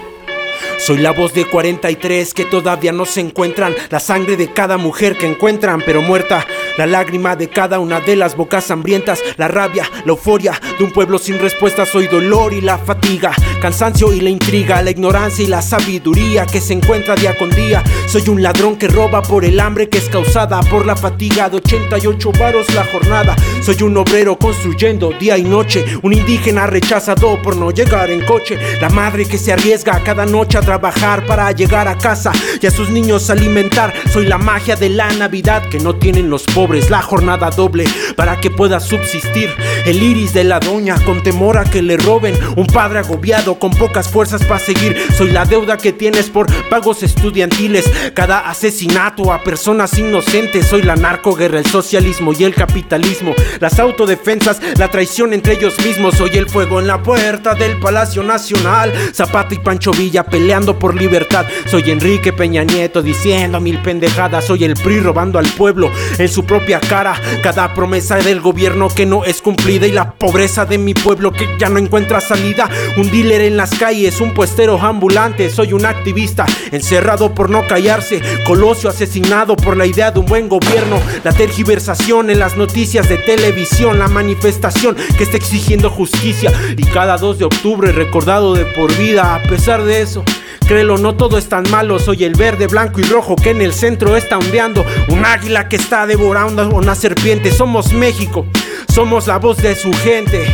soy 0.79 0.99
la 0.99 1.11
voz 1.11 1.35
de 1.35 1.45
43 1.45 2.33
que 2.33 2.45
todavía 2.45 2.93
no 2.93 3.05
se 3.05 3.21
encuentran, 3.21 3.75
la 3.91 3.99
sangre 4.01 4.37
de 4.37 4.53
cada 4.53 4.77
mujer 4.79 5.19
que 5.19 5.27
encuentran 5.27 5.83
pero 5.85 6.01
muerta, 6.01 6.47
la 6.79 6.87
lágrima 6.87 7.37
de 7.37 7.49
cada 7.49 7.81
una 7.81 8.01
de 8.01 8.17
las 8.17 8.37
bocas 8.37 8.71
hambrientas, 8.71 9.21
la 9.37 9.49
rabia, 9.49 9.91
la 10.05 10.13
euforia 10.13 10.53
de 10.81 10.85
un 10.85 10.93
pueblo 10.93 11.19
sin 11.19 11.39
respuesta, 11.39 11.85
soy 11.85 12.07
dolor 12.07 12.55
y 12.55 12.63
la 12.63 12.79
fatiga, 12.79 13.33
cansancio 13.61 14.15
y 14.15 14.21
la 14.23 14.31
intriga, 14.31 14.81
la 14.81 14.91
ignorancia 14.91 15.45
y 15.45 15.47
la 15.47 15.61
sabiduría 15.61 16.47
que 16.47 16.59
se 16.59 16.73
encuentra 16.73 17.15
día 17.15 17.37
con 17.37 17.51
día, 17.51 17.85
soy 18.07 18.27
un 18.31 18.43
ladrón 18.43 18.77
que 18.77 18.89
roba 18.89 19.21
por 19.21 19.45
el 19.45 19.61
hambre 19.61 19.91
que 19.91 19.99
es 19.99 20.09
causada 20.09 20.61
por 20.63 20.87
la 20.87 20.97
fatiga 20.97 21.51
de 21.51 21.59
88 21.59 22.33
varos 22.33 22.75
la 22.75 22.85
jornada, 22.85 23.37
soy 23.61 23.83
un 23.83 23.95
obrero 23.99 24.39
construyendo 24.39 25.11
día 25.21 25.37
y 25.37 25.43
noche, 25.43 25.85
un 26.03 26.15
indígena 26.15 26.67
rechazado 26.67 27.41
por 27.43 27.59
no 27.59 27.73
llegar 27.73 28.11
en 28.11 28.25
coche, 28.25 28.59
la 28.81 28.89
madre 28.89 29.27
que 29.27 29.37
se 29.37 29.53
arriesga 29.53 30.03
cada 30.03 30.25
noche 30.25 30.57
a 30.57 30.63
trabajar 30.63 31.27
para 31.27 31.53
llegar 31.53 31.89
a 31.89 31.99
casa 31.99 32.33
y 32.59 32.67
a 32.67 32.71
sus 32.71 32.89
niños 32.89 33.29
alimentar. 33.29 33.93
Soy 34.11 34.27
la 34.27 34.39
magia 34.39 34.77
de 34.77 34.89
la 34.89 35.13
Navidad 35.13 35.69
que 35.69 35.79
no 35.79 35.95
tienen 35.95 36.31
los 36.31 36.45
pobres, 36.45 36.89
la 36.89 37.03
jornada 37.03 37.51
doble 37.51 37.85
para 38.17 38.41
que 38.41 38.51
pueda 38.51 38.81
subsistir. 38.81 39.51
El 39.85 40.03
iris 40.03 40.33
de 40.33 40.45
la 40.45 40.59
con 41.05 41.21
temor 41.23 41.59
a 41.59 41.65
que 41.65 41.83
le 41.83 41.97
roben. 41.97 42.39
Un 42.57 42.67
padre 42.67 43.01
agobiado 43.01 43.59
con 43.59 43.73
pocas 43.73 44.09
fuerzas 44.09 44.45
para 44.45 44.61
seguir. 44.61 44.97
Soy 45.17 45.31
la 45.31 45.45
deuda 45.45 45.77
que 45.77 45.93
tienes 45.93 46.31
por 46.31 46.47
pagos 46.69 47.03
estudiantiles. 47.03 47.91
Cada 48.15 48.49
asesinato 48.49 49.33
a 49.33 49.43
personas 49.43 49.99
inocentes. 49.99 50.67
Soy 50.67 50.83
la 50.83 50.95
narcoguerra, 50.95 51.59
el 51.59 51.67
socialismo 51.67 52.33
y 52.33 52.45
el 52.45 52.55
capitalismo. 52.55 53.35
Las 53.59 53.81
autodefensas, 53.81 54.61
la 54.79 54.89
traición 54.89 55.33
entre 55.33 55.55
ellos 55.55 55.77
mismos. 55.85 56.15
Soy 56.15 56.31
el 56.35 56.49
fuego 56.49 56.79
en 56.79 56.87
la 56.87 57.03
puerta 57.03 57.55
del 57.55 57.81
Palacio 57.81 58.23
Nacional. 58.23 58.93
Zapata 59.13 59.55
y 59.55 59.59
Pancho 59.59 59.91
Villa 59.91 60.25
peleando 60.25 60.79
por 60.79 60.95
libertad. 60.95 61.47
Soy 61.67 61.91
Enrique 61.91 62.33
Peña 62.33 62.63
Nieto 62.63 63.03
diciendo 63.03 63.61
mil 63.61 63.83
pendejadas. 63.83 64.45
Soy 64.45 64.63
el 64.63 64.75
PRI 64.75 65.01
robando 65.01 65.41
al 65.41 65.49
pueblo 65.49 65.91
en 66.17 66.29
su 66.29 66.45
propia 66.45 66.79
cara. 66.79 67.21
Cada 67.43 67.75
promesa 67.75 68.19
del 68.19 68.41
gobierno 68.41 68.89
que 68.89 69.05
no 69.05 69.25
es 69.25 69.43
cumplida 69.43 69.89
y 69.89 69.93
la 69.93 70.13
pobreza 70.13 70.60
de 70.67 70.79
mi 70.79 70.95
pueblo 70.95 71.33
que 71.33 71.49
ya 71.59 71.69
no 71.69 71.79
encuentra 71.79 72.21
salida. 72.21 72.69
Un 72.97 73.11
dealer 73.11 73.43
en 73.43 73.57
las 73.57 73.71
calles, 73.71 74.21
un 74.21 74.35
puestero 74.35 74.81
ambulante. 74.81 75.51
Soy 75.51 75.73
un 75.73 75.87
activista 75.87 76.47
encerrado 76.71 77.35
por 77.35 77.51
no 77.51 77.67
callarse. 77.67 78.21
Colosio 78.47 78.91
asesinado 78.91 79.57
por 79.57 79.77
la 79.77 79.87
idea 79.87 80.11
de 80.11 80.21
un 80.21 80.27
buen 80.27 80.49
gobierno. 80.49 81.01
La 81.25 81.33
tergiversación 81.33 82.31
en 82.31 82.39
las 82.39 82.57
noticias 82.57 83.09
de 83.09 83.19
televisión. 83.19 83.99
La 83.99 84.09
manifestación 84.09 84.97
que 85.17 85.25
está 85.25 85.37
exigiendo 85.37 85.91
justicia. 85.91 86.53
Y 86.77 86.83
cada 86.85 87.17
2 87.17 87.39
de 87.39 87.45
octubre 87.45 87.93
recordado 87.93 88.55
de 88.55 88.65
por 88.67 88.97
vida. 88.97 89.35
A 89.35 89.43
pesar 89.43 89.85
de 89.85 90.03
eso. 90.03 90.25
Créelo, 90.67 90.99
no 90.99 91.17
todo 91.17 91.37
es 91.37 91.49
tan 91.49 91.69
malo. 91.71 91.99
Soy 91.99 92.25
el 92.25 92.35
verde, 92.35 92.69
blanco 92.69 93.01
y 93.01 93.03
rojo 93.03 93.35
que 93.35 93.51
en 93.51 93.61
el 93.61 93.73
centro 93.73 94.17
está 94.17 94.39
ondeando. 94.39 94.85
Un 95.09 95.25
águila 95.25 95.69
que 95.69 95.77
está 95.77 96.07
devorando 96.07 96.69
una 96.69 96.95
serpiente. 96.95 97.51
Somos 97.53 97.93
México, 97.93 98.47
somos 98.93 99.27
la 99.27 99.39
voz 99.39 99.57
de 99.59 99.75
su 99.75 99.93
gente. 99.93 100.47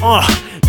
Oh, 0.00 0.20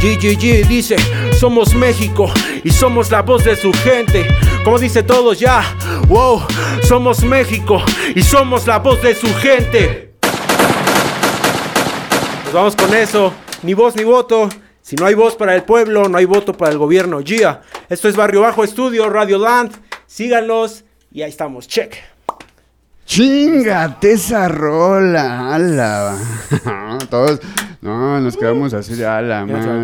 GGG 0.01 0.67
dice, 0.67 0.95
somos 1.39 1.75
México 1.75 2.31
y 2.63 2.71
somos 2.71 3.11
la 3.11 3.21
voz 3.21 3.43
de 3.43 3.55
su 3.55 3.71
gente. 3.71 4.25
Como 4.63 4.79
dice 4.79 5.03
todos 5.03 5.39
ya, 5.39 5.63
wow, 6.07 6.41
somos 6.83 7.23
México 7.23 7.81
y 8.15 8.23
somos 8.23 8.65
la 8.65 8.79
voz 8.79 9.01
de 9.03 9.13
su 9.13 9.31
gente. 9.35 10.13
Nos 12.45 12.53
vamos 12.53 12.75
con 12.75 12.93
eso. 12.95 13.31
Ni 13.61 13.75
voz 13.75 13.95
ni 13.95 14.03
voto. 14.03 14.49
Si 14.81 14.95
no 14.95 15.05
hay 15.05 15.13
voz 15.13 15.35
para 15.35 15.55
el 15.55 15.61
pueblo, 15.61 16.09
no 16.09 16.17
hay 16.17 16.25
voto 16.25 16.53
para 16.53 16.71
el 16.71 16.79
gobierno. 16.79 17.19
Gia, 17.23 17.61
esto 17.89 18.09
es 18.09 18.15
Barrio 18.15 18.41
Bajo 18.41 18.63
Estudio, 18.63 19.07
Radio 19.09 19.37
Land. 19.37 19.79
Síganlos 20.07 20.85
y 21.11 21.21
ahí 21.21 21.29
estamos. 21.29 21.67
Check. 21.67 21.95
Chingate 23.09 24.11
esa 24.11 24.47
rola, 24.47 25.55
ala. 25.55 26.15
Todos, 27.09 27.39
no, 27.81 28.21
nos 28.21 28.37
quedamos 28.37 28.71
así 28.75 28.93
de 28.93 29.03
ala, 29.03 29.47
man. 29.47 29.83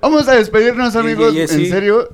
Vamos 0.00 0.28
a 0.28 0.34
despedirnos, 0.36 0.94
amigos. 0.94 1.34
yeah. 1.34 1.42
En 1.42 1.68
serio, 1.68 2.08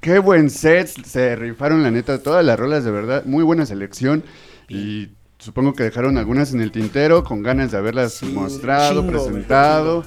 qué 0.00 0.20
buen 0.20 0.50
set. 0.50 0.86
Se 1.04 1.34
rifaron, 1.34 1.82
la 1.82 1.90
neta, 1.90 2.22
todas 2.22 2.44
las 2.44 2.56
rolas, 2.56 2.84
de 2.84 2.92
verdad. 2.92 3.24
Muy 3.24 3.42
buena 3.42 3.66
selección. 3.66 4.22
Y 4.68 5.08
supongo 5.40 5.72
que 5.72 5.82
dejaron 5.82 6.16
algunas 6.16 6.52
en 6.54 6.60
el 6.60 6.70
tintero 6.70 7.24
con 7.24 7.42
ganas 7.42 7.72
de 7.72 7.78
haberlas 7.78 8.22
mostrado, 8.22 9.00
chingo, 9.00 9.10
presentado. 9.10 10.04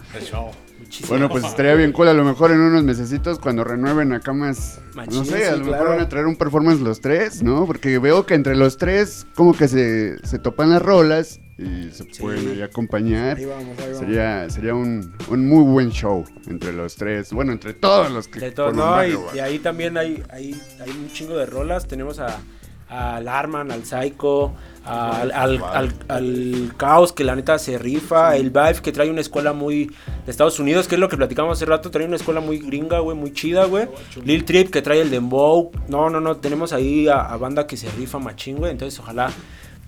Bueno, 1.08 1.30
pues 1.30 1.44
estaría 1.44 1.76
bien 1.76 1.92
cool. 1.92 2.08
A 2.08 2.14
lo 2.14 2.24
mejor 2.24 2.52
en 2.52 2.60
unos 2.60 2.84
mesecitos, 2.84 3.40
cuando 3.40 3.64
renueven 3.64 4.14
acá 4.14 4.34
más. 4.34 4.80
no 4.96 5.26
sé, 5.26 5.48
a 5.48 5.52
lo 5.54 5.60
mejor 5.60 5.72
claro. 5.78 5.90
van 5.90 6.00
a 6.02 6.10
traer 6.10 6.26
un 6.26 6.36
performance 6.36 6.82
los 6.82 7.02
tres, 7.02 7.44
¿no? 7.44 7.66
Porque 7.66 8.00
veo 8.00 8.26
que 8.26 8.34
entre 8.34 8.56
los 8.56 8.78
tres, 8.78 9.26
como 9.36 9.54
que 9.54 9.68
se, 9.68 10.18
se 10.26 10.40
topan 10.40 10.70
las 10.70 10.82
rolas 10.82 11.40
y 11.58 11.92
se 11.92 12.06
pueden 12.20 12.48
ahí 12.50 12.62
acompañar. 12.62 13.38
Ahí 13.38 13.46
vamos, 13.46 13.78
ahí 13.78 13.86
vamos. 13.86 13.98
Sería, 14.00 14.50
sería 14.50 14.74
un, 14.74 15.14
un 15.30 15.48
muy 15.48 15.64
buen 15.64 15.92
show 15.92 16.26
entre 16.48 16.74
los 16.74 16.96
tres. 16.96 17.32
Bueno, 17.32 17.52
entre 17.52 17.74
todos 17.74 18.12
los 18.12 18.28
que. 18.28 18.40
De 18.40 18.52
todo, 18.52 18.68
forman 18.68 19.12
no, 19.12 19.32
y, 19.34 19.38
y 19.38 19.40
ahí 19.40 19.60
también 19.60 19.98
hay, 19.98 20.24
hay, 20.30 20.60
hay 20.80 20.90
un 20.90 21.12
chingo 21.12 21.38
de 21.38 21.46
rolas. 21.46 21.88
Tenemos 21.88 22.20
a 22.20 22.40
al 22.92 23.28
Arman, 23.28 23.72
al 23.72 23.86
Psycho, 23.86 24.52
al, 24.84 25.32
al, 25.32 25.64
al, 25.64 25.94
al 26.10 26.74
Caos, 26.76 27.14
que 27.14 27.24
la 27.24 27.36
neta 27.36 27.58
se 27.58 27.78
rifa, 27.78 28.36
el 28.36 28.50
Vibe, 28.50 28.82
que 28.84 28.92
trae 28.92 29.10
una 29.10 29.22
escuela 29.22 29.54
muy 29.54 29.86
de 30.26 30.32
Estados 30.32 30.60
Unidos, 30.60 30.88
que 30.88 30.96
es 30.96 31.02
lo 31.02 31.08
que 31.08 31.16
platicamos 31.16 31.58
hace 31.58 31.66
rato, 31.66 31.90
trae 31.90 32.06
una 32.06 32.18
escuela 32.18 32.42
muy 32.42 32.60
gringa, 32.60 33.00
güey, 33.00 33.16
muy 33.16 33.32
chida, 33.32 33.66
güey. 33.66 33.88
Lil 34.26 34.44
Trip, 34.44 34.70
que 34.70 34.82
trae 34.82 35.02
el 35.02 35.10
Dembow. 35.10 35.72
No, 35.88 36.10
no, 36.10 36.20
no, 36.20 36.38
tenemos 36.38 36.74
ahí 36.74 37.08
a, 37.08 37.22
a 37.22 37.38
banda 37.38 37.66
que 37.66 37.78
se 37.78 37.90
rifa 37.92 38.20
machín, 38.20 38.58
güey. 38.58 38.72
Entonces, 38.72 39.00
ojalá 39.00 39.32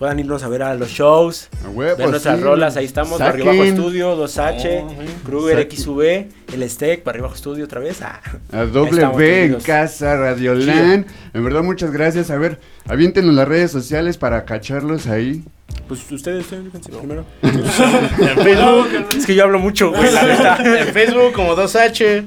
puedan 0.03 0.19
irnos 0.19 0.43
a 0.43 0.49
ver 0.49 0.63
a 0.63 0.75
los 0.75 0.89
shows, 0.89 1.47
A 1.63 1.69
huevo, 1.69 1.95
ver 1.95 2.09
nuestras 2.09 2.37
sí. 2.37 2.43
rolas, 2.43 2.75
ahí 2.75 2.83
estamos, 2.83 3.17
Barrio 3.19 3.45
Bajo. 3.45 3.63
Estudio, 3.63 4.17
2H, 4.21 4.83
Kruger 5.23 5.59
Saquen. 5.59 5.79
XV, 5.79 6.53
el 6.55 6.69
Steak, 6.69 7.05
Barrio 7.05 7.23
Bajo 7.23 7.35
Estudio 7.35 7.63
otra 7.63 7.79
vez. 7.79 8.01
Ah. 8.01 8.19
A 8.51 8.65
doble 8.65 9.07
B 9.15 9.45
en 9.45 9.53
casa, 9.61 10.17
Radioland. 10.17 11.05
En 11.33 11.41
verdad, 11.45 11.63
muchas 11.63 11.93
gracias. 11.93 12.31
A 12.31 12.37
ver, 12.37 12.59
aviéntenos 12.85 13.33
las 13.33 13.47
redes 13.47 13.71
sociales 13.71 14.17
para 14.17 14.43
cacharlos 14.43 15.07
ahí. 15.07 15.41
Pues 15.87 16.01
ustedes, 16.11 16.41
ustedes, 16.41 16.65
fíjense 16.65 16.91
primero. 16.91 17.25
En 17.41 18.43
Facebook, 18.43 18.87
Es 19.17 19.25
que 19.25 19.35
yo 19.35 19.45
hablo 19.45 19.59
mucho, 19.59 19.91
güey, 19.93 20.11
la 20.11 20.23
neta. 20.27 20.79
en 20.81 20.87
Facebook 20.93 21.31
como 21.31 21.55
2H, 21.55 22.25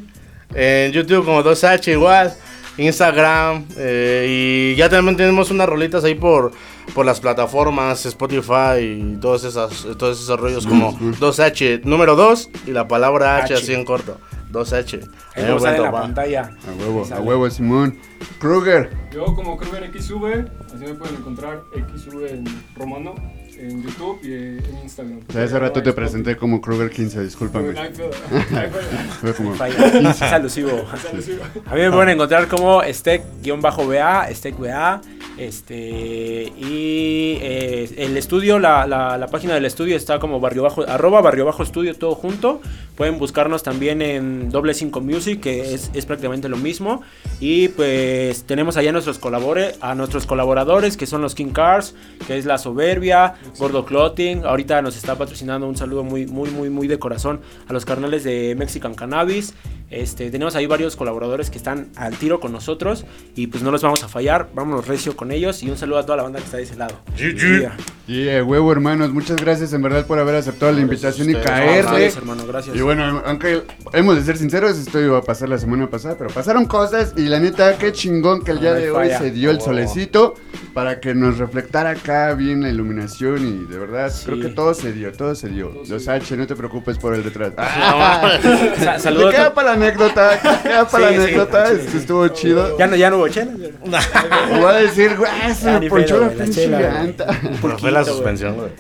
en 0.54 0.92
YouTube 0.92 1.26
como 1.26 1.44
2H 1.44 1.92
igual, 1.92 2.32
Instagram 2.78 3.64
eh, 3.76 4.72
y 4.74 4.76
ya 4.76 4.88
también 4.88 5.16
tenemos 5.16 5.50
unas 5.50 5.68
rolitas 5.68 6.04
ahí 6.04 6.14
por, 6.14 6.52
por 6.94 7.06
las 7.06 7.20
plataformas 7.20 8.04
Spotify 8.06 8.78
y 8.80 9.16
todos, 9.20 9.44
esas, 9.44 9.86
todos 9.96 10.20
esos 10.20 10.38
rollos 10.38 10.66
como 10.66 10.92
2H 10.98 11.82
número 11.84 12.16
2 12.16 12.50
y 12.66 12.70
la 12.72 12.86
palabra 12.86 13.36
H, 13.36 13.54
H. 13.54 13.62
así 13.62 13.74
en 13.74 13.84
corto. 13.84 14.18
2H. 14.52 15.02
Ahí 15.34 15.44
Eh, 15.44 15.78
la 15.80 15.92
pantalla. 15.92 16.50
A 16.66 16.82
huevo, 16.82 17.06
a 17.12 17.20
huevo, 17.20 17.50
Simón. 17.50 17.98
Kruger. 18.38 18.90
Yo 19.12 19.24
como 19.34 19.56
Kruger 19.56 19.90
XV, 19.92 20.46
así 20.74 20.84
me 20.84 20.94
pueden 20.94 21.16
encontrar 21.16 21.62
XV 21.74 22.26
en 22.26 22.44
romano, 22.74 23.14
en 23.58 23.82
YouTube 23.82 24.18
y 24.22 24.32
en 24.32 24.78
Instagram. 24.82 25.20
O 25.28 25.32
sea, 25.32 25.44
hace 25.44 25.58
rato 25.58 25.82
te 25.82 25.92
presenté 25.92 26.36
como 26.36 26.60
Kruger 26.60 26.90
15, 26.90 27.22
discúlpame. 27.22 27.74
Fue 29.20 29.34
como. 29.34 29.54
Es 29.54 30.22
alusivo. 30.22 30.70
A 31.66 31.74
mí 31.74 31.80
me 31.80 31.90
pueden 31.90 32.10
encontrar 32.10 32.48
como 32.48 32.82
Steak-BA, 32.82 34.28
Steak-BA, 34.34 35.00
este, 35.38 36.52
y 36.56 37.38
eh, 37.42 37.94
el 37.98 38.16
estudio, 38.16 38.58
la, 38.58 38.86
la, 38.86 39.18
la 39.18 39.26
página 39.26 39.54
del 39.54 39.66
estudio 39.66 39.96
está 39.96 40.18
como 40.18 40.40
barrio 40.40 40.62
bajo, 40.62 40.82
arroba 40.88 41.20
barrio 41.20 41.44
bajo 41.44 41.62
estudio, 41.62 41.94
todo 41.94 42.14
junto. 42.14 42.60
Pueden 42.96 43.18
buscarnos 43.18 43.62
también 43.62 44.00
en 44.00 44.50
doble 44.50 44.72
5 44.72 45.00
music, 45.02 45.40
que 45.40 45.74
es, 45.74 45.90
es 45.92 46.06
prácticamente 46.06 46.48
lo 46.48 46.56
mismo. 46.56 47.02
Y 47.40 47.68
pues 47.68 48.44
tenemos 48.44 48.78
allá 48.78 48.92
nuestros 48.92 49.18
colabore, 49.18 49.74
a 49.82 49.94
nuestros 49.94 50.24
colaboradores, 50.24 50.96
que 50.96 51.06
son 51.06 51.20
los 51.20 51.34
King 51.34 51.52
Cars, 51.52 51.94
que 52.26 52.38
es 52.38 52.46
La 52.46 52.56
Soberbia, 52.56 53.34
Gordo 53.58 53.84
Clothing. 53.84 54.44
Ahorita 54.44 54.82
nos 54.82 54.96
está 54.96 55.16
patrocinando 55.16 55.66
un 55.68 55.76
saludo 55.76 56.04
muy, 56.04 56.26
muy, 56.26 56.50
muy, 56.50 56.70
muy 56.70 56.88
de 56.88 56.98
corazón 56.98 57.40
a 57.68 57.72
los 57.72 57.84
carnales 57.84 58.24
de 58.24 58.54
Mexican 58.56 58.94
Cannabis. 58.94 59.54
Este, 59.88 60.30
tenemos 60.32 60.56
ahí 60.56 60.66
varios 60.66 60.96
colaboradores 60.96 61.48
que 61.48 61.58
están 61.58 61.90
al 61.94 62.16
tiro 62.16 62.40
con 62.40 62.50
nosotros 62.50 63.04
y 63.36 63.46
pues 63.46 63.62
no 63.62 63.70
los 63.70 63.82
vamos 63.82 64.02
a 64.02 64.08
fallar, 64.08 64.48
vámonos 64.52 64.88
recio 64.88 65.16
con 65.16 65.30
ellos 65.30 65.62
y 65.62 65.70
un 65.70 65.78
saludo 65.78 65.98
a 65.98 66.02
toda 66.04 66.16
la 66.16 66.22
banda 66.24 66.40
que 66.40 66.44
está 66.46 66.56
de 66.56 66.64
ese 66.64 66.74
lado. 66.76 66.96
Yeah. 67.16 67.76
Y 68.08 68.28
a 68.28 68.42
huevo, 68.42 68.72
hermanos. 68.72 69.12
Muchas 69.12 69.36
gracias 69.40 69.72
en 69.72 69.82
verdad 69.82 70.06
por 70.06 70.18
haber 70.18 70.34
aceptado 70.34 70.72
la 70.72 70.80
invitación 70.80 71.30
y 71.30 71.34
caerle. 71.34 71.82
Gracias, 71.82 72.16
hermano, 72.16 72.46
gracias. 72.46 72.76
Y 72.76 72.80
bueno, 72.80 73.22
aunque 73.24 73.62
hemos 73.92 74.16
de 74.16 74.22
ser 74.22 74.36
sinceros, 74.38 74.76
esto 74.76 75.00
iba 75.00 75.18
a 75.18 75.22
pasar 75.22 75.48
la 75.48 75.58
semana 75.58 75.88
pasada, 75.88 76.16
pero 76.18 76.30
pasaron 76.30 76.66
cosas 76.66 77.14
y 77.16 77.22
la 77.22 77.38
neta, 77.38 77.78
qué 77.78 77.92
chingón 77.92 78.42
que 78.42 78.50
el 78.52 78.60
día 78.60 78.70
No 78.74 78.76
de 78.80 78.90
hoy 78.90 79.06
falla. 79.06 79.18
se 79.18 79.30
dio 79.30 79.50
el 79.50 79.58
Oh. 79.58 80.34
Para 80.76 81.00
que 81.00 81.14
nos 81.14 81.38
reflectara 81.38 81.88
acá 81.88 82.34
bien 82.34 82.60
la 82.62 82.68
iluminación 82.68 83.38
y 83.48 83.64
de 83.72 83.78
verdad 83.78 84.12
creo 84.26 84.38
que 84.38 84.48
todo 84.48 84.74
se 84.74 84.92
dio, 84.92 85.10
todo 85.10 85.34
se 85.34 85.48
dio. 85.48 85.72
Los 85.88 86.06
H, 86.06 86.36
no 86.36 86.46
te 86.46 86.54
preocupes 86.54 86.98
por 86.98 87.14
el 87.14 87.24
detrás. 87.24 87.52
Sa- 88.84 88.98
saludos. 88.98 89.32
Queda 89.34 89.54
para 89.54 89.68
la 89.70 89.74
anécdota, 89.76 90.38
queda 90.62 90.86
para 90.86 91.08
Sí, 91.08 91.16
la 91.16 91.22
anécdota, 91.22 91.66
sí, 91.70 91.96
estuvo 91.96 92.28
chido. 92.28 92.76
Ya 92.78 92.86
no, 92.88 92.94
ya 92.94 93.08
no 93.08 93.16
hubo 93.16 93.28
chela. 93.28 93.52
Me 93.52 94.58
voy 94.60 94.66
a 94.70 94.72
decir, 94.74 95.16
güey, 95.16 95.30
se 95.54 95.64
Ya 95.64 95.80
me 95.80 95.88
ponchó 95.88 96.18
la 96.20 96.26
güey, 96.26 96.36
la 96.38 96.44
pinche 96.44 96.64
chela, 96.64 96.78
güey. 96.78 96.92
llanta. 96.92 97.26
Pero 97.62 97.78
fue 97.78 97.90
la 97.90 98.04
suspensión, 98.04 98.56
güey. 98.56 98.70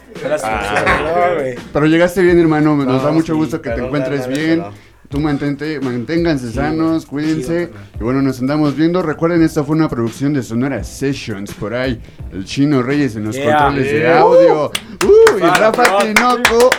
Pero 1.72 1.86
llegaste 1.86 2.20
bien, 2.20 2.38
hermano. 2.38 2.76
Nos 2.76 2.86
No, 2.86 2.98
da 3.00 3.10
mucho 3.10 3.32
sí, 3.32 3.38
gusto 3.38 3.62
que 3.62 3.70
te 3.70 3.80
encuentres 3.80 4.26
bien. 4.28 4.62
Tú 5.08 5.20
mantente, 5.20 5.78
manténganse 5.80 6.50
sanos, 6.52 7.06
cuídense. 7.06 7.70
y 7.98 8.02
bueno, 8.02 8.22
nos 8.22 8.40
andamos 8.40 8.76
viendo. 8.76 9.02
Recuerden, 9.02 9.42
esta 9.42 9.62
fue 9.62 9.76
una 9.76 9.88
producción 9.88 10.32
de 10.32 10.42
Sonora 10.42 10.82
Sessions 10.82 11.54
por 11.54 11.74
ahí. 11.74 12.00
El 12.32 12.44
Chino 12.44 12.82
Reyes 12.82 13.14
en 13.16 13.24
los 13.24 13.36
Yeah. 13.36 13.56
controles 13.56 13.92
de 13.92 13.98
Yeah. 14.00 14.18
audio. 14.18 14.66
Uh, 15.04 15.38
y 15.38 15.40
Rafa 15.40 15.72
para. 15.72 15.98
Tinoco 15.98 16.70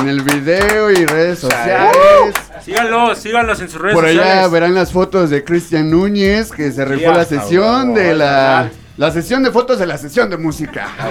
en 0.00 0.08
el 0.08 0.22
video 0.22 0.90
y 0.90 1.06
redes 1.06 1.38
sociales. 1.38 2.34
Síganlos, 2.64 3.18
síganlos 3.18 3.60
en 3.60 3.68
sus 3.68 3.80
redes 3.80 3.94
Por 3.94 4.04
allá 4.06 4.22
sociales. 4.22 4.50
verán 4.50 4.74
las 4.74 4.92
fotos 4.92 5.30
de 5.30 5.44
Cristian 5.44 5.88
Núñez, 5.90 6.50
que 6.50 6.72
se 6.72 6.84
rifó 6.84 7.00
Yeah. 7.00 7.16
la 7.16 7.24
sesión 7.24 7.94
de 7.94 8.00
huevo, 8.06 8.18
la... 8.18 8.70
La 8.96 9.12
sesión 9.12 9.44
de 9.44 9.52
fotos 9.52 9.78
de 9.78 9.86
la 9.86 9.96
sesión 9.96 10.28
de 10.28 10.36
música. 10.36 10.88
A 10.98 11.08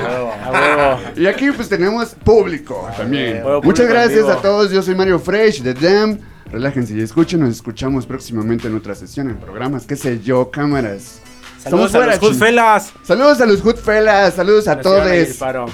huevo. 0.52 1.00
Y 1.16 1.26
aquí 1.28 1.50
pues 1.52 1.70
tenemos 1.70 2.10
público 2.16 2.90
también. 2.98 3.38
Huevo, 3.38 3.62
Muchas 3.62 3.86
público 3.86 4.02
gracias 4.10 4.28
a 4.28 4.42
todos. 4.42 4.70
Yo 4.72 4.82
soy 4.82 4.94
Mario 4.94 5.18
Fresh 5.20 5.62
de 5.62 5.74
Dam. 5.74 6.20
Relájense 6.52 6.96
y 6.96 7.02
escuchen. 7.02 7.42
Nos 7.42 7.50
escuchamos 7.52 8.06
próximamente 8.06 8.68
en 8.68 8.76
otra 8.76 8.96
sesión, 8.96 9.30
en 9.30 9.38
programas, 9.38 9.86
qué 9.86 9.96
sé 9.96 10.20
yo, 10.20 10.50
cámaras. 10.50 11.22
Saludos 11.60 11.88
Estamos 11.88 11.96
a 11.96 12.12
los. 12.12 12.20
Goodfellas. 12.20 12.94
Saludos 13.04 13.42
a 13.42 13.46
los 13.46 13.62
Goodfellas. 13.62 14.34
Saludos 14.34 14.68
a 14.68 14.80
todos. 14.80 15.38
paro. 15.38 15.66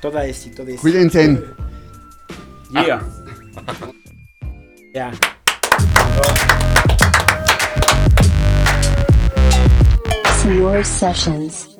Toda 0.00 0.26
es 0.26 0.46
y 0.46 0.50
todo 0.50 0.68
es. 0.68 0.80
Cuídense. 0.80 1.42
Yeah. 2.70 3.00
Ya. 4.92 5.12
Your 10.46 10.84
Sessions. 10.84 11.75